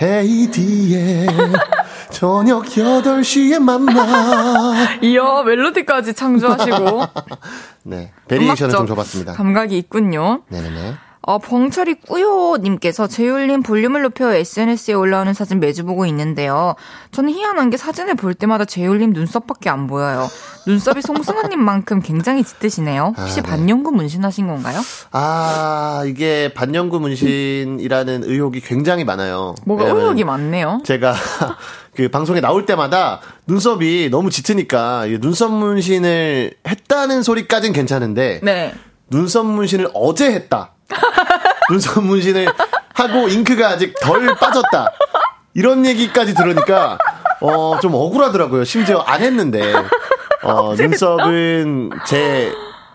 헤이디에 0.00 1.26
저녁 2.10 2.64
8시에 2.64 3.58
만나. 3.58 4.76
이어 5.02 5.42
멜로디까지 5.42 6.14
창조하시고 6.14 7.02
네. 7.84 8.12
variation을 8.28 8.44
음악적 8.46 8.70
좀 8.70 8.86
줘봤습니다. 8.86 9.32
감각이 9.34 9.76
있군요. 9.76 10.42
네네네. 10.48 10.94
어, 11.28 11.36
벙철이 11.36 11.96
꾸요님께서 12.06 13.06
재율님 13.06 13.62
볼륨을 13.62 14.00
높여 14.00 14.32
SNS에 14.32 14.94
올라오는 14.94 15.34
사진 15.34 15.60
매주 15.60 15.84
보고 15.84 16.06
있는데요. 16.06 16.74
저는 17.12 17.28
희한한 17.34 17.68
게 17.68 17.76
사진을 17.76 18.14
볼 18.14 18.32
때마다 18.32 18.64
재율님 18.64 19.12
눈썹밖에 19.12 19.68
안 19.68 19.88
보여요. 19.88 20.26
눈썹이 20.66 21.02
송승헌님만큼 21.02 22.00
굉장히 22.00 22.42
짙으시네요. 22.44 23.12
혹시 23.14 23.40
아, 23.40 23.42
네. 23.42 23.50
반영구 23.50 23.92
문신하신 23.92 24.46
건가요? 24.46 24.80
아, 25.12 26.02
이게 26.06 26.50
반영구 26.54 26.98
문신이라는 26.98 28.24
의혹이 28.24 28.62
굉장히 28.62 29.04
많아요. 29.04 29.54
뭐가 29.66 29.84
의혹이 29.84 30.24
많네요. 30.24 30.80
제가 30.86 31.12
그 31.94 32.08
방송에 32.08 32.40
나올 32.40 32.64
때마다 32.64 33.20
눈썹이 33.46 34.08
너무 34.08 34.30
짙으니까 34.30 35.04
이 35.04 35.18
눈썹 35.18 35.52
문신을 35.52 36.54
했다는 36.66 37.22
소리까진 37.22 37.74
괜찮은데 37.74 38.40
네. 38.42 38.72
눈썹 39.10 39.44
문신을 39.44 39.90
어제 39.92 40.32
했다. 40.32 40.72
눈썹 41.70 42.02
문신을 42.04 42.48
하고 42.94 43.28
잉크가 43.28 43.68
아직 43.68 43.94
덜 44.00 44.26
빠졌다. 44.36 44.86
이런 45.54 45.84
얘기까지 45.86 46.34
들으니까 46.34 46.98
어 47.40 47.78
좀 47.80 47.94
억울하더라고요. 47.94 48.64
심지어 48.64 48.98
안 48.98 49.22
했는데 49.22 49.72
어 50.42 50.74
눈썹은 50.78 51.90
제 52.06 52.52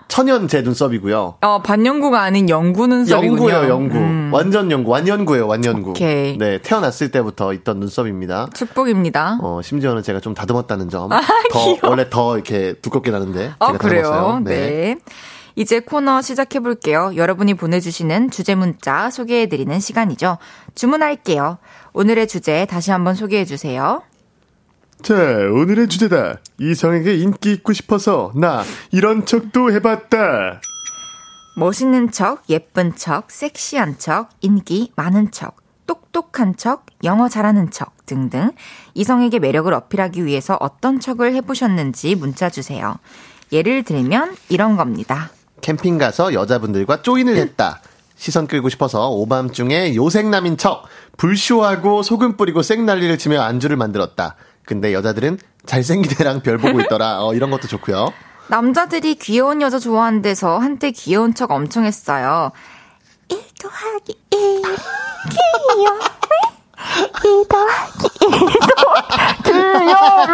천연 0.09 0.47
제 0.47 0.61
눈썹이고요. 0.61 1.35
어, 1.41 1.61
반영구가 1.63 2.21
아닌 2.21 2.47
영구 2.49 2.85
눈썹이군요. 2.87 3.31
영구예요, 3.49 3.69
영구. 3.73 3.97
음. 3.97 4.29
완전 4.31 4.69
영구, 4.69 4.91
완연구예요, 4.91 5.47
완연구. 5.47 5.91
오케이. 5.91 6.37
네, 6.37 6.59
태어났을 6.61 7.09
때부터 7.09 7.51
있던 7.53 7.79
눈썹입니다. 7.79 8.47
축복입니다. 8.53 9.39
어, 9.41 9.61
심지어는 9.63 10.03
제가 10.03 10.19
좀 10.19 10.33
다듬었다는 10.35 10.89
점. 10.89 11.09
아, 11.13 11.21
더 11.51 11.59
귀여워. 11.63 11.79
원래 11.83 12.09
더 12.11 12.35
이렇게 12.35 12.73
두껍게 12.81 13.09
나는데 13.09 13.53
아, 13.57 13.67
제가 13.67 13.77
그래요? 13.79 14.03
다듬었어요. 14.03 14.39
네. 14.43 14.55
네. 14.55 14.95
이제 15.55 15.79
코너 15.79 16.21
시작해 16.21 16.59
볼게요. 16.59 17.11
여러분이 17.15 17.53
보내주시는 17.53 18.31
주제 18.31 18.55
문자 18.55 19.09
소개해 19.09 19.47
드리는 19.47 19.79
시간이죠. 19.79 20.37
주문할게요. 20.75 21.59
오늘의 21.93 22.27
주제 22.27 22.65
다시 22.65 22.91
한번 22.91 23.15
소개해 23.15 23.45
주세요. 23.45 24.01
자, 25.03 25.13
오늘의 25.15 25.89
주제다. 25.89 26.39
이성에게 26.59 27.15
인기 27.17 27.51
있고 27.53 27.73
싶어서 27.73 28.31
나 28.35 28.63
이런 28.91 29.25
척도 29.25 29.71
해봤다. 29.73 30.61
멋있는 31.55 32.09
척, 32.11 32.43
예쁜 32.49 32.95
척, 32.95 33.29
섹시한 33.29 33.99
척, 33.99 34.29
인기 34.41 34.91
많은 34.95 35.29
척, 35.31 35.57
똑똑한 35.85 36.55
척, 36.55 36.85
영어 37.03 37.29
잘하는 37.29 37.69
척 37.69 38.05
등등 38.07 38.51
이성에게 38.95 39.37
매력을 39.39 39.71
어필하기 39.71 40.25
위해서 40.25 40.57
어떤 40.59 40.99
척을 40.99 41.35
해보셨는지 41.35 42.15
문자 42.15 42.49
주세요. 42.49 42.97
예를 43.51 43.83
들면 43.83 44.35
이런 44.49 44.77
겁니다. 44.77 45.29
캠핑 45.63 45.97
가서 45.97 46.33
여자분들과 46.33 47.01
조인을 47.01 47.37
했다. 47.37 47.79
시선 48.15 48.45
끌고 48.45 48.69
싶어서 48.69 49.09
오밤중에 49.09 49.95
요생남인 49.95 50.57
척, 50.57 50.83
불쇼하고 51.17 52.03
소금 52.03 52.37
뿌리고 52.37 52.61
생난리를 52.61 53.17
치며 53.17 53.41
안주를 53.41 53.75
만들었다. 53.77 54.35
근데 54.65 54.93
여자들은 54.93 55.39
잘생긴 55.65 56.11
애랑 56.21 56.41
별 56.41 56.57
보고 56.57 56.79
있더라. 56.81 57.23
어, 57.25 57.33
이런 57.33 57.49
것도 57.49 57.67
좋고요. 57.67 58.13
남자들이 58.47 59.15
귀여운 59.15 59.61
여자 59.61 59.79
좋아하는 59.79 60.21
데서 60.21 60.59
한때 60.59 60.91
귀여운 60.91 61.33
척 61.33 61.49
엄청 61.51 61.85
했어요. 61.85 62.51
1 63.29 63.39
더하기 63.59 64.19
1 64.31 64.61
귀여워. 65.71 65.99
2 67.23 67.47
더하기 67.49 68.07
1도 68.19 68.73
귀여워. 69.45 70.27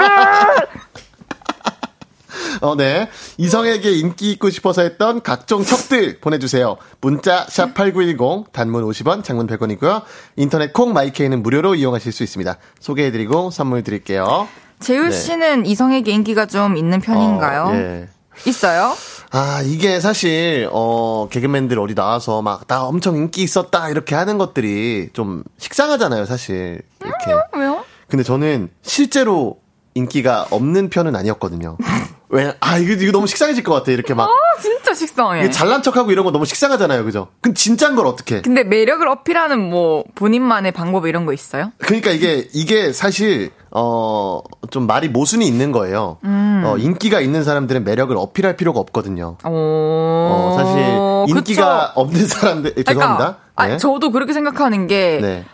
어, 2.62 2.76
네. 2.76 3.10
이성에게 3.38 3.92
인기 3.92 4.32
있고 4.32 4.50
싶어서 4.50 4.82
했던 4.82 5.22
각종 5.22 5.64
척들 5.64 6.20
보내주세요. 6.20 6.78
문자, 7.02 7.46
샵8910, 7.48 8.52
단문 8.52 8.84
50원, 8.86 9.24
장문 9.24 9.48
100원이고요. 9.48 10.04
인터넷 10.36 10.74
콩, 10.74 10.94
마이케이는 10.94 11.44
무료로 11.44 11.76
이용하실 11.76 12.12
수 12.12 12.24
있습니다. 12.24 12.58
소개해드리고 12.80 13.52
선물 13.52 13.84
드릴게요. 13.84 14.48
재율 14.80 15.10
네. 15.10 15.16
씨는 15.16 15.66
이성에게 15.66 16.12
인기가 16.12 16.46
좀 16.46 16.78
있는 16.78 17.02
편인가요? 17.02 17.64
어, 17.64 17.76
예. 17.76 18.08
있어요? 18.48 18.94
아, 19.32 19.62
이게 19.64 20.00
사실, 20.00 20.70
어, 20.72 21.28
개그맨들 21.30 21.78
어디 21.78 21.94
나와서 21.94 22.42
막, 22.42 22.66
나 22.68 22.86
엄청 22.86 23.16
인기 23.18 23.44
있었다, 23.44 23.90
이렇게 23.90 24.16
하는 24.16 24.38
것들이 24.38 25.10
좀 25.14 25.44
식상하잖아요, 25.58 26.26
사실. 26.26 26.82
이렇게. 27.02 27.34
음, 27.34 27.60
왜요? 27.60 27.84
근데 28.08 28.24
저는 28.24 28.70
실제로 28.82 29.60
인기가 29.94 30.48
없는 30.50 30.90
편은 30.90 31.16
아니었거든요. 31.16 31.78
왜, 32.32 32.54
아, 32.60 32.78
이거, 32.78 32.94
이거 32.94 33.12
너무 33.12 33.26
식상해질 33.26 33.64
것 33.64 33.74
같아. 33.74 33.92
이렇게 33.92 34.14
막. 34.14 34.30
아, 34.30 34.62
진짜 34.62 34.94
식상해. 34.94 35.50
잘난 35.50 35.82
척하고 35.82 36.12
이런 36.12 36.26
거 36.26 36.32
너무 36.32 36.46
식상하잖아요. 36.46 37.04
그죠? 37.04 37.28
그럼 37.42 37.56
진짠 37.56 37.96
걸 37.96 38.06
어떻게 38.06 38.42
근데 38.42 38.64
매력을 38.64 39.06
어필하는 39.08 39.60
뭐, 39.60 40.04
본인만의 40.14 40.72
방법 40.74 41.08
이런 41.08 41.26
거 41.26 41.34
있어요? 41.34 41.72
그러니까 41.80 42.12
이게, 42.12 42.48
이게 42.54 42.94
사실, 42.94 43.50
어, 43.72 44.42
좀 44.70 44.86
말이 44.86 45.10
모순이 45.10 45.46
있는 45.48 45.72
거예요. 45.72 46.18
음. 46.24 46.64
어, 46.66 46.78
인기가 46.78 47.20
있는 47.20 47.44
사람들은 47.44 47.84
매력을 47.84 48.16
어필할 48.16 48.58
필요가 48.58 48.80
없거든요. 48.80 49.38
어, 49.44 50.56
사실, 50.56 51.36
인기가 51.36 51.88
그쵸? 51.90 52.00
없는 52.02 52.28
사람들, 52.28 52.72
그러니까, 52.76 52.92
죄송합니다. 52.94 53.26
그러니까, 53.56 53.68
네. 53.68 53.74
아, 53.74 53.78
저도 53.78 54.12
그렇게 54.12 54.34
생각하는 54.34 54.86
게, 54.86 55.18
네. 55.20 55.46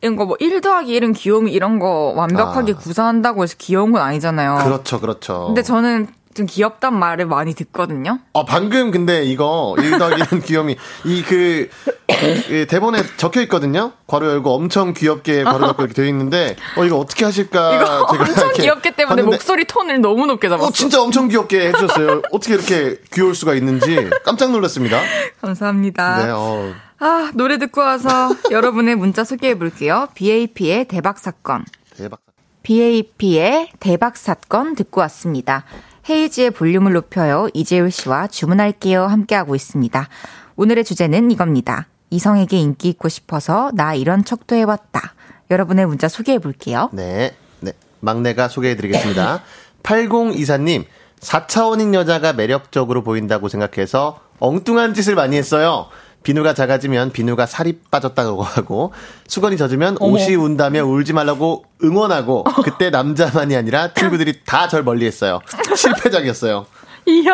이런 0.00 0.16
거 0.16 0.26
뭐1 0.26 0.62
더하기 0.62 1.00
1은 1.00 1.14
귀요미 1.14 1.52
이런 1.52 1.78
거 1.78 2.12
완벽하게 2.16 2.72
아. 2.72 2.76
구사한다고 2.76 3.42
해서 3.42 3.54
귀여운 3.58 3.92
건 3.92 4.02
아니잖아요. 4.02 4.58
그렇죠, 4.64 5.00
그렇죠. 5.00 5.46
근데 5.46 5.62
저는 5.62 6.08
좀 6.38 6.46
귀엽단 6.46 6.96
말을 6.96 7.26
많이 7.26 7.52
듣거든요. 7.52 8.20
어, 8.32 8.44
방금 8.44 8.92
근데 8.92 9.24
이거 9.24 9.74
1 9.76 9.98
더하기 9.98 10.22
1은 10.22 10.44
귀요미. 10.44 10.76
이 11.04 11.22
그, 11.24 11.68
그, 12.06 12.66
대본에 12.68 13.02
적혀 13.16 13.40
있거든요? 13.42 13.90
괄호 14.06 14.24
열고 14.24 14.54
엄청 14.54 14.94
귀엽게 14.94 15.42
괄호 15.42 15.58
닫고 15.66 15.82
이렇게 15.82 15.94
되어 15.94 16.04
있는데, 16.06 16.54
어, 16.76 16.84
이거 16.84 16.96
어떻게 16.96 17.24
하실까? 17.24 17.74
이거 17.74 18.06
엄청 18.08 18.52
귀엽게 18.52 18.92
때문에 18.92 19.16
봤는데, 19.16 19.36
목소리 19.36 19.64
톤을 19.64 20.00
너무 20.00 20.26
높게 20.26 20.48
잡았어. 20.48 20.68
어, 20.68 20.70
진짜 20.70 21.02
엄청 21.02 21.26
귀엽게 21.26 21.70
해주셨어요. 21.70 22.22
어떻게 22.30 22.54
이렇게 22.54 22.98
귀여울 23.12 23.34
수가 23.34 23.54
있는지 23.54 24.08
깜짝 24.24 24.52
놀랐습니다. 24.52 25.00
감사합니다. 25.40 26.24
네, 26.24 26.30
어. 26.32 26.72
아, 27.00 27.32
노래 27.34 27.58
듣고 27.58 27.80
와서 27.80 28.30
여러분의 28.52 28.94
문자 28.94 29.24
소개해 29.24 29.58
볼게요. 29.58 30.06
BAP의 30.14 30.86
대박 30.86 31.18
사건. 31.18 31.64
대박 31.96 32.20
BAP의 32.62 33.70
대박 33.80 34.16
사건 34.16 34.74
듣고 34.74 35.00
왔습니다. 35.00 35.64
헤이지의 36.08 36.52
볼륨을 36.52 36.92
높여요. 36.94 37.48
이재율 37.52 37.90
씨와 37.90 38.28
주문할게요. 38.28 39.04
함께하고 39.04 39.54
있습니다. 39.54 40.08
오늘의 40.56 40.84
주제는 40.84 41.30
이겁니다. 41.30 41.86
이성에게 42.10 42.56
인기 42.56 42.88
있고 42.88 43.08
싶어서 43.08 43.70
나 43.74 43.94
이런 43.94 44.24
척도 44.24 44.56
해봤다. 44.56 45.14
여러분의 45.50 45.86
문자 45.86 46.08
소개해 46.08 46.38
볼게요. 46.38 46.88
네. 46.92 47.34
네. 47.60 47.72
막내가 48.00 48.48
소개해 48.48 48.76
드리겠습니다. 48.76 49.42
8024님, 49.82 50.84
4차원인 51.20 51.94
여자가 51.94 52.32
매력적으로 52.32 53.02
보인다고 53.02 53.48
생각해서 53.48 54.20
엉뚱한 54.38 54.94
짓을 54.94 55.14
많이 55.14 55.36
했어요. 55.36 55.88
비누가 56.22 56.52
작아지면 56.54 57.12
비누가 57.12 57.46
살이 57.46 57.78
빠졌다고 57.90 58.42
하고 58.42 58.92
수건이 59.26 59.56
젖으면 59.56 59.96
어머. 60.00 60.14
옷이 60.14 60.34
운다며 60.34 60.84
울지 60.84 61.12
말라고 61.12 61.64
응원하고 61.82 62.44
그때 62.64 62.90
남자만이 62.90 63.56
아니라 63.56 63.92
친구들이 63.94 64.40
다 64.44 64.68
절 64.68 64.82
멀리했어요. 64.82 65.40
실패작이었어요. 65.74 66.66
이야. 67.06 67.32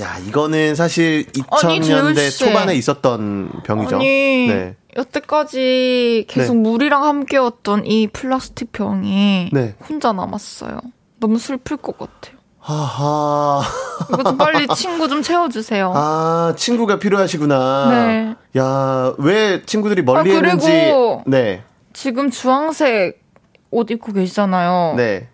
야 0.00 0.18
이거는 0.26 0.74
사실 0.74 1.24
2000년대 1.26 2.18
아니, 2.18 2.30
초반에 2.30 2.74
있었던 2.74 3.50
병이죠. 3.64 3.96
아니, 3.96 4.48
네. 4.48 4.76
여태까지 4.96 6.24
계속 6.28 6.54
네. 6.56 6.60
물이랑 6.62 7.04
함께였던 7.04 7.86
이 7.86 8.08
플라스틱 8.08 8.72
병이 8.72 9.50
네. 9.52 9.74
혼자 9.88 10.12
남았어요. 10.12 10.80
너무 11.20 11.38
슬플 11.38 11.76
것 11.76 11.96
같아요. 11.98 12.35
하하. 12.66 13.62
이거 14.08 14.24
좀 14.24 14.36
빨리 14.36 14.66
친구 14.74 15.08
좀 15.08 15.22
채워주세요. 15.22 15.92
아, 15.94 16.52
친구가 16.56 16.98
필요하시구나. 16.98 17.88
네. 17.90 18.34
야, 18.60 19.14
왜 19.18 19.62
친구들이 19.64 20.02
멀리 20.02 20.32
아, 20.32 20.34
했는지. 20.34 20.92
네. 21.26 21.62
지금 21.92 22.28
주황색 22.30 23.22
옷 23.70 23.88
입고 23.90 24.12
계시잖아요. 24.12 24.94
네. 24.96 25.28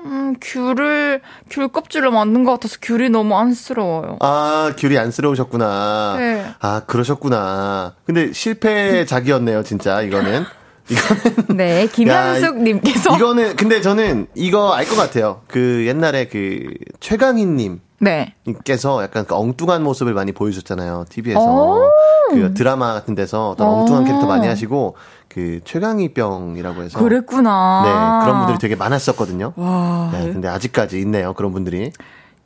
음, 0.00 0.36
귤을, 0.40 1.22
귤 1.48 1.68
껍질로 1.68 2.10
만든 2.10 2.44
것 2.44 2.52
같아서 2.52 2.76
귤이 2.82 3.08
너무 3.08 3.36
안쓰러워요. 3.36 4.18
아, 4.20 4.72
귤이 4.76 4.98
안쓰러우셨구나. 4.98 6.16
네. 6.18 6.46
아, 6.60 6.82
그러셨구나. 6.86 7.94
근데 8.04 8.32
실패작이었네요, 8.34 9.62
진짜, 9.64 10.02
이거는. 10.02 10.44
이거는 10.88 11.56
네 11.56 11.86
김현숙님께서 11.92 13.16
이거는 13.16 13.56
근데 13.56 13.80
저는 13.80 14.26
이거 14.34 14.72
알 14.72 14.86
것 14.86 14.96
같아요. 14.96 15.42
그 15.48 15.84
옛날에 15.86 16.26
그 16.28 16.74
최강희님 17.00 17.80
네. 17.98 18.34
께서 18.64 19.02
약간 19.02 19.24
그 19.24 19.34
엉뚱한 19.34 19.82
모습을 19.82 20.12
많이 20.14 20.32
보여줬잖아요. 20.32 21.06
TV에서. 21.08 21.90
그 22.30 22.52
드라마 22.54 22.92
같은 22.92 23.14
데서 23.14 23.50
어떤 23.50 23.68
엉뚱한 23.68 24.04
캐릭터 24.04 24.26
많이 24.26 24.46
하시고, 24.46 24.96
그 25.28 25.60
최강희병이라고 25.64 26.82
해서. 26.82 26.98
그랬구나. 26.98 27.82
네. 28.20 28.24
그런 28.26 28.38
분들이 28.40 28.58
되게 28.58 28.76
많았었거든요. 28.76 29.54
와. 29.56 30.10
네. 30.12 30.30
근데 30.32 30.46
아직까지 30.48 30.98
있네요. 31.00 31.32
그런 31.32 31.52
분들이. 31.52 31.90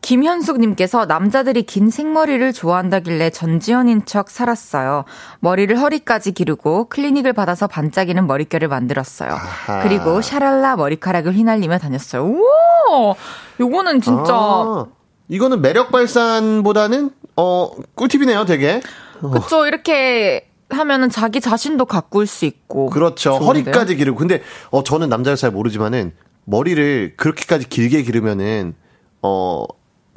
김현숙님께서 0.03 1.05
남자들이 1.07 1.63
긴 1.63 1.91
생머리를 1.91 2.53
좋아한다길래 2.53 3.31
전지현인 3.31 4.07
척 4.07 4.31
살았어요. 4.31 5.05
머리를 5.41 5.79
허리까지 5.79 6.33
기르고 6.33 6.89
클리닉을 6.89 7.33
받아서 7.33 7.67
반짝이는 7.67 8.27
머릿결을 8.27 8.69
만들었어요. 8.69 9.33
아하. 9.33 9.83
그리고 9.83 10.23
샤랄라 10.23 10.77
머리카락을 10.77 11.35
휘날리며 11.35 11.79
다녔어요. 11.79 12.25
우와! 12.25 13.15
요거는 13.61 14.01
진짜. 14.01 14.33
아, 14.33 14.87
이거는 15.29 15.61
매력 15.61 15.93
발산보다는, 15.93 17.11
어, 17.37 17.71
꿀팁이네요, 17.95 18.47
되게. 18.47 18.81
그쵸, 19.21 19.67
이렇게 19.67 20.49
하면은 20.71 21.11
자기 21.11 21.41
자신도 21.41 21.85
가꿀 21.85 22.27
수 22.27 22.47
있고. 22.47 22.91
그렇죠. 22.91 23.39
좋은데요? 23.39 23.47
허리까지 23.47 23.97
기르고. 23.97 24.19
근데, 24.19 24.43
어, 24.71 24.83
저는 24.83 25.09
남자를 25.09 25.37
잘 25.37 25.51
모르지만은, 25.51 26.13
머리를 26.47 27.15
그렇게까지 27.17 27.69
길게 27.69 28.03
기르면은, 28.03 28.75
어, 29.23 29.65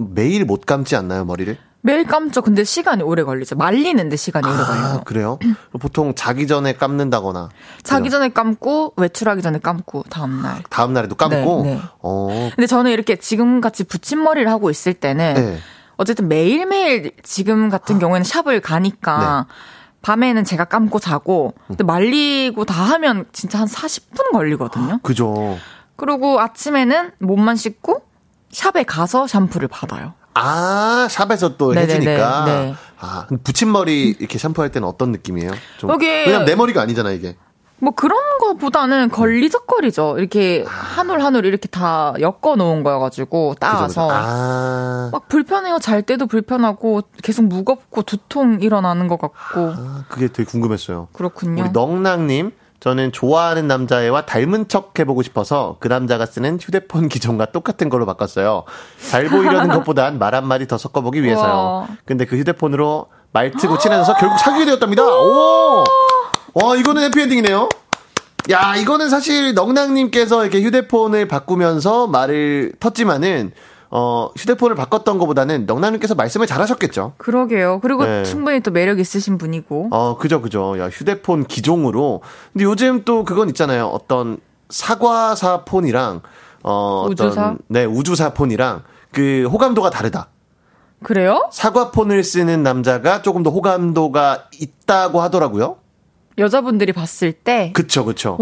매일 0.10 0.46
못 0.46 0.66
감지 0.66 0.96
않나요, 0.96 1.26
머리를? 1.26 1.58
매일 1.86 2.06
감죠. 2.06 2.42
근데 2.42 2.64
시간이 2.64 3.04
오래 3.04 3.24
걸리죠. 3.24 3.56
말리는데 3.56 4.16
시간이 4.16 4.48
오래 4.48 4.56
아, 4.56 4.66
걸려요. 4.66 5.02
그래요? 5.04 5.40
보통 5.82 6.16
자기 6.16 6.48
전에 6.48 6.74
감는다거나. 6.74 7.50
자기 7.84 8.10
전에 8.10 8.30
감고 8.30 8.94
외출하기 8.96 9.42
전에 9.42 9.60
감고 9.60 10.06
다음 10.10 10.42
날. 10.42 10.64
다음 10.70 10.94
날에도 10.94 11.16
감고. 11.16 11.64
네, 11.64 11.76
네. 11.76 11.82
어. 12.00 12.50
근데 12.56 12.68
저는 12.68 12.92
이렇게 12.92 13.18
지금 13.18 13.60
같이 13.60 13.84
붙임머리를 13.84 14.50
하고 14.50 14.70
있을 14.70 14.94
때는 14.94 15.34
네. 15.34 15.58
어쨌든 15.98 16.30
매일매일 16.30 17.12
지금 17.22 17.70
같은 17.70 17.98
아. 17.98 18.00
경우에는 18.00 18.24
샵을 18.24 18.62
가니까 18.62 19.46
네. 19.50 19.54
밤에는 20.04 20.46
제가 20.46 20.66
감고 20.66 21.00
자고 21.00 21.54
근데 21.68 21.84
말리고 21.84 22.64
다 22.64 22.82
하면 22.82 23.26
진짜 23.34 23.60
한 23.60 23.68
40분 23.68 24.32
걸리거든요. 24.32 25.00
그죠. 25.04 25.58
그리고 25.98 26.40
아침에는 26.40 27.12
몸만 27.20 27.58
씻고 27.58 28.04
샵에 28.54 28.84
가서 28.84 29.28
샴푸를 29.28 29.68
받아요. 29.68 30.14
아, 30.36 31.08
샵에서 31.10 31.58
또 31.58 31.74
네네네, 31.74 31.94
해주니까. 31.94 32.46
네. 32.46 32.76
아, 33.00 33.28
붙임머리 33.44 34.16
이렇게 34.20 34.38
샴푸할 34.38 34.72
때는 34.72 34.88
어떤 34.88 35.12
느낌이에요? 35.12 35.52
좀, 35.78 35.90
여기 35.90 36.08
왜냐면 36.08 36.46
내 36.46 36.56
머리가 36.56 36.82
아니잖아, 36.82 37.12
이게. 37.12 37.36
뭐 37.80 37.92
그런 37.92 38.18
거보다는 38.40 39.10
걸리적거리죠. 39.10 40.16
이렇게 40.18 40.64
한 40.66 41.10
올 41.10 41.20
한 41.22 41.36
올 41.36 41.46
이렇게 41.46 41.68
다 41.68 42.14
엮어 42.22 42.56
놓은 42.56 42.82
거여가지고 42.84 43.56
따와서 43.60 44.08
아. 44.10 45.10
막 45.12 45.28
불편해요. 45.28 45.80
잘 45.80 46.02
때도 46.02 46.28
불편하고 46.28 47.02
계속 47.22 47.44
무겁고 47.44 48.04
두통 48.04 48.60
일어나는 48.62 49.10
것 49.10 49.20
같고. 49.20 49.74
아, 49.76 50.06
그게 50.08 50.30
되게 50.30 50.46
궁금했어요. 50.50 51.10
그렇군요. 51.12 51.64
우리 51.64 51.72
넉랑님. 51.72 52.52
저는 52.84 53.14
좋아하는 53.14 53.66
남자애와 53.70 54.26
닮은 54.26 54.68
척 54.68 55.00
해보고 55.00 55.24
싶어서 55.24 55.78
그 55.80 55.88
남자가 55.88 56.26
쓰는 56.26 56.60
휴대폰 56.60 57.08
기종과 57.08 57.46
똑같은 57.46 57.88
걸로 57.88 58.06
바꿨어요. 58.06 58.66
잘 59.10 59.30
보이려는 59.30 59.70
것보단 59.80 60.20
말 60.20 60.36
한마디 60.36 60.68
더 60.68 60.78
섞어보기 60.78 61.24
위해서요. 61.24 61.54
우와. 61.54 61.88
근데 62.04 62.26
그 62.26 62.36
휴대폰으로 62.36 63.08
말트고 63.32 63.78
친해져서 63.78 64.16
결국 64.16 64.38
사귀게 64.38 64.66
되었답니다. 64.66 65.02
오! 65.16 65.86
와, 66.56 66.76
이거는 66.76 67.04
해피엔딩이네요. 67.04 67.70
야, 68.52 68.76
이거는 68.76 69.10
사실 69.10 69.54
넉낭님께서 69.54 70.44
이렇게 70.44 70.62
휴대폰을 70.62 71.30
바꾸면서 71.30 72.08
말을 72.08 72.74
텄지만은 72.82 73.52
어, 73.96 74.32
휴대폰을 74.36 74.76
바꿨던 74.76 75.20
것보다는 75.20 75.68
넉나님께서 75.68 76.16
말씀을 76.16 76.48
잘 76.48 76.60
하셨겠죠. 76.62 77.14
그러게요. 77.18 77.80
그리고 77.80 78.04
네. 78.04 78.24
충분히 78.24 78.60
또 78.60 78.72
매력 78.72 79.00
있으신 79.00 79.38
분이고. 79.38 79.90
어, 79.92 80.18
그죠, 80.18 80.42
그죠. 80.42 80.80
야, 80.80 80.90
휴대폰 80.90 81.46
기종으로. 81.46 82.22
근데 82.52 82.66
요즘 82.66 83.04
또 83.06 83.24
그건 83.24 83.50
있잖아요. 83.50 83.86
어떤 83.86 84.40
사과사 84.70 85.64
폰이랑, 85.66 86.22
어, 86.64 87.06
우주사? 87.08 87.30
어떤, 87.30 87.60
네, 87.68 87.86
우주사 87.86 88.34
폰이랑 88.34 88.82
그 89.12 89.48
호감도가 89.52 89.92
다르다. 89.92 90.30
그래요? 91.04 91.48
사과폰을 91.52 92.24
쓰는 92.24 92.64
남자가 92.64 93.22
조금 93.22 93.44
더 93.44 93.52
호감도가 93.52 94.46
있다고 94.60 95.22
하더라고요. 95.22 95.78
여자분들이 96.38 96.94
봤을 96.94 97.32
때. 97.32 97.72
그쵸, 97.74 98.06
그쵸. 98.06 98.38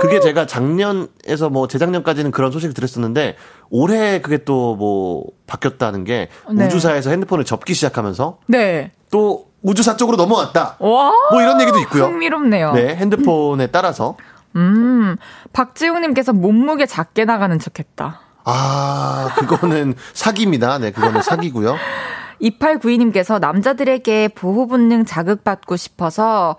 그게 0.00 0.20
제가 0.20 0.46
작년에서 0.46 1.48
뭐 1.50 1.66
재작년까지는 1.68 2.30
그런 2.30 2.50
소식을 2.52 2.74
들었었는데 2.74 3.36
올해 3.70 4.20
그게 4.20 4.38
또 4.44 4.74
뭐 4.76 5.24
바뀌었다는 5.46 6.04
게 6.04 6.28
네. 6.50 6.66
우주사에서 6.66 7.10
핸드폰을 7.10 7.44
접기 7.44 7.74
시작하면서 7.74 8.38
네. 8.46 8.90
또 9.10 9.46
우주사 9.62 9.96
쪽으로 9.96 10.16
넘어왔다. 10.16 10.76
와. 10.78 11.12
뭐 11.30 11.42
이런 11.42 11.60
얘기도 11.60 11.78
있고요. 11.80 12.04
흥미롭네요. 12.04 12.72
네, 12.72 12.96
핸드폰에 12.96 13.68
따라서. 13.68 14.16
음, 14.56 15.16
박지웅님께서 15.52 16.32
몸무게 16.32 16.86
작게 16.86 17.24
나가는 17.24 17.56
척했다. 17.58 18.20
아, 18.44 19.28
그거는 19.38 19.94
사기입니다. 20.14 20.78
네, 20.78 20.90
그거는 20.90 21.22
사기고요. 21.22 21.76
2892님께서 22.42 23.38
남자들에게 23.38 24.28
보호 24.34 24.66
본능 24.66 25.04
자극받고 25.04 25.76
싶어서 25.76 26.56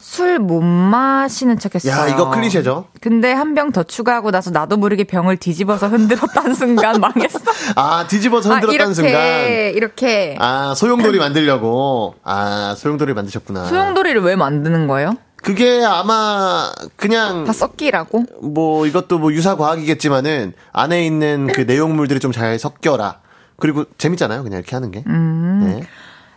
술 0.00 0.38
못 0.38 0.60
마시는 0.62 1.58
척 1.58 1.74
했어요. 1.74 1.92
야, 1.92 2.08
이거 2.08 2.30
클리셰죠. 2.30 2.86
근데 3.00 3.32
한 3.32 3.54
병 3.54 3.72
더 3.72 3.82
추가하고 3.82 4.30
나서 4.30 4.50
나도 4.50 4.76
모르게 4.76 5.04
병을 5.04 5.36
뒤집어서 5.38 5.88
흔들었다는 5.88 6.54
순간 6.54 7.00
망했어. 7.00 7.38
아, 7.74 8.06
뒤집어서 8.06 8.52
흔들었다는 8.52 8.80
아, 8.80 8.92
이렇게, 8.92 8.94
순간. 8.94 9.74
이렇게. 9.74 10.36
아, 10.38 10.74
소용돌이 10.76 11.18
만들려고. 11.18 12.14
아, 12.24 12.74
소용돌이 12.76 13.14
만드셨구나. 13.14 13.64
소용돌이를 13.66 14.22
왜 14.22 14.36
만드는 14.36 14.86
거예요? 14.86 15.16
그게 15.42 15.84
아마 15.84 16.72
그냥 16.96 17.44
다 17.44 17.52
섞이라고? 17.52 18.24
뭐 18.42 18.86
이것도 18.86 19.18
뭐 19.18 19.32
유사 19.32 19.56
과학이겠지만은 19.56 20.54
안에 20.72 21.06
있는 21.06 21.46
그 21.46 21.60
내용물들이 21.62 22.18
좀 22.20 22.32
잘 22.32 22.58
섞여라. 22.58 23.20
그리고 23.58 23.84
재밌잖아요. 23.96 24.42
그냥 24.42 24.58
이렇게 24.58 24.74
하는 24.76 24.90
게. 24.90 25.02
음. 25.06 25.62
네. 25.80 25.86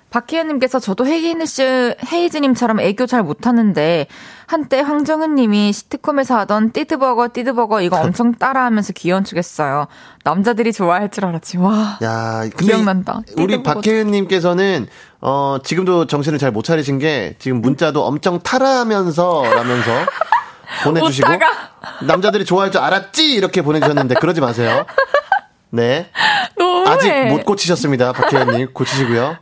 박희연님께서 0.09 0.79
저도 0.79 1.05
헤이니스 1.05 1.95
헤이즈님처럼 2.11 2.79
애교 2.79 3.05
잘 3.05 3.21
못하는데 3.23 4.07
한때 4.47 4.79
황정은님이 4.81 5.71
시트콤에서 5.71 6.37
하던 6.39 6.71
띠드버거 6.71 7.29
띠드버거 7.33 7.81
이거 7.81 7.97
엄청 8.01 8.33
따라하면서 8.33 8.93
귀여운 8.93 9.23
척했어요. 9.23 9.87
남자들이 10.23 10.73
좋아할 10.73 11.09
줄 11.11 11.25
알았지. 11.25 11.57
와. 11.59 11.99
야, 12.01 12.43
기억난다. 12.57 13.21
우리 13.37 13.61
박혜은님께서는 13.61 14.87
어 15.21 15.57
지금도 15.63 16.07
정신을 16.07 16.39
잘 16.39 16.51
못 16.51 16.63
차리신 16.63 16.97
게 16.97 17.35
지금 17.37 17.61
문자도 17.61 18.03
엄청 18.03 18.39
타라면서 18.39 19.43
라면서 19.43 19.91
보내주시고 20.83 21.27
남자들이 22.07 22.45
좋아할 22.45 22.71
줄 22.71 22.81
알았지 22.81 23.33
이렇게 23.33 23.61
보내주셨는데 23.61 24.15
그러지 24.15 24.41
마세요. 24.41 24.85
네. 25.69 26.09
너무해. 26.57 26.89
아직 26.89 27.13
못 27.27 27.45
고치셨습니다, 27.45 28.13
박혜연님. 28.13 28.73
고치시고요. 28.73 29.37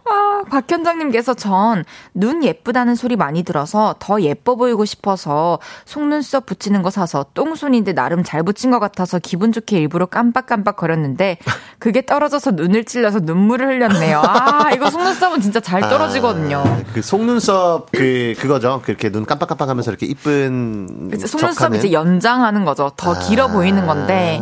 박현정님께서 0.49 1.33
전 1.33 1.83
눈 2.13 2.43
예쁘다는 2.43 2.95
소리 2.95 3.15
많이 3.15 3.43
들어서 3.43 3.95
더 3.99 4.21
예뻐 4.21 4.55
보이고 4.55 4.85
싶어서 4.85 5.59
속눈썹 5.85 6.45
붙이는 6.45 6.81
거 6.81 6.89
사서 6.89 7.25
똥손인데 7.33 7.93
나름 7.93 8.23
잘 8.23 8.43
붙인 8.43 8.71
것 8.71 8.79
같아서 8.79 9.19
기분 9.19 9.51
좋게 9.51 9.77
일부러 9.77 10.05
깜빡깜빡 10.07 10.75
거렸는데 10.77 11.37
그게 11.79 12.05
떨어져서 12.05 12.51
눈을 12.51 12.85
찔러서 12.85 13.19
눈물을 13.19 13.67
흘렸네요. 13.67 14.21
아, 14.25 14.71
이거 14.73 14.89
속눈썹은 14.89 15.41
진짜 15.41 15.59
잘 15.59 15.83
아, 15.83 15.89
떨어지거든요. 15.89 16.63
아, 16.65 16.79
그 16.93 17.01
속눈썹 17.01 17.91
그, 17.91 18.33
그거죠. 18.39 18.81
그렇게 18.83 19.09
눈 19.11 19.25
깜빡깜빡 19.25 19.69
하면서 19.69 19.91
이렇게 19.91 20.05
이쁜. 20.05 21.11
속눈썹 21.25 21.75
이제 21.75 21.91
연장하는 21.91 22.65
거죠. 22.65 22.91
더 22.97 23.13
아, 23.15 23.19
길어 23.19 23.47
보이는 23.47 23.85
건데. 23.85 24.39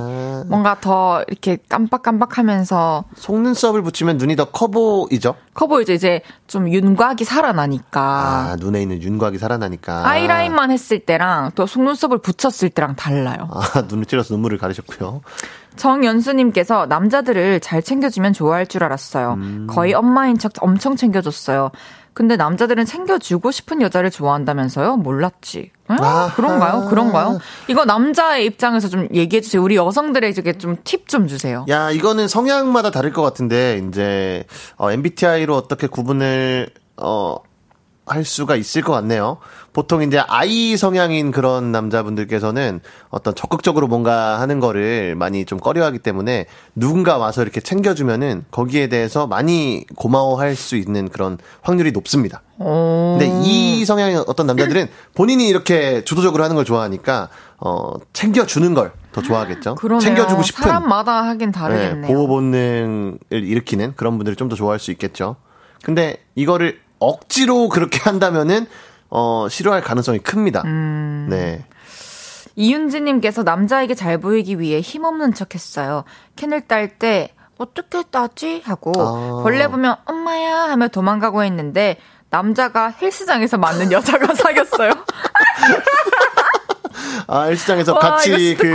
뭔가 0.48 0.78
더 0.80 1.24
이렇게 1.28 1.58
깜빡깜빡하면서 1.70 3.06
속눈썹을 3.16 3.82
붙이면 3.84 4.18
눈이 4.18 4.36
더 4.36 4.46
커 4.52 4.68
보이죠? 4.68 5.36
커 5.54 5.68
보이죠. 5.68 5.94
이제 5.94 6.22
좀 6.48 6.72
윤곽이 6.72 7.24
살아나니까. 7.24 8.02
아, 8.02 8.56
눈에 8.60 8.82
있는 8.82 9.02
윤곽이 9.02 9.38
살아나니까. 9.38 10.08
아이라인만 10.08 10.72
했을 10.72 11.00
때랑 11.00 11.52
또 11.56 11.66
속눈썹을 11.66 12.20
붙였을 12.20 12.70
때랑 12.70 12.96
달라요. 12.96 13.50
아, 13.52 13.82
눈을 13.88 14.06
찔러서 14.06 14.34
눈물을 14.34 14.58
가리셨고요. 14.58 15.22
정연수님께서 15.76 16.86
남자들을 16.88 17.60
잘 17.60 17.82
챙겨주면 17.82 18.34
좋아할 18.34 18.68
줄 18.68 18.84
알았어요. 18.84 19.34
음. 19.34 19.68
거의 19.70 19.94
엄마인 19.94 20.38
척 20.38 20.54
엄청 20.62 20.96
챙겨줬어요. 20.96 21.72
근데 22.16 22.38
남자들은 22.38 22.86
챙겨주고 22.86 23.52
싶은 23.52 23.82
여자를 23.82 24.10
좋아한다면서요? 24.10 24.96
몰랐지. 24.96 25.72
아, 25.88 26.32
그런가요? 26.34 26.88
그런가요? 26.90 27.40
이거 27.68 27.84
남자의 27.84 28.46
입장에서 28.46 28.88
좀 28.88 29.08
얘기해 29.14 29.42
주세요. 29.42 29.62
우리 29.62 29.76
여성들에게 29.76 30.54
좀 30.58 30.78
팁 30.86 31.08
좀 31.10 31.28
주세요. 31.28 31.66
야, 31.70 31.92
이거는 31.92 32.30
성향마다 32.30 32.90
다를 32.90 33.12
것 33.12 33.22
같은데 33.22 33.84
이제 33.88 34.46
어, 34.78 34.92
MBTI로 34.92 35.56
어떻게 35.58 35.88
구분을 35.88 36.70
어, 36.96 37.36
할 38.08 38.24
수가 38.24 38.56
있을 38.56 38.82
것 38.82 38.94
같네요. 38.94 39.38
보통 39.76 40.02
이제 40.02 40.20
아이 40.20 40.78
성향인 40.78 41.32
그런 41.32 41.72
남자분들께서는 41.72 42.80
어떤 43.10 43.36
적극적으로 43.36 43.88
뭔가 43.88 44.40
하는 44.40 44.60
거를 44.60 45.16
많이 45.16 45.46
좀 45.46 45.60
꺼려하기 45.60 46.00
때문에 46.00 46.46
누군가 46.76 47.18
와서 47.18 47.42
이렇게 47.44 47.60
챙겨주면은 47.60 48.46
거기에 48.52 48.88
대해서 48.88 49.28
많이 49.28 49.86
고마워할 49.96 50.56
수 50.56 50.78
있는 50.78 51.10
그런 51.10 51.38
확률이 51.62 51.92
높습니다. 51.92 52.42
근데 52.58 53.30
이 53.44 53.84
성향의 53.86 54.24
어떤 54.28 54.48
남자들은 54.48 54.88
본인이 55.14 55.48
이렇게 55.48 56.04
주도적으로 56.06 56.44
하는 56.44 56.56
걸 56.56 56.64
좋아하니까 56.66 57.30
어 57.60 57.94
챙겨주는 58.14 58.74
걸 58.74 58.92
더 59.16 59.22
좋아하겠죠. 59.22 59.76
그러네요. 59.76 60.02
챙겨주고 60.02 60.44
싶은 60.44 60.62
사람마다 60.66 61.24
하긴 61.24 61.54
다르겠네요. 61.54 62.02
네, 62.02 62.08
보호 62.14 62.28
본능을 62.28 63.18
일으키는 63.32 63.94
그런 63.96 64.18
분들이 64.18 64.36
좀더 64.36 64.58
좋아할 64.58 64.78
수 64.78 64.92
있겠죠. 64.92 65.38
근데 65.84 66.18
이거를 66.36 66.80
억지로 67.00 67.70
그렇게 67.70 68.00
한다면은 68.04 68.68
어, 69.10 69.48
싫어할 69.50 69.82
가능성이 69.82 70.20
큽니다. 70.20 70.64
음. 70.66 71.28
네. 71.30 71.66
이윤지님께서 72.56 73.44
남자에게 73.44 73.96
잘 73.96 74.18
보이기 74.18 74.60
위해 74.60 74.80
힘없는 74.80 75.34
척 75.34 75.56
했어요. 75.56 76.04
캔을 76.36 76.62
딸 76.68 76.98
때, 76.98 77.30
어떻게 77.58 78.04
따지? 78.04 78.62
하고, 78.66 78.92
아. 78.98 79.44
벌레 79.44 79.68
보면 79.68 79.96
엄마야 80.06 80.64
하며 80.70 80.88
도망가고 80.88 81.44
했는데, 81.44 81.98
남자가 82.30 82.90
헬스장에서 83.02 83.58
맞는 83.58 83.92
여자가 83.92 84.34
사귀었어요. 84.36 84.92
아, 87.28 87.44
헬스장에서 87.44 87.94
와, 87.94 88.00
같이 88.00 88.56
그 88.60 88.68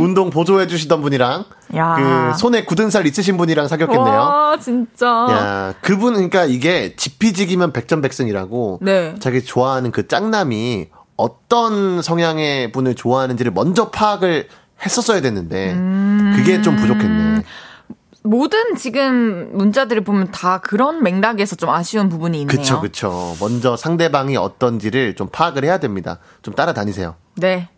운동 0.00 0.30
보조해 0.30 0.66
주시던 0.66 1.02
분이랑 1.02 1.44
야. 1.76 1.94
그 2.32 2.38
손에 2.38 2.64
굳은 2.64 2.90
살 2.90 3.06
있으신 3.06 3.36
분이랑 3.36 3.68
사귀었겠네요. 3.68 4.14
와, 4.14 4.56
진짜. 4.60 5.06
야, 5.06 5.74
그분 5.80 6.14
그러니까 6.14 6.44
이게 6.44 6.94
지피지기면 6.96 7.72
백전백승이라고 7.72 8.80
네. 8.82 9.14
자기 9.20 9.44
좋아하는 9.44 9.90
그 9.90 10.06
짱남이 10.06 10.88
어떤 11.16 12.02
성향의 12.02 12.72
분을 12.72 12.94
좋아하는지를 12.94 13.52
먼저 13.52 13.90
파악을 13.90 14.48
했었어야 14.84 15.20
됐는데 15.20 15.72
음. 15.72 16.34
그게 16.36 16.60
좀 16.60 16.76
부족했네. 16.76 17.42
모든 18.26 18.74
지금 18.76 19.50
문자들을 19.52 20.02
보면 20.02 20.30
다 20.32 20.58
그런 20.58 21.02
맥락에서 21.02 21.56
좀 21.56 21.68
아쉬운 21.68 22.08
부분이 22.08 22.40
있네요. 22.40 22.58
그쵸, 22.58 22.80
그쵸. 22.80 23.36
먼저 23.38 23.76
상대방이 23.76 24.36
어떤지를 24.38 25.14
좀 25.14 25.28
파악을 25.30 25.62
해야 25.64 25.78
됩니다. 25.78 26.18
좀 26.42 26.54
따라다니세요. 26.54 27.16
네. 27.36 27.68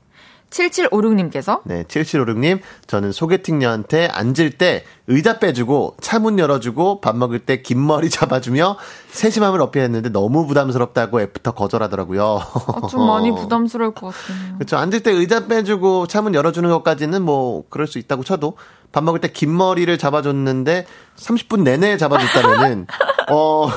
7756님께서 0.51 1.61
네, 1.65 1.83
7756님, 1.85 2.61
저는 2.87 3.11
소개팅녀한테 3.11 4.07
앉을 4.07 4.53
때 4.53 4.85
의자 5.09 5.41
빼주고 5.41 5.97
차문 6.01 6.39
열어주고 6.39 7.01
밥 7.01 7.17
먹을 7.17 7.41
때 7.41 7.63
긴 7.63 7.85
머리 7.85 8.09
잡아주며 8.11 8.77
세심함을 9.11 9.61
어필했는데 9.61 10.11
너무 10.11 10.47
부담스럽다고 10.47 11.21
애프터 11.21 11.51
거절하더라고요. 11.53 12.41
아, 12.83 12.87
좀 12.87 13.07
많이 13.09 13.33
부담스러울 13.35 13.93
것 13.93 14.15
같아요. 14.15 14.55
그렇죠. 14.59 14.77
앉을 14.77 15.03
때 15.03 15.11
의자 15.11 15.49
빼주고 15.49 16.07
차문 16.07 16.33
열어주는 16.35 16.71
것까지는 16.71 17.23
뭐 17.23 17.65
그럴 17.69 17.89
수 17.89 17.99
있다고 17.99 18.23
쳐도 18.23 18.57
밥 18.97 19.05
먹을 19.05 19.21
때 19.21 19.29
긴 19.29 19.55
머리를 19.55 19.99
잡아줬는데 19.99 20.87
30분 21.17 21.65
내내 21.65 21.99
잡아줬다면은 21.99 22.87
어 23.31 23.69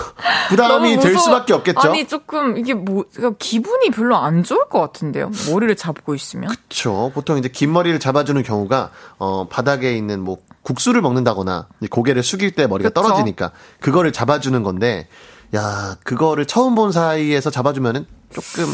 부담이 0.48 0.98
될 1.00 1.18
수밖에 1.18 1.52
없겠죠. 1.52 1.90
아니 1.90 2.08
조금 2.08 2.56
이게 2.56 2.74
뭐 2.74 3.04
그러니까 3.14 3.36
기분이 3.38 3.90
별로 3.90 4.16
안 4.16 4.44
좋을 4.44 4.70
것 4.70 4.80
같은데요. 4.80 5.30
머리를 5.52 5.76
잡고 5.76 6.16
있으면. 6.16 6.48
그렇죠. 6.50 7.12
보통 7.14 7.38
이제 7.38 7.50
긴 7.50 7.74
머리를 7.74 8.00
잡아주는 8.00 8.42
경우가 8.44 8.92
어 9.18 9.48
바닥에 9.50 9.94
있는 9.98 10.22
뭐 10.22 10.38
국수를 10.62 11.02
먹는다거나 11.02 11.68
고개를 11.90 12.24
숙일 12.24 12.52
때 12.52 12.66
머리가 12.66 12.90
그쵸? 12.90 13.02
떨어지니까 13.02 13.52
그거를 13.82 14.14
잡아주는 14.14 14.64
건데 14.64 15.10
야 15.54 15.98
그거를 16.06 16.46
처음 16.46 16.76
본 16.76 16.94
사이에서 16.94 17.50
잡아주면은 17.50 18.06
조금 18.32 18.68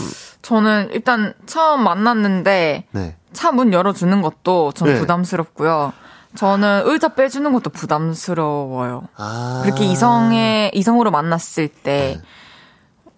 저는 0.44 0.90
일단 0.92 1.34
처음 1.48 1.84
만났는데 1.84 2.86
네. 2.92 3.16
차문 3.34 3.74
열어주는 3.74 4.22
것도 4.22 4.74
좀 4.74 4.90
네. 4.90 5.00
부담스럽고요. 5.00 5.92
저는 6.36 6.84
의자 6.86 7.10
빼주는 7.10 7.52
것도 7.54 7.70
부담스러워요. 7.70 9.08
아. 9.16 9.62
그렇게 9.64 9.86
이성의 9.86 10.72
이성으로 10.74 11.12
만났을 11.12 11.68
때, 11.68 12.20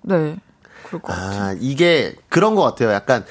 네, 0.01 0.18
네 0.18 0.36
그럴 0.84 1.01
것 1.01 1.13
아, 1.13 1.15
같아요. 1.15 1.57
이게 1.59 2.15
그런 2.30 2.55
것 2.55 2.63
같아요. 2.63 2.91
약간 2.91 3.26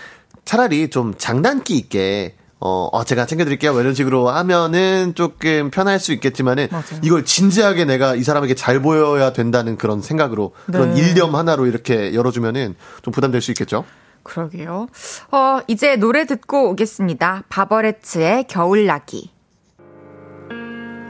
차라리 0.45 0.91
좀 0.91 1.15
장난기 1.17 1.77
있게 1.77 2.37
어, 2.59 2.89
어, 2.91 3.05
제가 3.05 3.27
챙겨드릴게요. 3.27 3.73
뭐 3.73 3.81
이런 3.81 3.95
식으로 3.95 4.29
하면은 4.29 5.15
조금 5.15 5.71
편할 5.71 6.01
수 6.01 6.13
있겠지만은 6.13 6.69
맞아요. 6.71 7.01
이걸 7.03 7.25
진지하게 7.25 7.85
내가 7.85 8.15
이 8.15 8.23
사람에게 8.23 8.55
잘 8.55 8.81
보여야 8.81 9.33
된다는 9.33 9.77
그런 9.77 10.01
생각으로 10.01 10.53
네. 10.67 10.79
그런 10.79 10.97
일념 10.97 11.35
하나로 11.35 11.67
이렇게 11.67 12.15
열어주면은 12.15 12.75
좀 13.03 13.13
부담될 13.13 13.43
수 13.43 13.51
있겠죠. 13.51 13.85
그러게요. 14.23 14.89
어, 15.31 15.61
이제 15.69 15.97
노래 15.97 16.25
듣고 16.25 16.71
오겠습니다. 16.71 17.45
바버레츠의 17.49 18.47
겨울나기. 18.49 19.36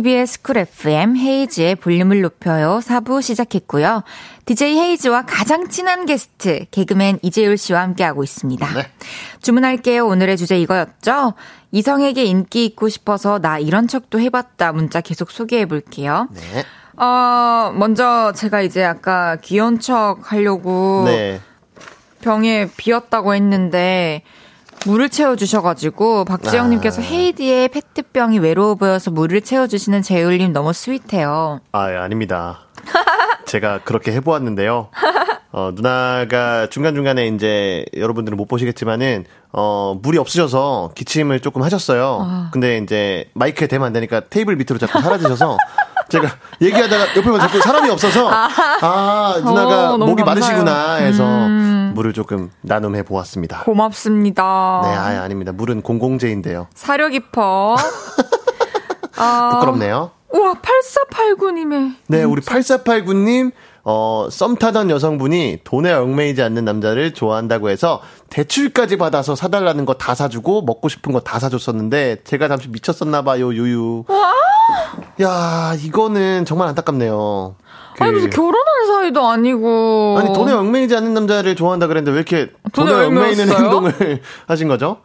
KBS 0.00 0.40
쿨 0.40 0.56
FM 0.56 1.14
헤이즈의 1.14 1.74
볼륨을 1.74 2.22
높여요 2.22 2.80
4부 2.82 3.20
시작했고요. 3.20 4.02
DJ 4.46 4.78
헤이즈와 4.78 5.26
가장 5.26 5.68
친한 5.68 6.06
게스트, 6.06 6.64
개그맨 6.70 7.18
이재율 7.20 7.58
씨와 7.58 7.82
함께하고 7.82 8.24
있습니다. 8.24 8.66
네. 8.72 8.90
주문할게요. 9.42 10.06
오늘의 10.06 10.38
주제 10.38 10.58
이거였죠? 10.58 11.34
이성에게 11.72 12.24
인기 12.24 12.64
있고 12.64 12.88
싶어서 12.88 13.40
나 13.40 13.58
이런 13.58 13.88
척도 13.88 14.18
해봤다. 14.20 14.72
문자 14.72 15.02
계속 15.02 15.30
소개해 15.30 15.66
볼게요. 15.66 16.28
네. 16.30 16.64
어, 16.96 17.70
먼저 17.74 18.32
제가 18.34 18.62
이제 18.62 18.82
아까 18.82 19.36
귀여운 19.42 19.80
척 19.80 20.32
하려고 20.32 21.02
네. 21.04 21.42
병이 22.22 22.70
비었다고 22.74 23.34
했는데, 23.34 24.22
물을 24.86 25.08
채워주셔가지고 25.08 26.24
박지영님께서 26.24 27.02
아. 27.02 27.04
헤이즈의 27.04 27.68
페트병이 27.68 28.38
외로워 28.38 28.74
보여서 28.76 29.10
물을 29.10 29.40
채워주시는 29.42 30.02
재율님 30.02 30.52
너무 30.52 30.72
스윗해요. 30.72 31.60
아, 31.72 31.92
예, 31.92 31.96
아닙니다. 31.96 32.60
제가 33.46 33.80
그렇게 33.84 34.12
해보았는데요. 34.12 34.88
어, 35.52 35.72
누나가 35.74 36.68
중간중간에 36.68 37.26
이제 37.26 37.84
여러분들은 37.96 38.36
못 38.36 38.46
보시겠지만은, 38.46 39.24
어, 39.52 39.98
물이 40.00 40.16
없으셔서 40.16 40.92
기침을 40.94 41.40
조금 41.40 41.62
하셨어요. 41.62 42.18
아. 42.22 42.50
근데 42.52 42.78
이제 42.78 43.28
마이크에 43.34 43.66
대면 43.66 43.88
안 43.88 43.92
되니까 43.92 44.20
테이블 44.30 44.56
밑으로 44.56 44.78
자꾸 44.78 45.00
사라지셔서 45.00 45.56
제가 46.10 46.28
얘기하다가 46.60 47.08
옆에 47.10 47.22
보면 47.22 47.40
자꾸 47.40 47.60
사람이 47.60 47.88
없어서, 47.90 48.28
아, 48.30 49.34
누나가 49.44 49.94
어, 49.94 49.98
목이 49.98 50.22
마르시구나 50.22 50.94
해서 50.96 51.24
음. 51.24 51.92
물을 51.94 52.12
조금 52.12 52.50
나눔해 52.62 53.04
보았습니다. 53.04 53.62
고맙습니다. 53.64 54.80
네, 54.84 54.90
아, 54.90 55.22
아닙니다. 55.22 55.52
물은 55.52 55.82
공공재인데요. 55.82 56.66
사려 56.74 57.08
깊어. 57.08 57.76
부끄럽네요. 59.52 60.10
우와, 60.32 60.54
8489님의. 60.54 61.94
네, 62.06 62.22
우리 62.22 62.40
8489님, 62.40 63.50
어, 63.82 64.28
썸 64.30 64.56
타던 64.56 64.90
여성분이 64.90 65.58
돈에 65.64 65.92
얽매이지 65.92 66.42
않는 66.42 66.64
남자를 66.64 67.12
좋아한다고 67.14 67.68
해서 67.70 68.00
대출까지 68.28 68.96
받아서 68.98 69.34
사달라는 69.34 69.86
거 69.86 69.94
다 69.94 70.14
사주고 70.14 70.62
먹고 70.62 70.88
싶은 70.88 71.12
거 71.12 71.20
다 71.20 71.38
사줬었는데 71.40 72.18
제가 72.24 72.46
잠시 72.48 72.68
미쳤었나 72.68 73.22
봐요, 73.22 73.52
유유. 73.52 74.04
와! 74.06 74.32
야, 75.22 75.74
이거는 75.78 76.44
정말 76.44 76.68
안타깝네요. 76.68 77.54
그... 77.96 78.04
아니, 78.04 78.12
무슨 78.12 78.30
결혼한 78.30 78.86
사이도 78.86 79.26
아니고. 79.26 80.16
아니, 80.18 80.32
돈에 80.32 80.52
얽매이지 80.52 80.96
않는 80.96 81.12
남자를 81.14 81.54
좋아한다 81.56 81.86
그랬는데 81.86 82.12
왜 82.12 82.16
이렇게 82.16 82.52
돈에, 82.72 82.90
돈에 82.92 83.04
얽매이는 83.06 83.48
행동을 83.50 84.22
하신 84.48 84.68
거죠? 84.68 84.98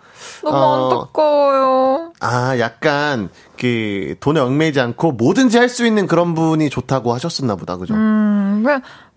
너무 0.44 0.58
어, 0.58 0.84
안타까워요. 0.92 2.14
아, 2.22 2.58
약간 2.60 3.30
그 3.60 4.16
돈에 4.20 4.40
얽매이지 4.40 4.80
않고 4.80 5.14
뭐든지 5.14 5.58
할 5.58 5.70
수 5.70 5.86
있는 5.86 6.08
그런 6.08 6.34
분이 6.36 6.70
좋다고 6.70 7.14
하셨었나 7.14 7.56
보다. 7.56 7.76
그죠? 7.78 7.94
음, 7.96 8.66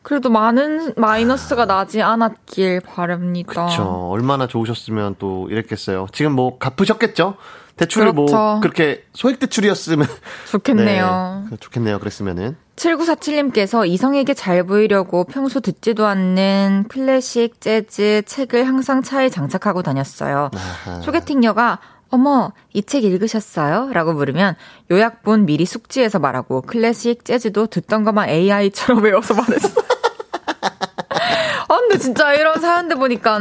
그래도 0.03 0.31
많은 0.31 0.95
마이너스가 0.97 1.67
나지 1.67 2.03
않았길 2.03 2.81
바랍니다. 2.81 3.53
그렇죠. 3.53 4.09
얼마나 4.11 4.47
좋으셨으면 4.47 5.17
또 5.19 5.49
이랬겠어요. 5.51 6.07
지금 6.13 6.33
뭐 6.33 6.59
갚으셨겠죠? 6.59 7.35
대출을 7.79 8.13
뭐 8.13 8.27
그렇죠. 8.27 8.37
뭐 8.37 8.61
그렇게 8.61 9.05
소액 9.15 9.39
대출이었으면 9.39 10.07
좋겠네요. 10.51 11.47
네, 11.51 11.57
좋겠네요. 11.59 11.99
그랬으면은. 11.99 12.57
7947님께서 12.77 13.87
이성에게 13.89 14.35
잘 14.35 14.63
보이려고 14.65 15.25
평소 15.25 15.59
듣지도 15.61 16.07
않는 16.07 16.85
클래식, 16.89 17.61
재즈, 17.61 18.23
책을 18.27 18.69
항상 18.69 19.03
차에 19.03 19.29
장착하고 19.31 19.83
다녔어요. 19.83 20.51
아하. 20.55 21.01
소개팅녀가 21.01 21.79
어머, 22.11 22.53
이 22.73 22.83
책 22.83 23.05
읽으셨어요? 23.05 23.91
라고 23.93 24.15
물으면 24.15 24.55
요약본 24.91 25.45
미리 25.45 25.67
숙지해서 25.67 26.19
말하고 26.19 26.63
클래식, 26.63 27.25
재즈도 27.25 27.67
듣던 27.67 28.05
것만 28.05 28.29
AI처럼 28.31 29.03
외워서 29.05 29.35
말했어. 29.35 29.83
아, 31.69 31.77
근데 31.81 31.99
진짜 31.99 32.33
이런 32.33 32.61
사연들 32.61 32.97
보니까, 32.97 33.39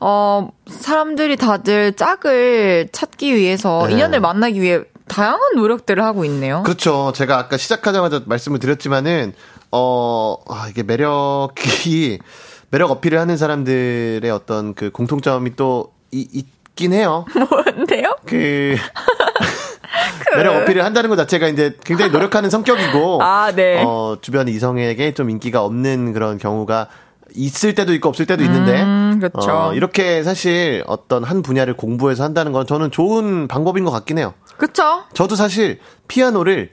어, 0.00 0.48
사람들이 0.80 1.36
다들 1.36 1.94
짝을 1.94 2.88
찾기 2.92 3.34
위해서, 3.34 3.84
네. 3.86 3.94
인연을 3.94 4.20
만나기 4.20 4.60
위해 4.60 4.80
다양한 5.08 5.54
노력들을 5.56 6.02
하고 6.02 6.24
있네요. 6.24 6.62
그렇죠. 6.64 7.12
제가 7.14 7.38
아까 7.38 7.56
시작하자마자 7.56 8.22
말씀을 8.26 8.58
드렸지만은 8.58 9.34
어, 9.72 10.36
아, 10.48 10.66
이게 10.68 10.82
매력이 10.82 12.18
매력 12.70 12.90
어필을 12.90 13.18
하는 13.18 13.36
사람들의 13.36 14.28
어떤 14.30 14.74
그 14.74 14.90
공통점이 14.90 15.54
또 15.56 15.92
이, 16.10 16.26
있긴 16.32 16.92
해요. 16.92 17.24
뭔데요? 17.50 18.16
그, 18.26 18.76
그 20.30 20.36
매력 20.36 20.56
어필을 20.56 20.84
한다는 20.84 21.08
것 21.08 21.16
자체가 21.16 21.48
이제 21.48 21.76
굉장히 21.84 22.10
노력하는 22.10 22.50
성격이고 22.50 23.22
아, 23.22 23.52
네. 23.54 23.82
어, 23.84 24.18
주변 24.20 24.48
이성에게 24.48 25.14
좀 25.14 25.30
인기가 25.30 25.64
없는 25.64 26.12
그런 26.12 26.38
경우가 26.38 26.88
있을 27.34 27.74
때도 27.74 27.92
있고 27.94 28.08
없을 28.08 28.26
때도 28.26 28.42
있는데 28.44 28.82
음, 28.82 29.18
그렇죠. 29.20 29.50
어, 29.50 29.74
이렇게 29.74 30.22
사실 30.22 30.82
어떤 30.86 31.24
한 31.24 31.42
분야를 31.42 31.74
공부해서 31.76 32.22
한다는 32.24 32.52
건 32.52 32.66
저는 32.66 32.90
좋은 32.90 33.48
방법인 33.48 33.84
것 33.84 33.90
같긴 33.90 34.18
해요. 34.18 34.34
그쵸? 34.56 35.02
저도 35.12 35.34
사실 35.36 35.78
피아노를 36.08 36.70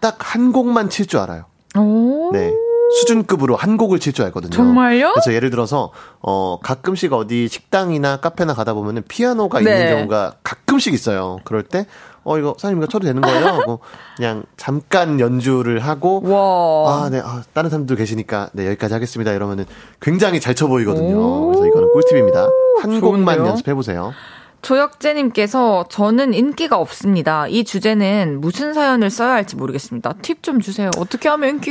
딱 0.00 0.16
한 0.20 0.52
곡만 0.52 0.90
칠 0.90 1.06
줄 1.06 1.20
알아요. 1.20 1.44
오. 1.78 2.30
네. 2.32 2.52
수준급으로 3.00 3.56
한 3.56 3.76
곡을 3.78 4.00
칠 4.00 4.12
줄 4.12 4.24
알거든요. 4.26 4.50
정말요? 4.50 5.12
그래서 5.12 5.32
예를 5.32 5.48
들어서 5.48 5.92
어 6.20 6.58
가끔씩 6.62 7.12
어디 7.14 7.48
식당이나 7.48 8.18
카페나 8.18 8.52
가다 8.54 8.74
보면은 8.74 9.02
피아노가 9.08 9.60
네. 9.60 9.70
있는 9.70 9.94
경우가 9.94 10.34
가끔씩 10.42 10.92
있어요. 10.92 11.38
그럴 11.44 11.62
때 11.62 11.86
어, 12.24 12.38
이거 12.38 12.54
사장님 12.56 12.78
이거 12.82 12.86
쳐도 12.86 13.06
되는 13.06 13.20
거예요? 13.20 13.46
하고 13.46 13.80
그냥 14.16 14.44
잠깐 14.56 15.18
연주를 15.20 15.80
하고 15.80 16.22
와. 16.24 17.04
아, 17.04 17.10
네. 17.10 17.20
아, 17.24 17.42
다른 17.52 17.68
사람들 17.70 17.96
계시니까 17.96 18.50
네, 18.52 18.66
여기까지 18.66 18.94
하겠습니다. 18.94 19.32
이러면은 19.32 19.64
굉장히 20.00 20.40
잘 20.40 20.54
쳐 20.54 20.66
보이거든요. 20.68 21.46
그래서 21.46 21.66
이거는 21.66 21.92
꿀팁입니다. 21.92 22.48
한 22.82 23.00
곡만 23.00 23.38
연습해 23.46 23.74
보세요. 23.74 24.12
조혁재님께서 24.60 25.86
저는 25.88 26.34
인기가 26.34 26.76
없습니다. 26.78 27.46
이 27.48 27.64
주제는 27.64 28.40
무슨 28.40 28.74
사연을 28.74 29.10
써야 29.10 29.32
할지 29.32 29.56
모르겠습니다. 29.56 30.14
팁 30.22 30.42
좀 30.42 30.60
주세요. 30.60 30.90
어떻게 30.98 31.28
하면 31.28 31.50
인기 31.50 31.70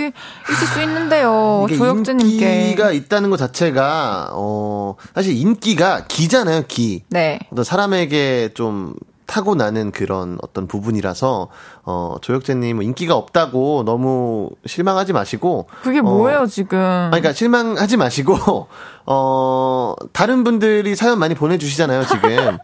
있을 0.52 0.68
수 0.68 0.82
있는데요. 0.82 1.68
조혁재님께 1.70 2.62
인기가 2.70 2.92
있다는 2.92 3.30
것 3.30 3.38
자체가 3.38 4.32
어 4.34 4.96
사실 5.16 5.36
인기가 5.38 6.06
기잖아요. 6.08 6.64
기. 6.68 7.04
네. 7.10 7.40
어떤 7.52 7.64
사람에게 7.64 8.52
좀 8.56 8.94
타고 9.32 9.56
나는 9.56 9.92
그런 9.92 10.38
어떤 10.42 10.68
부분이라서 10.68 11.48
어 11.86 12.16
조혁재님 12.22 12.76
뭐 12.76 12.84
인기가 12.84 13.16
없다고 13.16 13.84
너무 13.86 14.50
실망하지 14.66 15.14
마시고 15.14 15.68
그게 15.84 16.00
어, 16.00 16.04
뭐예요 16.04 16.48
지금? 16.48 16.78
아니, 16.78 17.12
그러니까 17.12 17.32
실망하지 17.32 17.96
마시고 17.96 18.68
어 19.06 19.96
다른 20.12 20.44
분들이 20.44 20.98
사연 20.98 21.18
많이 21.18 21.34
보내주시잖아요 21.34 22.06
지금 22.08 22.58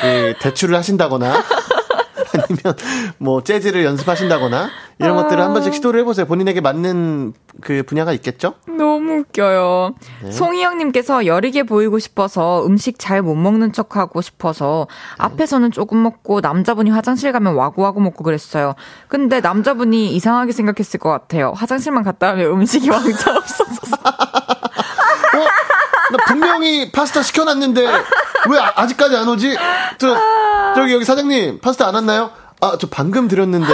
그 0.00 0.34
대출을 0.40 0.76
하신다거나 0.76 1.26
아니면 2.38 2.76
뭐 3.18 3.42
재즈를 3.42 3.84
연습하신다거나 3.84 4.70
이런 4.98 5.18
아... 5.18 5.22
것들을 5.22 5.42
한 5.42 5.52
번씩 5.52 5.74
시도를 5.74 6.00
해보세요. 6.00 6.26
본인에게 6.26 6.60
맞는 6.60 7.32
그 7.60 7.82
분야가 7.82 8.12
있겠죠? 8.12 8.54
너무 8.66 9.20
웃겨요. 9.20 9.94
네. 10.24 10.30
송희영님께서 10.32 11.26
여리게 11.26 11.64
보이고 11.64 11.98
싶어서 11.98 12.64
음식 12.66 12.98
잘 12.98 13.22
못 13.22 13.34
먹는 13.34 13.72
척 13.72 13.96
하고 13.96 14.20
싶어서 14.20 14.86
네. 15.18 15.24
앞에서는 15.24 15.70
조금 15.70 16.02
먹고 16.02 16.40
남자분이 16.40 16.90
화장실 16.90 17.32
가면 17.32 17.54
와구와구 17.54 18.00
먹고 18.00 18.24
그랬어요. 18.24 18.74
근데 19.08 19.40
남자분이 19.40 20.08
이상하게 20.14 20.52
생각했을 20.52 20.98
것 21.00 21.10
같아요. 21.10 21.52
화장실만 21.56 22.02
갔다 22.02 22.32
오면 22.32 22.46
음식이 22.46 22.90
왕창 22.90 23.36
없어져서. 23.36 23.96
어? 25.34 25.38
나 26.10 26.18
분명히 26.26 26.90
파스타 26.92 27.22
시켜놨는데 27.22 27.86
왜 27.86 28.58
아직까지 28.76 29.16
안 29.16 29.28
오지? 29.28 29.56
저 29.98 30.16
저기 30.74 30.92
여기 30.92 31.04
사장님 31.04 31.60
파스타 31.60 31.86
안 31.88 31.94
왔나요? 31.94 32.30
아 32.60 32.76
저 32.78 32.86
방금 32.88 33.28
드렸는데 33.28 33.66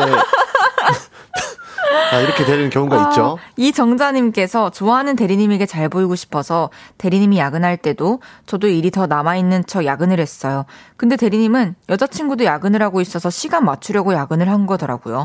아, 2.13 2.19
이렇게 2.21 2.45
되는 2.45 2.71
경우가 2.71 2.97
아, 2.97 3.09
있죠. 3.09 3.39
이 3.57 3.73
정자님께서 3.73 4.71
좋아하는 4.71 5.17
대리님에게 5.17 5.67
잘 5.67 5.89
보이고 5.89 6.15
싶어서 6.17 6.71
대리님이 6.99 7.39
야근할 7.39 7.77
때도 7.77 8.21
저도 8.47 8.69
일이 8.69 8.91
더 8.91 9.07
남아있는 9.07 9.67
척 9.67 9.85
야근을 9.85 10.21
했어요. 10.21 10.65
근데 10.97 11.17
대리님은 11.17 11.75
여자친구도 11.89 12.45
야근을 12.45 12.83
하고 12.83 13.01
있어서 13.01 13.31
시간 13.31 13.65
맞추려고 13.65 14.15
야근을 14.15 14.49
한 14.49 14.67
거더라고요. 14.67 15.25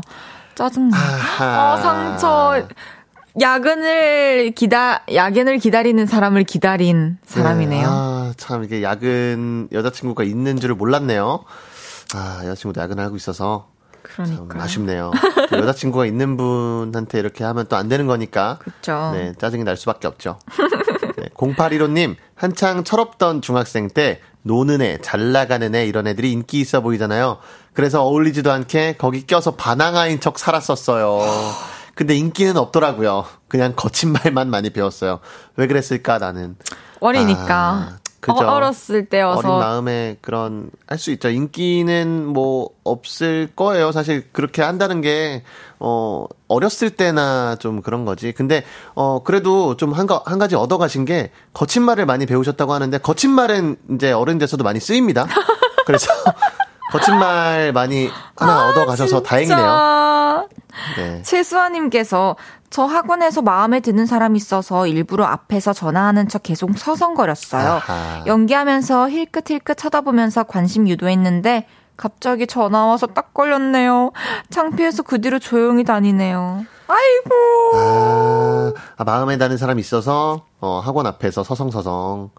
짜증나. 0.54 0.96
아, 1.40 1.76
상처. 1.82 2.66
야근을 3.40 4.52
기다 4.52 5.02
야근을 5.12 5.58
기다리는 5.58 6.06
사람을 6.06 6.44
기다린 6.44 7.18
사람이네요. 7.26 7.80
네, 7.82 7.86
아, 7.88 8.32
참 8.36 8.62
이게 8.62 8.80
야근 8.82 9.68
여자친구가 9.72 10.22
있는 10.22 10.60
줄을 10.60 10.76
몰랐네요. 10.76 11.44
아, 12.14 12.40
여자친구도 12.44 12.80
야근을 12.80 13.02
하고 13.02 13.16
있어서 13.16 13.66
그러니까 14.04 14.62
아쉽네요. 14.62 15.10
여자친구가 15.52 16.06
있는 16.06 16.36
분한테 16.36 17.18
이렇게 17.18 17.42
하면 17.44 17.66
또 17.66 17.76
안 17.76 17.88
되는 17.88 18.06
거니까. 18.06 18.58
그렇죠. 18.60 19.10
네, 19.14 19.32
짜증이 19.38 19.64
날 19.64 19.76
수밖에 19.76 20.06
없죠. 20.06 20.38
네, 21.16 21.28
0815님 21.34 22.14
한창 22.36 22.84
철없던 22.84 23.42
중학생 23.42 23.88
때 23.88 24.20
노는 24.42 24.80
애, 24.82 24.98
잘 25.02 25.32
나가는 25.32 25.74
애 25.74 25.86
이런 25.86 26.06
애들이 26.06 26.30
인기 26.32 26.60
있어 26.60 26.80
보이잖아요. 26.82 27.38
그래서 27.72 28.02
어울리지도 28.04 28.52
않게 28.52 28.96
거기 28.98 29.26
껴서 29.26 29.56
반항아인 29.56 30.20
척 30.20 30.38
살았었어요. 30.38 31.20
근데 31.94 32.14
인기는 32.16 32.56
없더라고요. 32.56 33.24
그냥 33.48 33.72
거친 33.74 34.12
말만 34.12 34.50
많이 34.50 34.70
배웠어요. 34.70 35.20
왜 35.56 35.66
그랬을까 35.66 36.18
나는. 36.18 36.56
어리니까. 37.00 37.54
아, 37.54 37.98
그죠. 38.32 38.48
어, 38.48 38.60
렸을 38.60 39.06
때여서 39.06 39.38
어린 39.38 39.50
마음에 39.50 40.16
그런 40.20 40.70
할 40.86 40.98
수 40.98 41.10
있죠. 41.12 41.28
인기는 41.28 42.26
뭐 42.26 42.70
없을 42.84 43.50
거예요. 43.54 43.92
사실 43.92 44.28
그렇게 44.32 44.62
한다는 44.62 45.00
게 45.00 45.42
어 45.86 46.26
어렸을 46.48 46.88
때나 46.88 47.56
좀 47.56 47.82
그런 47.82 48.06
거지. 48.06 48.32
근데 48.32 48.64
어 48.94 49.22
그래도 49.22 49.76
좀한 49.76 50.08
한 50.24 50.38
가지 50.38 50.54
얻어 50.56 50.78
가신 50.78 51.04
게 51.04 51.30
거친 51.52 51.82
말을 51.82 52.06
많이 52.06 52.24
배우셨다고 52.24 52.72
하는데 52.72 52.96
거친 52.98 53.30
말은 53.30 53.76
이제 53.92 54.10
어른 54.10 54.38
돼서도 54.38 54.64
많이 54.64 54.80
쓰입니다. 54.80 55.26
그래서 55.84 56.06
거친 56.90 57.18
말 57.18 57.72
많이 57.74 58.08
하나 58.34 58.62
아, 58.62 58.68
얻어 58.70 58.86
가셔서 58.86 59.22
다행이네요. 59.22 59.58
네. 60.96 61.22
최수아님께서 61.22 62.36
저 62.70 62.84
학원에서 62.84 63.42
마음에 63.42 63.80
드는 63.80 64.06
사람 64.06 64.34
있어서 64.36 64.86
일부러 64.86 65.24
앞에서 65.24 65.72
전화하는 65.72 66.28
척 66.28 66.42
계속 66.42 66.76
서성거렸어요. 66.76 67.68
아하. 67.68 68.24
연기하면서 68.26 69.10
힐끗힐끗 69.10 69.76
쳐다보면서 69.76 70.44
관심 70.44 70.88
유도했는데 70.88 71.66
갑자기 71.96 72.46
전화 72.46 72.86
와서 72.86 73.06
딱 73.06 73.32
걸렸네요. 73.34 74.12
창피해서 74.50 75.04
그 75.04 75.20
뒤로 75.20 75.38
조용히 75.38 75.84
다니네요. 75.84 76.66
아이고. 76.88 77.34
아, 77.76 78.72
아 78.96 79.04
마음에 79.04 79.38
드는 79.38 79.56
사람 79.56 79.78
있어서 79.78 80.44
어, 80.60 80.80
학원 80.84 81.06
앞에서 81.06 81.44
서성서성. 81.44 82.30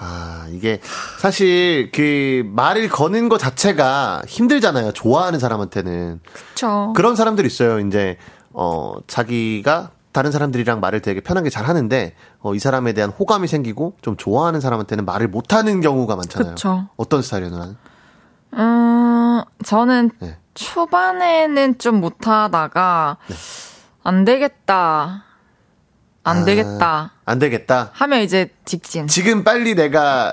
아, 0.00 0.46
이게 0.50 0.80
사실 1.18 1.90
그 1.92 2.42
말을 2.46 2.88
거는 2.88 3.28
것 3.28 3.38
자체가 3.38 4.22
힘들잖아요. 4.26 4.92
좋아하는 4.92 5.38
사람한테는. 5.38 6.20
그쵸. 6.32 6.92
그런 6.96 7.16
사람들 7.16 7.44
있어요. 7.46 7.80
이제 7.80 8.16
어, 8.52 8.94
자기가 9.06 9.90
다른 10.12 10.32
사람들이랑 10.32 10.80
말을 10.80 11.00
되게 11.02 11.20
편하게 11.20 11.50
잘 11.50 11.66
하는데, 11.66 12.14
어, 12.40 12.54
이 12.54 12.58
사람에 12.58 12.92
대한 12.92 13.10
호감이 13.10 13.46
생기고, 13.46 13.94
좀 14.00 14.16
좋아하는 14.16 14.60
사람한테는 14.60 15.04
말을 15.04 15.28
못 15.28 15.52
하는 15.52 15.80
경우가 15.80 16.16
많잖아요. 16.16 16.54
그쵸. 16.54 16.88
어떤 16.96 17.22
스타일이에요, 17.22 17.52
누나는? 17.52 17.76
음, 18.54 19.42
저는 19.64 20.10
네. 20.20 20.38
초반에는 20.54 21.78
좀 21.78 22.00
못 22.00 22.26
하다가, 22.26 23.18
네. 23.28 23.36
안 24.02 24.24
되겠다. 24.24 25.24
안 26.24 26.38
아, 26.38 26.44
되겠다. 26.44 27.12
안 27.28 27.38
되겠다. 27.38 27.90
하면 27.92 28.22
이제 28.22 28.48
직진. 28.64 29.06
지금 29.06 29.44
빨리 29.44 29.74
내가 29.74 30.32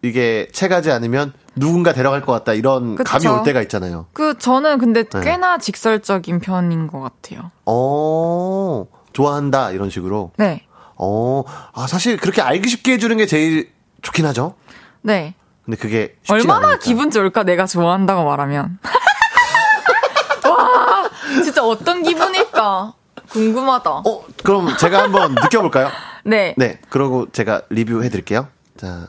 이게 0.00 0.48
채가지 0.50 0.90
않으면 0.90 1.34
누군가 1.56 1.92
데려갈 1.92 2.22
것 2.22 2.32
같다 2.32 2.54
이런 2.54 2.96
그쵸? 2.96 3.10
감이 3.10 3.26
올 3.26 3.42
때가 3.42 3.60
있잖아요. 3.62 4.06
그 4.14 4.38
저는 4.38 4.78
근데 4.78 5.04
네. 5.04 5.20
꽤나 5.20 5.58
직설적인 5.58 6.40
편인 6.40 6.86
것 6.86 7.00
같아요. 7.00 7.50
어 7.66 8.86
좋아한다 9.12 9.72
이런 9.72 9.90
식으로. 9.90 10.32
네. 10.38 10.62
어, 10.96 11.44
아 11.74 11.86
사실 11.86 12.16
그렇게 12.16 12.40
알기 12.40 12.66
쉽게 12.70 12.94
해주는 12.94 13.14
게 13.18 13.26
제일 13.26 13.70
좋긴 14.00 14.24
하죠. 14.24 14.54
네. 15.02 15.34
근데 15.66 15.76
그게 15.76 16.16
얼마나 16.30 16.68
않으니까. 16.68 16.82
기분 16.82 17.10
좋을까 17.10 17.42
내가 17.42 17.66
좋아한다고 17.66 18.24
말하면. 18.24 18.78
와, 20.48 21.10
진짜 21.42 21.62
어떤 21.62 22.02
기분일까? 22.02 22.94
궁금하다. 23.36 23.90
어, 23.90 24.24
그럼 24.42 24.74
제가 24.78 25.02
한번 25.02 25.34
느껴볼까요? 25.42 25.90
네. 26.24 26.54
네. 26.56 26.80
그러고 26.88 27.30
제가 27.30 27.62
리뷰해드릴게요. 27.68 28.48
자, 28.78 29.06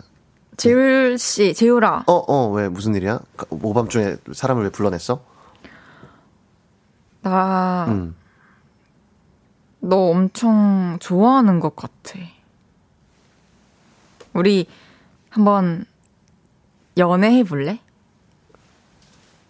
재율 0.57 1.17
씨, 1.17 1.53
재율아. 1.53 2.03
어, 2.07 2.13
어, 2.13 2.49
왜 2.51 2.67
무슨 2.67 2.93
일이야? 2.95 3.19
오밤중에 3.49 4.17
사람을 4.33 4.63
왜 4.63 4.69
불러냈어? 4.69 5.21
나, 7.21 7.85
음. 7.87 8.15
너 9.79 10.09
엄청 10.09 10.97
좋아하는 10.99 11.59
것 11.61 11.75
같아. 11.75 12.19
우리 14.33 14.67
한번 15.29 15.85
연애해 16.97 17.43
볼래? 17.43 17.79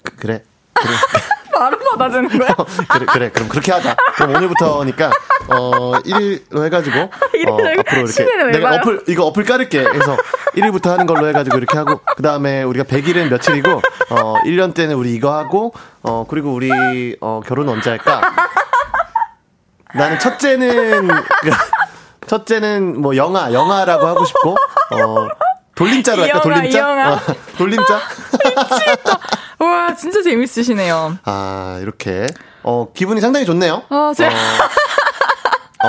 그, 0.04 0.16
그래. 0.18 0.44
그래. 0.74 0.94
바로 1.58 1.78
받아주는 1.78 2.40
거야? 2.40 2.50
어, 2.58 2.66
그래, 2.88 3.06
그래. 3.12 3.30
그럼 3.32 3.50
그렇게 3.50 3.72
하자. 3.72 3.96
그럼 4.16 4.36
오늘부터니까, 4.36 5.12
어, 5.50 5.92
1일로 6.02 6.64
해가지고, 6.66 7.00
어, 7.02 7.10
앞으로 7.80 8.02
이렇게. 8.08 8.46
내가 8.52 8.76
어플, 8.76 9.04
이거 9.08 9.26
어플 9.26 9.44
깔을게. 9.44 9.84
그래서 9.84 10.18
1일부터 10.56 10.90
하는 10.90 11.06
걸로 11.06 11.28
해가지고 11.28 11.58
이렇게 11.58 11.78
하고, 11.78 12.00
그 12.16 12.24
다음에 12.24 12.64
우리가 12.64 12.86
100일은 12.86 13.30
며칠이고, 13.30 13.82
어, 14.10 14.36
1년 14.46 14.74
때는 14.74 14.96
우리 14.96 15.14
이거 15.14 15.36
하고, 15.36 15.74
어, 16.04 16.26
그리고 16.30 16.54
우리, 16.54 17.16
어, 17.22 17.42
결혼 17.46 17.70
언제 17.70 17.90
할까? 17.90 18.22
나는 19.96 20.20
첫째는, 20.20 21.08
그, 21.08 21.52
첫째는 22.28 23.02
뭐 23.02 23.16
영아, 23.16 23.54
영아라고 23.54 24.06
하고 24.06 24.26
싶고, 24.26 24.52
어, 24.92 25.28
돌림자로 25.76 26.24
할까? 26.24 26.42
돌림자? 26.42 27.14
어, 27.14 27.20
돌림자? 27.58 28.00
미치겠다. 28.44 29.20
와, 29.60 29.96
진짜 29.96 30.22
재밌으시네요. 30.22 31.18
아, 31.26 31.80
이렇게. 31.82 32.28
어, 32.64 32.88
기분이 32.94 33.22
상당히 33.22 33.46
좋네요. 33.46 33.84
어, 33.90 34.12
제... 34.16 34.28
어, 34.28 34.30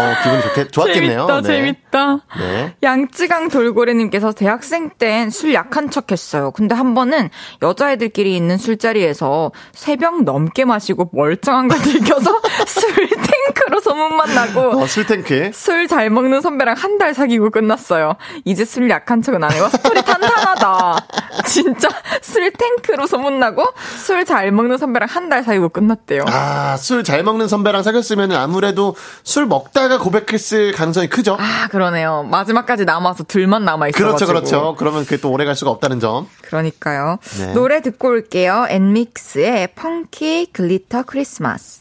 어, 0.01 0.15
기분이 0.23 0.43
좋겠, 0.43 0.71
좋았겠네요. 0.73 1.27
재밌다, 1.27 1.41
네. 1.41 1.47
재밌다. 1.49 2.19
네. 2.39 2.75
양쯔강 2.83 3.49
돌고래님께서 3.49 4.33
대학생 4.33 4.91
땐 4.91 5.31
술 5.31 5.55
약한 5.55 5.91
척 5.91 6.13
했어요. 6.13 6.51
근데 6.51 6.75
한 6.75 6.95
번은 6.95 7.31
여자애들끼리 7.63 8.37
있는 8.37 8.59
술자리에서 8.59 9.51
새벽 9.73 10.25
넘게 10.25 10.67
마시고 10.67 11.09
멀쩡한 11.13 11.69
거 11.69 11.77
들켜서 11.81 12.39
술 12.67 13.09
탱크로 13.55 13.81
소문만 13.81 14.35
나고. 14.35 14.83
어, 14.83 14.87
술 14.87 15.07
탱크. 15.07 15.51
술 15.55 15.89
잘 15.89 16.11
먹는 16.11 16.41
선배랑 16.41 16.77
한 16.77 16.99
달 16.99 17.15
사귀고 17.15 17.51
끝났어요. 17.51 18.15
이제 18.45 18.65
술 18.65 18.91
약한 18.91 19.23
척은 19.23 19.45
안 19.45 19.53
해요. 19.53 19.69
스토리 19.71 20.03
탄탄하다. 20.03 21.07
진짜 21.47 21.89
술 22.21 22.51
탱크로 22.53 23.07
소문나고 23.07 23.65
술 24.05 24.25
잘 24.25 24.51
먹는 24.51 24.79
선배랑 24.79 25.09
한 25.09 25.29
달 25.29 25.45
사귀고 25.45 25.69
끝났대요. 25.69 26.25
아, 26.27 26.77
술 26.77 27.05
잘 27.05 27.23
먹는 27.23 27.47
선배랑 27.49 27.83
사귀었으면 27.83 28.33
아무래도 28.33 28.97
술 29.23 29.47
먹다가 29.47 29.99
고백했을 29.99 30.73
가능성이 30.73 31.07
크죠? 31.09 31.37
아, 31.39 31.69
그러네요. 31.71 32.25
마지막까지 32.31 32.85
남아서 32.85 33.25
둘만 33.25 33.65
남아있어. 33.65 33.97
그렇죠, 33.97 34.27
그렇죠. 34.27 34.75
그러면 34.79 35.05
그게 35.05 35.19
또 35.19 35.31
오래 35.31 35.45
갈 35.45 35.55
수가 35.55 35.71
없다는 35.71 36.01
점. 36.01 36.27
그러니까요. 36.43 37.19
네. 37.39 37.53
노래 37.53 37.81
듣고 37.83 38.09
올게요. 38.09 38.67
엔믹스의 38.69 39.69
Funky 39.77 40.49
Glitter 40.53 41.03
Christmas. 41.05 41.81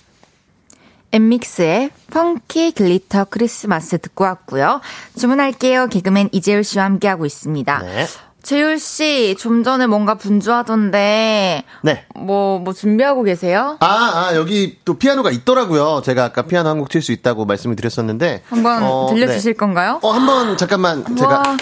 엔믹스의 1.22 1.90
Funky 2.12 2.72
Glitter 2.74 3.26
Christmas 3.26 3.98
듣고 3.98 4.24
왔고요. 4.26 4.82
주문할게요. 5.18 5.88
개그맨 5.88 6.30
이재율 6.32 6.64
씨와 6.64 6.86
함께하고 6.86 7.26
있습니다. 7.26 7.80
네. 7.80 8.06
재율 8.44 8.78
씨, 8.80 9.36
좀 9.38 9.64
전에 9.64 9.88
뭔가 9.88 10.14
분주하던데. 10.16 11.64
네. 11.82 12.06
뭐, 12.16 12.60
뭐 12.60 12.72
준비하고 12.72 13.24
계세요? 13.24 13.78
아, 13.82 13.86
아, 14.30 14.36
여기 14.36 14.78
또 14.86 14.94
피아노가 14.98 15.32
있더라고요. 15.32 16.02
제가 16.06 16.24
아까 16.26 16.44
피아노 16.44 16.70
한 16.70 16.78
곡 16.80 16.90
칠 16.90 17.02
수 17.02 17.12
있다고 17.12 17.46
말씀을 17.46 17.76
드렸었는데. 17.76 18.44
한번 18.48 18.84
어, 18.84 19.08
들려주실 19.10 19.54
네. 19.54 19.58
건가요? 19.58 20.00
어, 20.04 20.12
한번 20.12 20.56
잠깐만 20.56 21.04
제가. 21.18 21.58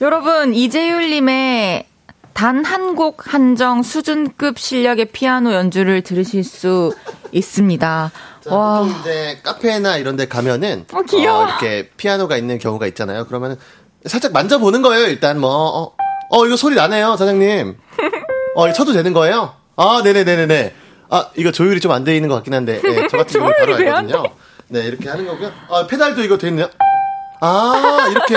여러분, 0.00 0.54
이재율님의 0.54 1.87
단 2.34 2.64
한 2.64 2.94
곡 2.94 3.32
한정 3.32 3.82
수준급 3.82 4.58
실력의 4.58 5.06
피아노 5.06 5.52
연주를 5.52 6.02
들으실 6.02 6.44
수 6.44 6.94
있습니다. 7.32 8.10
자, 8.44 8.54
와. 8.54 8.80
보통 8.80 9.00
이제 9.00 9.38
카페나 9.42 9.96
이런 9.98 10.16
데 10.16 10.26
가면은 10.28 10.84
어, 10.92 11.02
귀여워. 11.02 11.42
어, 11.42 11.46
이렇게 11.46 11.90
피아노가 11.96 12.36
있는 12.36 12.58
경우가 12.58 12.86
있잖아요. 12.88 13.26
그러면은 13.26 13.56
살짝 14.06 14.32
만져보는 14.32 14.82
거예요, 14.82 15.06
일단 15.06 15.40
뭐. 15.40 15.50
어, 15.50 15.92
어 16.30 16.46
이거 16.46 16.56
소리 16.56 16.74
나네요, 16.76 17.16
사장님. 17.16 17.76
어, 18.54 18.72
쳐도 18.72 18.92
되는 18.92 19.12
거예요? 19.12 19.54
아, 19.76 20.00
네네네네네. 20.04 20.74
아, 21.10 21.26
이거 21.36 21.50
조율이 21.52 21.80
좀 21.80 21.92
안 21.92 22.04
돼 22.04 22.14
있는 22.16 22.28
것 22.28 22.34
같긴 22.36 22.52
한데, 22.54 22.80
네, 22.82 23.06
저 23.10 23.16
같은 23.16 23.40
경우 23.40 23.52
바로 23.58 23.74
알거든요. 23.76 24.24
네, 24.68 24.80
이렇게 24.84 25.08
하는 25.08 25.26
거고요. 25.26 25.50
아, 25.70 25.86
페달도 25.86 26.22
이거 26.22 26.36
돼 26.38 26.48
있네요. 26.48 26.68
아, 27.40 28.06
이렇게. 28.10 28.34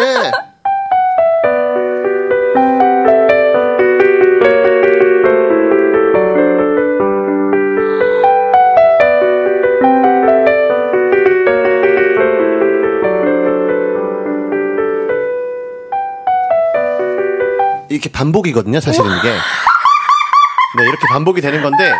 이렇게 17.91 18.09
반복이거든요, 18.09 18.79
사실은 18.79 19.05
이게. 19.17 19.29
네, 19.29 20.83
이렇게 20.83 21.05
반복이 21.11 21.41
되는 21.41 21.61
건데, 21.61 21.93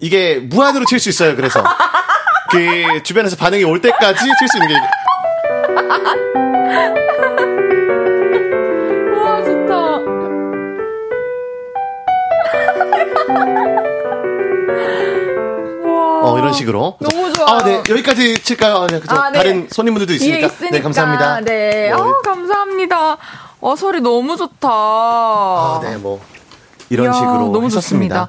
이게 0.00 0.36
무한으로 0.36 0.84
칠 0.84 1.00
수 1.00 1.08
있어요, 1.08 1.34
그래서. 1.36 1.62
그, 2.50 3.02
주변에서 3.02 3.36
반응이 3.36 3.64
올 3.64 3.80
때까지 3.80 4.20
칠 4.38 4.48
수 4.48 4.58
있는 4.58 4.68
게. 4.68 4.74
와, 9.16 9.42
좋다. 9.42 9.74
어, 16.26 16.38
이런 16.38 16.52
식으로. 16.52 16.96
너무 17.00 17.32
좋아. 17.32 17.58
아, 17.58 17.64
네. 17.64 17.82
여기까지 17.88 18.42
칠까요? 18.42 18.76
아, 18.76 18.86
네. 18.86 18.98
그죠. 19.00 19.14
아, 19.14 19.30
네. 19.30 19.38
다른 19.38 19.68
손님분들도 19.70 20.12
있으니까. 20.14 20.46
있으니까. 20.46 20.76
네, 20.76 20.80
감사합니다. 20.82 21.40
네. 21.40 21.44
네. 21.88 21.90
어, 21.92 22.20
감사합니다. 22.24 23.16
어, 23.64 23.76
소리 23.76 24.00
너무 24.02 24.36
좋다. 24.36 24.68
아, 24.70 25.80
네, 25.82 25.96
뭐. 25.96 26.20
이런 26.90 27.06
이야, 27.06 27.12
식으로. 27.14 27.38
너무 27.50 27.64
했었습니다. 27.64 28.28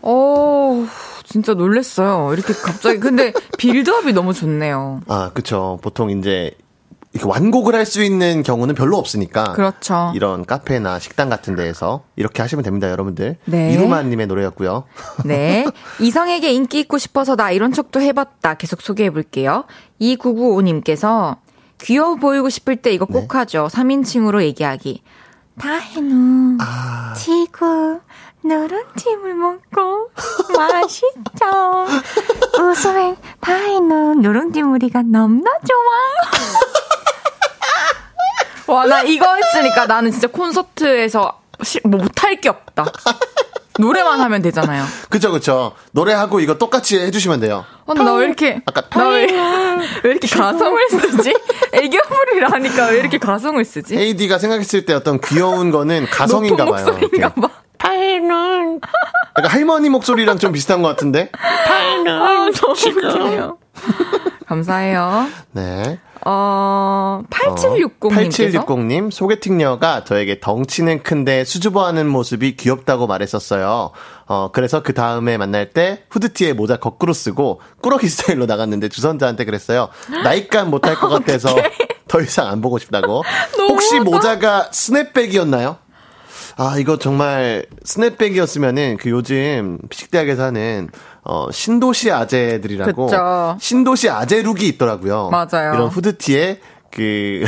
어, 0.00 0.86
진짜 1.24 1.52
놀랬어요. 1.52 2.32
이렇게 2.32 2.54
갑자기. 2.54 2.98
근데 2.98 3.34
빌드업이 3.58 4.14
너무 4.14 4.32
좋네요. 4.32 5.02
아, 5.08 5.30
그쵸. 5.34 5.78
보통 5.82 6.08
이제 6.10 6.52
이렇게 7.12 7.28
완곡을 7.28 7.74
할 7.74 7.84
수 7.84 8.02
있는 8.02 8.42
경우는 8.42 8.74
별로 8.74 8.96
없으니까. 8.96 9.52
그렇죠. 9.52 10.10
이런 10.14 10.46
카페나 10.46 10.98
식당 11.00 11.28
같은 11.28 11.54
데에서 11.54 12.04
이렇게 12.16 12.40
하시면 12.40 12.64
됩니다, 12.64 12.90
여러분들. 12.90 13.36
네. 13.44 13.74
이루마님의 13.74 14.26
노래였고요. 14.26 14.84
네. 15.26 15.66
이성에게 16.00 16.50
인기 16.50 16.80
있고 16.80 16.96
싶어서 16.96 17.36
나 17.36 17.50
이런 17.50 17.74
척도 17.74 18.00
해봤다. 18.00 18.54
계속 18.54 18.80
소개해 18.80 19.10
볼게요. 19.10 19.64
2995님께서 20.00 21.36
귀여워 21.82 22.14
보이고 22.16 22.48
싶을 22.48 22.76
때 22.76 22.92
이거 22.92 23.04
꼭 23.04 23.28
네. 23.28 23.38
하죠. 23.38 23.68
3인칭으로 23.70 24.42
얘기하기. 24.42 25.02
다해누 25.60 26.58
아. 26.60 27.12
지구 27.16 28.00
누룽지물 28.44 29.34
먹고 29.34 30.10
맛있죠. 30.56 31.86
웃음에 32.60 33.16
다해누 33.40 34.14
누룽지물이가 34.20 35.02
넘나 35.02 35.50
좋아. 35.68 35.92
와, 38.74 38.86
나 38.86 39.02
이거 39.02 39.34
했으니까 39.34 39.86
나는 39.86 40.10
진짜 40.10 40.28
콘서트에서 40.28 41.40
뭐 41.84 42.00
못할 42.00 42.36
게 42.36 42.48
없다. 42.48 42.86
노래만 43.78 44.20
하면 44.20 44.42
되잖아요. 44.42 44.84
그쵸, 45.08 45.30
그쵸. 45.32 45.72
노래하고 45.92 46.40
이거 46.40 46.58
똑같이 46.58 46.98
해주시면 46.98 47.40
돼요. 47.40 47.64
어, 47.86 47.94
나 47.94 48.14
왜 48.14 48.26
이렇게, 48.26 48.60
아까 48.66 48.82
나왜 48.94 49.26
왜 50.04 50.10
이렇게 50.10 50.28
가성을 50.28 50.88
쓰지? 50.90 51.34
애교 51.72 51.98
부리를 52.02 52.52
하니까 52.52 52.86
왜 52.88 52.98
이렇게 52.98 53.18
가성을 53.18 53.64
쓰지? 53.64 53.96
AD가 53.96 54.38
생각했을 54.38 54.84
때 54.84 54.92
어떤 54.94 55.20
귀여운 55.20 55.70
거는 55.70 56.06
가성인가 56.10 56.64
봐요. 56.66 56.84
목소리인가 56.86 57.28
봐. 57.34 57.48
타이는. 57.78 58.80
약간 59.38 59.50
할머니 59.50 59.88
목소리랑 59.88 60.38
좀 60.38 60.52
비슷한 60.52 60.82
것 60.82 60.88
같은데? 60.88 61.30
타이는. 61.66 62.12
아, 62.12 62.50
너무 62.54 62.72
웃기네요. 62.72 63.58
감사해요. 64.46 65.26
네. 65.52 65.98
어, 66.24 67.22
8760님. 67.30 68.30
8760님, 68.30 69.10
소개팅녀가 69.10 70.04
저에게 70.04 70.38
덩치는 70.40 71.02
큰데 71.02 71.44
수줍어하는 71.44 72.08
모습이 72.08 72.56
귀엽다고 72.56 73.06
말했었어요. 73.06 73.90
어, 74.26 74.50
그래서 74.52 74.82
그 74.82 74.94
다음에 74.94 75.36
만날 75.36 75.70
때 75.70 76.04
후드티에 76.10 76.52
모자 76.52 76.76
거꾸로 76.76 77.12
쓰고 77.12 77.60
꾸러기 77.80 78.08
스타일로 78.08 78.46
나갔는데 78.46 78.88
주선자한테 78.88 79.44
그랬어요. 79.44 79.88
나이감 80.22 80.70
못할 80.70 80.94
것 80.94 81.08
같아서 81.08 81.48
더 82.06 82.20
이상 82.20 82.48
안 82.48 82.60
보고 82.60 82.78
싶다고. 82.78 83.24
혹시 83.58 83.98
모자가 84.00 84.68
스냅백이었나요? 84.70 85.78
아, 86.56 86.76
이거 86.78 86.98
정말 86.98 87.64
스냅백이었으면은 87.82 88.98
그 88.98 89.10
요즘 89.10 89.78
피식대학에서 89.88 90.44
하는 90.44 90.90
어, 91.24 91.50
신도시 91.50 92.10
아재들이라고 92.10 93.06
그쵸. 93.06 93.56
신도시 93.60 94.08
아재 94.10 94.42
룩이 94.42 94.66
있더라고요. 94.68 95.30
맞아요. 95.30 95.74
이런 95.74 95.88
후드티에 95.88 96.60
그 96.90 97.44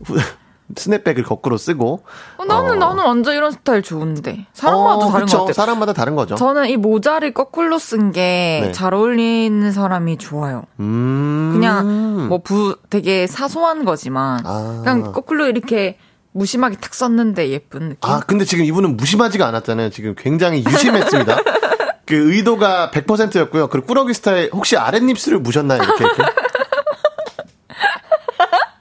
스냅백을 0.76 1.24
거꾸로 1.24 1.56
쓰고. 1.56 2.02
어, 2.36 2.44
나는 2.44 2.72
어. 2.72 2.74
나는 2.86 3.04
완전 3.04 3.34
이런 3.34 3.50
스타일 3.50 3.82
좋은데 3.82 4.46
사람마다 4.52 5.06
어, 5.06 5.10
다른 5.10 5.26
것 5.26 5.38
같아요. 5.38 5.52
사람마다 5.52 5.92
다른 5.92 6.14
거죠. 6.14 6.34
저는 6.36 6.68
이 6.68 6.76
모자를 6.76 7.34
거꾸로 7.34 7.78
쓴 7.78 8.12
게잘 8.12 8.90
네. 8.90 8.96
어울리는 8.96 9.72
사람이 9.72 10.18
좋아요. 10.18 10.62
음. 10.78 11.50
그냥 11.52 12.28
뭐 12.28 12.38
부 12.38 12.76
되게 12.88 13.26
사소한 13.26 13.84
거지만 13.84 14.40
아. 14.46 14.80
그냥 14.84 15.12
거꾸로 15.12 15.46
이렇게 15.46 15.96
무심하게 16.32 16.76
탁 16.76 16.94
썼는데 16.94 17.50
예쁜 17.50 17.88
느낌. 17.90 17.98
아 18.08 18.20
근데 18.20 18.44
지금 18.44 18.64
이분은 18.64 18.96
무심하지가 18.96 19.46
않았잖아요. 19.48 19.90
지금 19.90 20.14
굉장히 20.16 20.64
유심했습니다. 20.64 21.36
그 22.10 22.32
의도가 22.34 22.90
100%였고요. 22.92 23.68
그리고 23.68 23.86
꾸러기 23.86 24.12
스타일 24.14 24.50
혹시 24.52 24.76
아랫입술을 24.76 25.38
무셨나요? 25.38 25.80
이렇게 25.80 26.04
이렇게. 26.04 26.22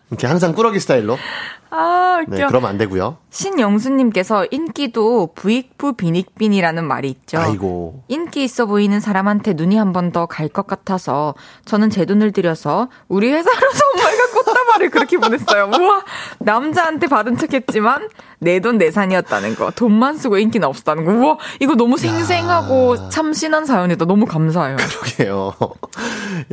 이렇게 0.09 0.25
항상 0.27 0.53
꾸러기 0.53 0.79
스타일로. 0.79 1.17
아, 1.71 2.17
웃겨. 2.23 2.35
네, 2.35 2.45
그러면 2.47 2.71
안 2.71 2.79
되고요. 2.79 3.17
신영수님께서 3.29 4.47
인기도 4.49 5.29
부익부 5.35 5.93
빈익빈이라는 5.93 6.83
말이 6.83 7.09
있죠. 7.09 7.37
아이고. 7.37 8.01
인기 8.07 8.43
있어 8.43 8.65
보이는 8.65 8.99
사람한테 8.99 9.53
눈이 9.53 9.77
한 9.77 9.93
번 9.93 10.11
더 10.11 10.25
갈 10.25 10.49
것 10.49 10.65
같아서 10.65 11.35
저는 11.65 11.91
제 11.91 12.05
돈을 12.05 12.31
들여서 12.31 12.89
우리 13.07 13.31
회사로 13.31 13.55
선물과 13.71 14.31
꽃다발을 14.33 14.89
그렇게 14.89 15.17
보냈어요. 15.19 15.69
우와, 15.79 16.03
남자한테 16.39 17.05
받은 17.05 17.37
척했지만 17.37 18.09
내 18.39 18.59
돈 18.59 18.77
내산이었다는 18.77 19.55
거. 19.55 19.71
돈만 19.71 20.17
쓰고 20.17 20.37
인기는 20.37 20.67
없었다는 20.67 21.05
거. 21.05 21.11
우와, 21.11 21.37
이거 21.59 21.75
너무 21.75 21.97
생생하고 21.97 22.95
야. 22.97 23.09
참신한 23.09 23.65
사연이다. 23.65 24.05
너무 24.05 24.25
감사해요. 24.25 24.77
그러게요. 24.77 25.53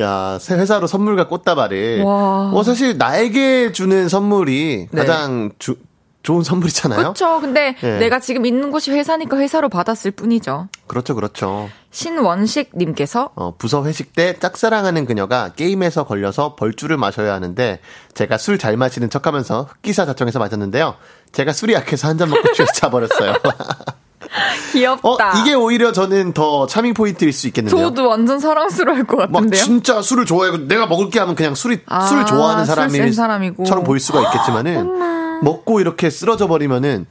야, 0.00 0.38
새 0.40 0.56
회사로 0.56 0.86
선물과 0.86 1.28
꽃다발을. 1.28 2.02
와. 2.02 2.50
어, 2.52 2.62
사실 2.64 2.98
나에게 2.98 3.72
주는 3.72 4.08
선물이 4.08 4.88
네. 4.90 5.00
가장 5.00 5.50
주, 5.58 5.76
좋은 6.22 6.42
선물이잖아요. 6.42 6.98
그렇죠. 6.98 7.40
근데 7.40 7.76
네. 7.80 7.98
내가 7.98 8.18
지금 8.18 8.46
있는 8.46 8.72
곳이 8.72 8.90
회사니까 8.90 9.36
회사로 9.36 9.68
받았을 9.68 10.10
뿐이죠. 10.10 10.68
그렇죠, 10.88 11.14
그렇죠. 11.14 11.68
신원식님께서 11.92 13.30
어, 13.36 13.54
부서 13.56 13.84
회식 13.84 14.12
때 14.14 14.36
짝사랑하는 14.38 15.06
그녀가 15.06 15.50
게임에서 15.54 16.04
걸려서 16.04 16.56
벌주를 16.56 16.96
마셔야 16.96 17.32
하는데 17.32 17.80
제가 18.14 18.38
술 18.38 18.58
잘 18.58 18.76
마시는 18.76 19.08
척하면서 19.10 19.68
흑기사 19.70 20.04
자청해서 20.06 20.38
마셨는데요. 20.38 20.96
제가 21.36 21.52
술이 21.52 21.74
약해서 21.74 22.08
한 22.08 22.16
잔 22.16 22.30
먹고 22.30 22.52
취해서 22.54 22.72
자버렸어요. 22.72 23.34
귀엽다. 24.72 25.08
어, 25.08 25.16
이게 25.40 25.54
오히려 25.54 25.92
저는 25.92 26.32
더 26.32 26.66
차밍 26.66 26.94
포인트일 26.94 27.32
수 27.32 27.46
있겠는데요. 27.46 27.88
저도 27.88 28.08
완전 28.08 28.38
사랑스러울 28.40 29.04
것 29.04 29.16
같은데요. 29.18 29.42
막 29.42 29.52
진짜 29.54 30.00
술을 30.02 30.24
좋아하고 30.24 30.66
내가 30.66 30.86
먹을게 30.86 31.18
하면 31.20 31.34
그냥 31.34 31.54
술이 31.54 31.80
아, 31.86 32.06
술 32.06 32.24
좋아하는 32.26 32.64
사람이 32.64 33.54
처럼 33.66 33.84
보일 33.84 34.00
수가 34.00 34.22
있겠지만은 34.22 35.40
먹고 35.44 35.80
이렇게 35.80 36.08
쓰러져 36.08 36.46
버리면은 36.48 37.06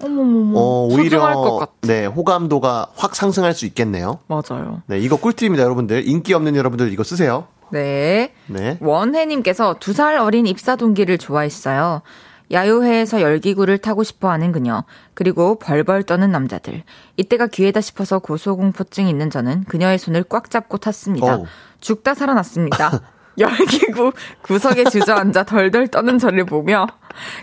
어, 0.56 0.88
오히려 0.92 1.68
네 1.82 2.06
호감도가 2.08 2.88
확 2.96 3.16
상승할 3.16 3.54
수 3.54 3.66
있겠네요. 3.68 4.20
맞아요. 4.28 4.82
네 4.88 4.98
이거 5.00 5.16
꿀팁입니다, 5.18 5.64
여러분들. 5.64 6.08
인기 6.08 6.34
없는 6.34 6.56
여러분들 6.56 6.92
이거 6.92 7.04
쓰세요. 7.04 7.46
네. 7.72 8.34
네. 8.48 8.78
원혜님께서 8.82 9.76
두 9.80 9.94
살 9.94 10.18
어린 10.18 10.46
입사 10.48 10.76
동기를 10.76 11.18
좋아했어요. 11.20 12.02
야유회에서 12.52 13.22
열기구를 13.22 13.78
타고 13.80 14.04
싶어 14.04 14.30
하는 14.30 14.52
그녀, 14.52 14.84
그리고 15.14 15.58
벌벌 15.60 16.04
떠는 16.04 16.32
남자들. 16.32 16.84
이때가 17.18 17.48
기회다 17.48 17.82
싶어서 17.82 18.20
고소공포증 18.20 19.08
있는 19.08 19.30
저는 19.30 19.64
그녀의 19.66 19.98
손을 19.98 20.24
꽉 20.24 20.50
잡고 20.50 20.78
탔습니다. 20.78 21.38
오. 21.38 21.46
죽다 21.82 22.14
살아났습니다. 22.14 23.02
열기구 23.38 24.14
구석에 24.44 24.86
주저앉아 24.86 25.44
덜덜 25.44 25.90
떠는 25.90 26.20
저를 26.20 26.46
보며 26.46 26.88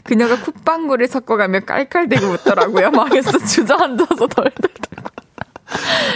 그녀가 0.04 0.40
콧방구를 0.40 1.06
섞어가며 1.06 1.60
깔깔대고 1.60 2.26
웃더라고요. 2.26 2.90
망했어 2.92 3.38
주저앉아서 3.38 4.26
덜덜 4.26 4.52
떨고. 4.52 5.12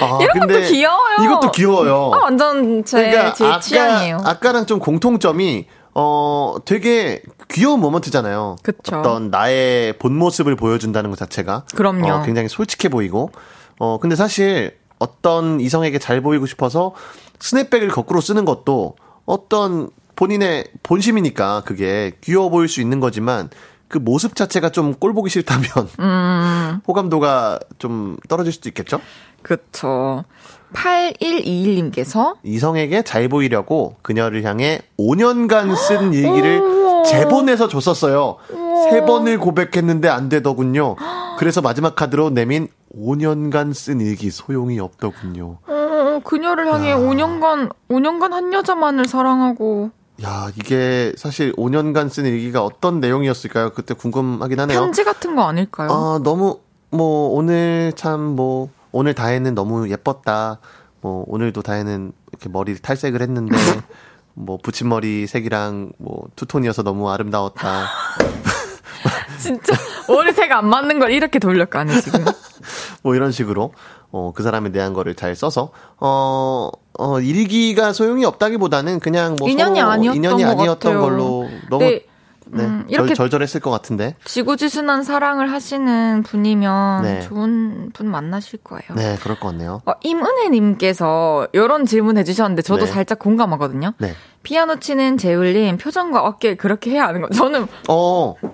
아, 0.00 0.18
이런 0.20 0.46
것도 0.46 0.60
귀여워요. 0.60 1.16
이것도 1.24 1.52
귀여워요. 1.52 2.10
아, 2.14 2.18
완전 2.24 2.84
제, 2.84 3.10
그러니까 3.10 3.32
제 3.32 3.46
아까, 3.46 3.60
취향이에요. 3.60 4.18
아까랑 4.24 4.66
좀 4.66 4.78
공통점이 4.78 5.66
어 5.98 6.56
되게 6.66 7.22
귀여운 7.48 7.80
모먼트잖아요. 7.80 8.56
그쵸. 8.62 8.98
어떤 8.98 9.30
나의 9.30 9.94
본 9.94 10.14
모습을 10.14 10.54
보여준다는 10.54 11.08
것 11.08 11.18
자체가 11.18 11.64
그럼요. 11.74 12.06
어, 12.12 12.22
굉장히 12.22 12.48
솔직해 12.50 12.90
보이고 12.90 13.30
어 13.78 13.98
근데 13.98 14.14
사실 14.14 14.76
어떤 14.98 15.58
이성에게 15.58 15.98
잘 15.98 16.20
보이고 16.20 16.44
싶어서 16.44 16.92
스냅백을 17.40 17.88
거꾸로 17.88 18.20
쓰는 18.20 18.44
것도 18.44 18.96
어떤 19.24 19.88
본인의 20.16 20.66
본심이니까 20.82 21.62
그게 21.64 22.12
귀여워 22.20 22.50
보일 22.50 22.68
수 22.68 22.82
있는 22.82 23.00
거지만 23.00 23.48
그 23.88 23.96
모습 23.96 24.34
자체가 24.36 24.70
좀 24.70 24.94
꼴 25.00 25.14
보기 25.14 25.30
싫다면 25.30 25.68
음. 26.00 26.80
호감도가 26.88 27.58
좀 27.78 28.18
떨어질 28.28 28.52
수도 28.52 28.68
있겠죠? 28.68 29.00
그렇죠. 29.40 30.24
8121님께서 30.76 32.34
이성에게 32.42 33.02
잘 33.02 33.28
보이려고 33.28 33.96
그녀를 34.02 34.44
향해 34.44 34.80
5년간 34.98 35.74
쓴 35.76 36.12
일기를 36.12 36.60
제본해서 37.06 37.68
줬었어요. 37.68 38.36
세 38.90 39.00
번을 39.04 39.38
고백했는데 39.38 40.08
안 40.08 40.28
되더군요. 40.28 40.96
그래서 41.38 41.60
마지막 41.60 41.94
카드로 41.94 42.30
내민 42.30 42.68
5년간 42.96 43.74
쓴 43.74 44.00
일기 44.00 44.30
소용이 44.30 44.78
없더군요. 44.80 45.58
그녀를 46.24 46.72
향해 46.72 46.92
야. 46.92 46.96
5년간 46.96 47.70
5년간 47.90 48.30
한 48.30 48.52
여자만을 48.52 49.06
사랑하고 49.06 49.90
야, 50.24 50.50
이게 50.56 51.12
사실 51.18 51.52
5년간 51.56 52.08
쓴 52.08 52.24
일기가 52.24 52.64
어떤 52.64 53.00
내용이었을까요? 53.00 53.70
그때 53.74 53.92
궁금하긴 53.92 54.58
하네요. 54.60 54.80
편지 54.80 55.04
같은 55.04 55.36
거 55.36 55.42
아닐까요? 55.42 55.90
아, 55.90 56.20
너무 56.22 56.58
뭐 56.90 57.34
오늘 57.36 57.92
참 57.96 58.34
뭐 58.34 58.70
오늘 58.92 59.14
다혜는 59.14 59.54
너무 59.54 59.88
예뻤다. 59.90 60.60
뭐 61.00 61.24
오늘도 61.28 61.62
다혜는 61.62 62.12
이렇게 62.32 62.48
머리 62.48 62.76
탈색을 62.76 63.20
했는데 63.20 63.56
뭐 64.34 64.58
붙임머리 64.62 65.26
색이랑 65.26 65.92
뭐 65.98 66.28
투톤이어서 66.36 66.82
너무 66.82 67.10
아름다웠다. 67.10 67.86
진짜 69.38 69.74
머리색 70.08 70.50
안 70.50 70.68
맞는 70.68 70.98
걸 70.98 71.10
이렇게 71.10 71.38
돌려가네 71.38 72.00
지금. 72.00 72.24
뭐 73.02 73.14
이런 73.14 73.30
식으로 73.30 73.72
어, 74.10 74.32
그 74.34 74.42
사람에 74.42 74.72
대한 74.72 74.94
거를 74.94 75.14
잘 75.14 75.34
써서, 75.34 75.70
어, 75.98 76.70
어, 76.98 77.20
일기가 77.20 77.92
소용이 77.92 78.24
없다기보다는 78.24 79.00
그냥 79.00 79.36
뭐 79.38 79.48
인연이 79.48 79.80
아니었던, 79.80 80.16
인연이 80.16 80.44
아니었던 80.44 81.00
걸로 81.00 81.48
너무 81.68 81.84
네. 81.84 82.06
네, 82.46 82.64
음, 82.64 82.84
이렇게 82.88 83.14
절, 83.14 83.26
절절했을 83.26 83.60
것 83.60 83.70
같은데. 83.70 84.16
지구지순한 84.24 85.02
사랑을 85.02 85.50
하시는 85.50 86.22
분이면 86.22 87.02
네. 87.02 87.20
좋은 87.22 87.90
분 87.92 88.10
만나실 88.10 88.60
거예요. 88.62 88.84
네, 88.94 89.16
그럴 89.20 89.38
것 89.38 89.48
같네요. 89.48 89.82
어, 89.84 89.92
임은혜님께서 90.02 91.48
이런 91.52 91.86
질문 91.86 92.18
해주셨는데 92.18 92.62
저도 92.62 92.84
네. 92.84 92.92
살짝 92.92 93.18
공감하거든요. 93.18 93.94
네. 93.98 94.14
피아노 94.42 94.78
치는 94.78 95.18
재울님 95.18 95.76
표정과 95.78 96.22
어깨 96.22 96.54
그렇게 96.56 96.92
해야 96.92 97.08
하는 97.08 97.20
거. 97.20 97.28
저는 97.30 97.66
어. 97.88 98.34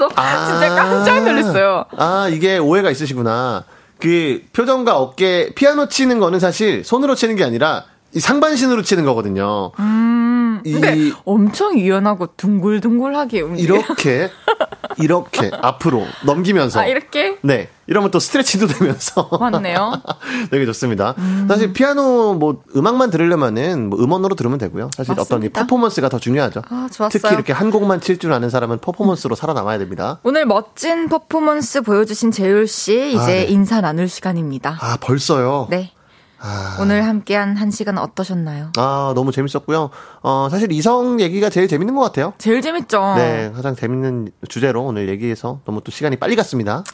해서 0.00 0.08
아~ 0.14 0.46
진짜 0.46 0.74
깜짝 0.74 1.24
놀랐어요. 1.24 1.84
아, 1.96 2.28
이게 2.30 2.58
오해가 2.58 2.90
있으시구나. 2.90 3.64
그 3.98 4.42
표정과 4.54 4.96
어깨 4.96 5.52
피아노 5.54 5.88
치는 5.88 6.20
거는 6.20 6.40
사실 6.40 6.84
손으로 6.84 7.14
치는 7.14 7.36
게 7.36 7.44
아니라 7.44 7.84
이 8.12 8.18
상반신으로 8.20 8.82
치는 8.82 9.04
거거든요. 9.04 9.70
음, 9.78 10.60
근데 10.64 10.96
이, 10.96 11.12
엄청 11.24 11.78
유연하고 11.78 12.28
둥글둥글하게 12.36 13.40
움직여. 13.42 13.74
이렇게 13.76 14.30
이렇게 14.98 15.50
앞으로 15.62 16.04
넘기면서 16.24 16.80
아, 16.80 16.86
이렇게? 16.86 17.38
네. 17.42 17.68
이러면 17.86 18.10
또 18.10 18.18
스트레칭도 18.18 18.66
되면서 18.66 19.28
맞네요. 19.40 19.92
되게 20.50 20.66
좋습니다. 20.66 21.14
음. 21.18 21.46
사실 21.48 21.72
피아노 21.72 22.34
뭐 22.34 22.62
음악만 22.76 23.10
들으려면은 23.10 23.88
뭐 23.90 23.98
음원으로 24.02 24.34
들으면 24.34 24.58
되고요. 24.58 24.90
사실 24.96 25.14
맞습니다. 25.14 25.22
어떤 25.22 25.42
이 25.44 25.48
퍼포먼스가 25.48 26.08
더 26.08 26.18
중요하죠. 26.18 26.62
아, 26.68 26.88
좋았어요. 26.92 27.08
특히 27.10 27.32
이렇게 27.34 27.52
한 27.52 27.70
곡만 27.70 28.00
칠 28.00 28.18
줄 28.20 28.32
아는 28.32 28.50
사람은 28.50 28.78
퍼포먼스로 28.80 29.34
살아남아야 29.34 29.78
됩니다. 29.78 30.18
오늘 30.24 30.44
멋진 30.46 31.08
퍼포먼스 31.08 31.80
보여주신 31.80 32.32
재율 32.32 32.66
씨 32.66 33.10
이제 33.12 33.18
아, 33.18 33.26
네. 33.26 33.44
인사 33.44 33.80
나눌 33.80 34.08
시간입니다. 34.08 34.76
아 34.80 34.98
벌써요? 35.00 35.68
네. 35.70 35.92
아... 36.40 36.78
오늘 36.80 37.06
함께한 37.06 37.56
한 37.56 37.70
시간 37.70 37.98
어떠셨나요? 37.98 38.72
아 38.76 39.12
너무 39.14 39.30
재밌었고요. 39.32 39.90
어 40.22 40.48
사실 40.50 40.72
이성 40.72 41.20
얘기가 41.20 41.50
제일 41.50 41.68
재밌는 41.68 41.94
것 41.94 42.00
같아요. 42.02 42.32
제일 42.38 42.62
재밌죠. 42.62 43.14
네, 43.16 43.52
가장 43.54 43.76
재밌는 43.76 44.30
주제로 44.48 44.84
오늘 44.84 45.08
얘기해서 45.08 45.60
너무 45.64 45.82
또 45.82 45.90
시간이 45.90 46.16
빨리 46.16 46.36
갔습니다. 46.36 46.84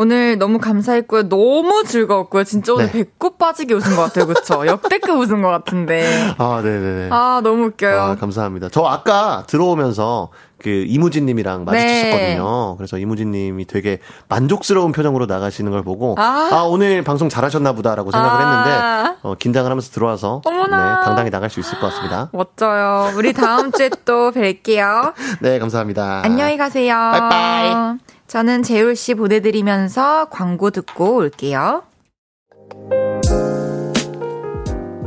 오늘 0.00 0.38
너무 0.38 0.58
감사했고요. 0.58 1.28
너무 1.28 1.84
즐거웠고요. 1.84 2.44
진짜 2.44 2.72
오늘 2.72 2.86
네. 2.86 2.92
배꼽 2.92 3.36
빠지게 3.36 3.74
웃은 3.74 3.96
것 3.96 4.04
같아요. 4.04 4.26
그쵸? 4.26 4.66
역대급 4.66 5.10
웃은 5.10 5.42
것 5.42 5.48
같은데. 5.48 6.34
아, 6.38 6.62
네네네. 6.64 7.10
아, 7.12 7.42
너무 7.44 7.66
웃겨요. 7.66 8.00
아, 8.00 8.16
감사합니다. 8.16 8.70
저 8.70 8.82
아까 8.84 9.44
들어오면서 9.46 10.30
그 10.56 10.84
이무진 10.88 11.26
님이랑 11.26 11.66
마주쳤었거든요. 11.66 12.70
네. 12.70 12.76
그래서 12.78 12.96
이무진 12.96 13.30
님이 13.30 13.66
되게 13.66 13.98
만족스러운 14.30 14.92
표정으로 14.92 15.26
나가시는 15.26 15.70
걸 15.70 15.82
보고 15.82 16.14
아, 16.18 16.48
아 16.50 16.62
오늘 16.62 17.04
방송 17.04 17.28
잘하셨나 17.28 17.72
보다라고 17.72 18.10
생각을 18.10 18.42
아. 18.42 19.04
했는데 19.04 19.18
어, 19.22 19.34
긴장을 19.34 19.70
하면서 19.70 19.90
들어와서 19.90 20.40
네, 20.46 20.76
당당히 21.04 21.30
나갈 21.30 21.50
수 21.50 21.60
있을 21.60 21.78
것 21.78 21.88
같습니다. 21.88 22.30
멋져요. 22.32 23.12
우리 23.16 23.34
다음 23.34 23.70
주에 23.70 23.90
또 24.06 24.30
뵐게요. 24.30 25.12
네, 25.40 25.58
감사합니다. 25.58 26.22
안녕히 26.24 26.56
가세요. 26.56 26.94
바이바이. 26.94 28.19
저는 28.30 28.62
재율 28.62 28.94
씨 28.94 29.14
보내드리면서 29.14 30.26
광고 30.26 30.70
듣고 30.70 31.16
올게요. 31.16 31.82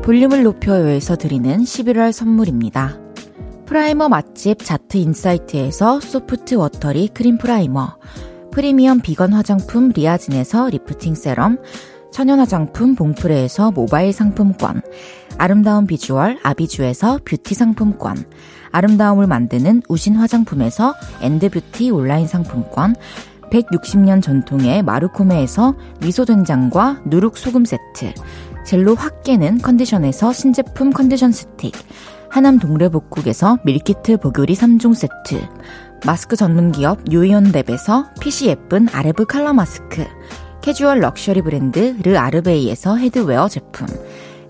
볼륨을 0.03 0.43
높여요에서 0.43 1.15
드리는 1.15 1.57
11월 1.59 2.11
선물입니다. 2.11 2.99
primer 3.65 4.09
맛집 4.09 4.59
자트 4.61 4.97
인사이트에서 4.97 6.01
soft 6.01 6.55
watery 6.55 7.07
크림 7.13 7.37
primer, 7.37 7.97
프리미엄 8.51 8.99
비건 8.99 9.31
화장품 9.31 9.93
리아진에서 9.95 10.67
lifting 10.67 11.15
serum, 11.15 11.59
천연 12.11 12.39
화장품 12.39 12.93
봉프레에서 12.93 13.71
모바일 13.71 14.11
상품권, 14.11 14.81
아름다운 15.37 15.87
비주얼 15.87 16.39
아비주에서 16.43 17.21
뷰티 17.23 17.55
상품권, 17.55 18.25
아름다움을 18.73 19.27
만드는 19.27 19.83
우신 19.87 20.15
화장품에서 20.17 20.93
엔드뷰티 21.21 21.91
온라인 21.91 22.27
상품권, 22.27 22.95
160년 23.51 24.21
전통의 24.21 24.83
마르코메에서 24.83 25.75
미소된장과 26.01 27.03
누룩소금 27.05 27.63
세트, 27.65 28.13
젤로 28.65 28.95
확 28.95 29.23
깨는 29.23 29.59
컨디션에서 29.59 30.33
신제품 30.33 30.91
컨디션 30.91 31.31
스틱, 31.31 31.73
하남 32.29 32.57
동래복국에서 32.57 33.59
밀키트 33.63 34.17
복요리 34.17 34.55
3종 34.55 34.95
세트, 34.95 35.47
마스크 36.05 36.35
전문 36.35 36.71
기업 36.71 37.03
유이온랩에서 37.05 38.07
핏이 38.19 38.49
예쁜 38.49 38.89
아레브 38.91 39.25
칼라 39.25 39.53
마스크, 39.53 40.05
캐주얼 40.61 40.99
럭셔리 40.99 41.41
브랜드 41.43 41.95
르 42.01 42.17
아르베이에서 42.17 42.97
headwear 42.97 43.49
제품, 43.49 43.85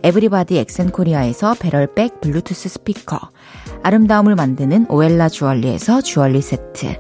에브리바디 0.04 0.58
엑센코리아에서 0.58 1.56
배럴백 1.60 2.22
블루투스 2.22 2.70
스피커, 2.70 3.20
아름다움을 3.84 4.36
만드는 4.36 4.88
오엘라 4.90 5.30
주얼리에서 5.30 6.02
주얼리 6.02 6.42
세트, 6.42 7.00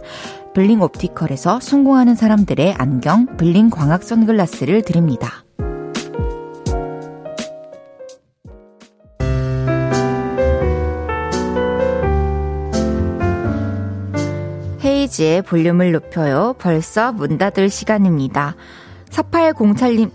블링 0.53 0.81
옵티컬에서 0.81 1.59
성공하는 1.59 2.15
사람들의 2.15 2.75
안경 2.77 3.37
블링 3.37 3.69
광학 3.69 4.03
선글라스를 4.03 4.83
드립니다. 4.83 5.43
헤이지의 14.83 15.41
볼륨을 15.43 15.93
높여요. 15.93 16.55
벌써 16.59 17.11
문 17.11 17.37
닫을 17.37 17.69
시간입니다. 17.69 18.55
4807님, 19.09 20.11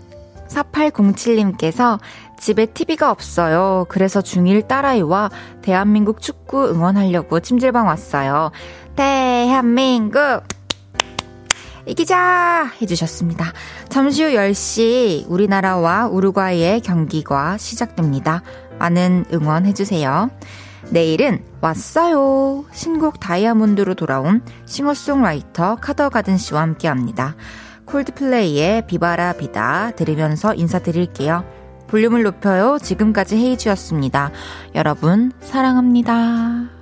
4807님께서 0.47 1.99
집에 2.39 2.65
TV가 2.65 3.11
없어요. 3.11 3.85
그래서 3.89 4.21
중1 4.21 4.67
딸아이와 4.67 5.29
대한민국 5.61 6.21
축구 6.21 6.69
응원하려고 6.69 7.39
찜질방 7.39 7.87
왔어요. 7.87 8.51
대한민국! 8.95 10.43
이기자! 11.85 12.71
해주셨습니다. 12.81 13.51
잠시 13.89 14.23
후 14.23 14.29
10시 14.31 15.25
우리나라와 15.27 16.07
우루과이의 16.07 16.81
경기가 16.81 17.57
시작됩니다. 17.57 18.43
많은 18.77 19.25
응원해주세요. 19.33 20.29
내일은 20.91 21.43
왔어요. 21.61 22.65
신곡 22.71 23.19
다이아몬드로 23.19 23.95
돌아온 23.95 24.41
싱어송라이터 24.65 25.75
카더가든 25.77 26.37
씨와 26.37 26.61
함께 26.61 26.87
합니다. 26.87 27.35
콜드플레이의 27.85 28.87
비바라 28.87 29.33
비다 29.33 29.91
들으면서 29.91 30.53
인사드릴게요. 30.53 31.58
볼륨을 31.89 32.23
높여요. 32.23 32.77
지금까지 32.81 33.35
헤이즈였습니다. 33.35 34.31
여러분, 34.75 35.31
사랑합니다. 35.41 36.78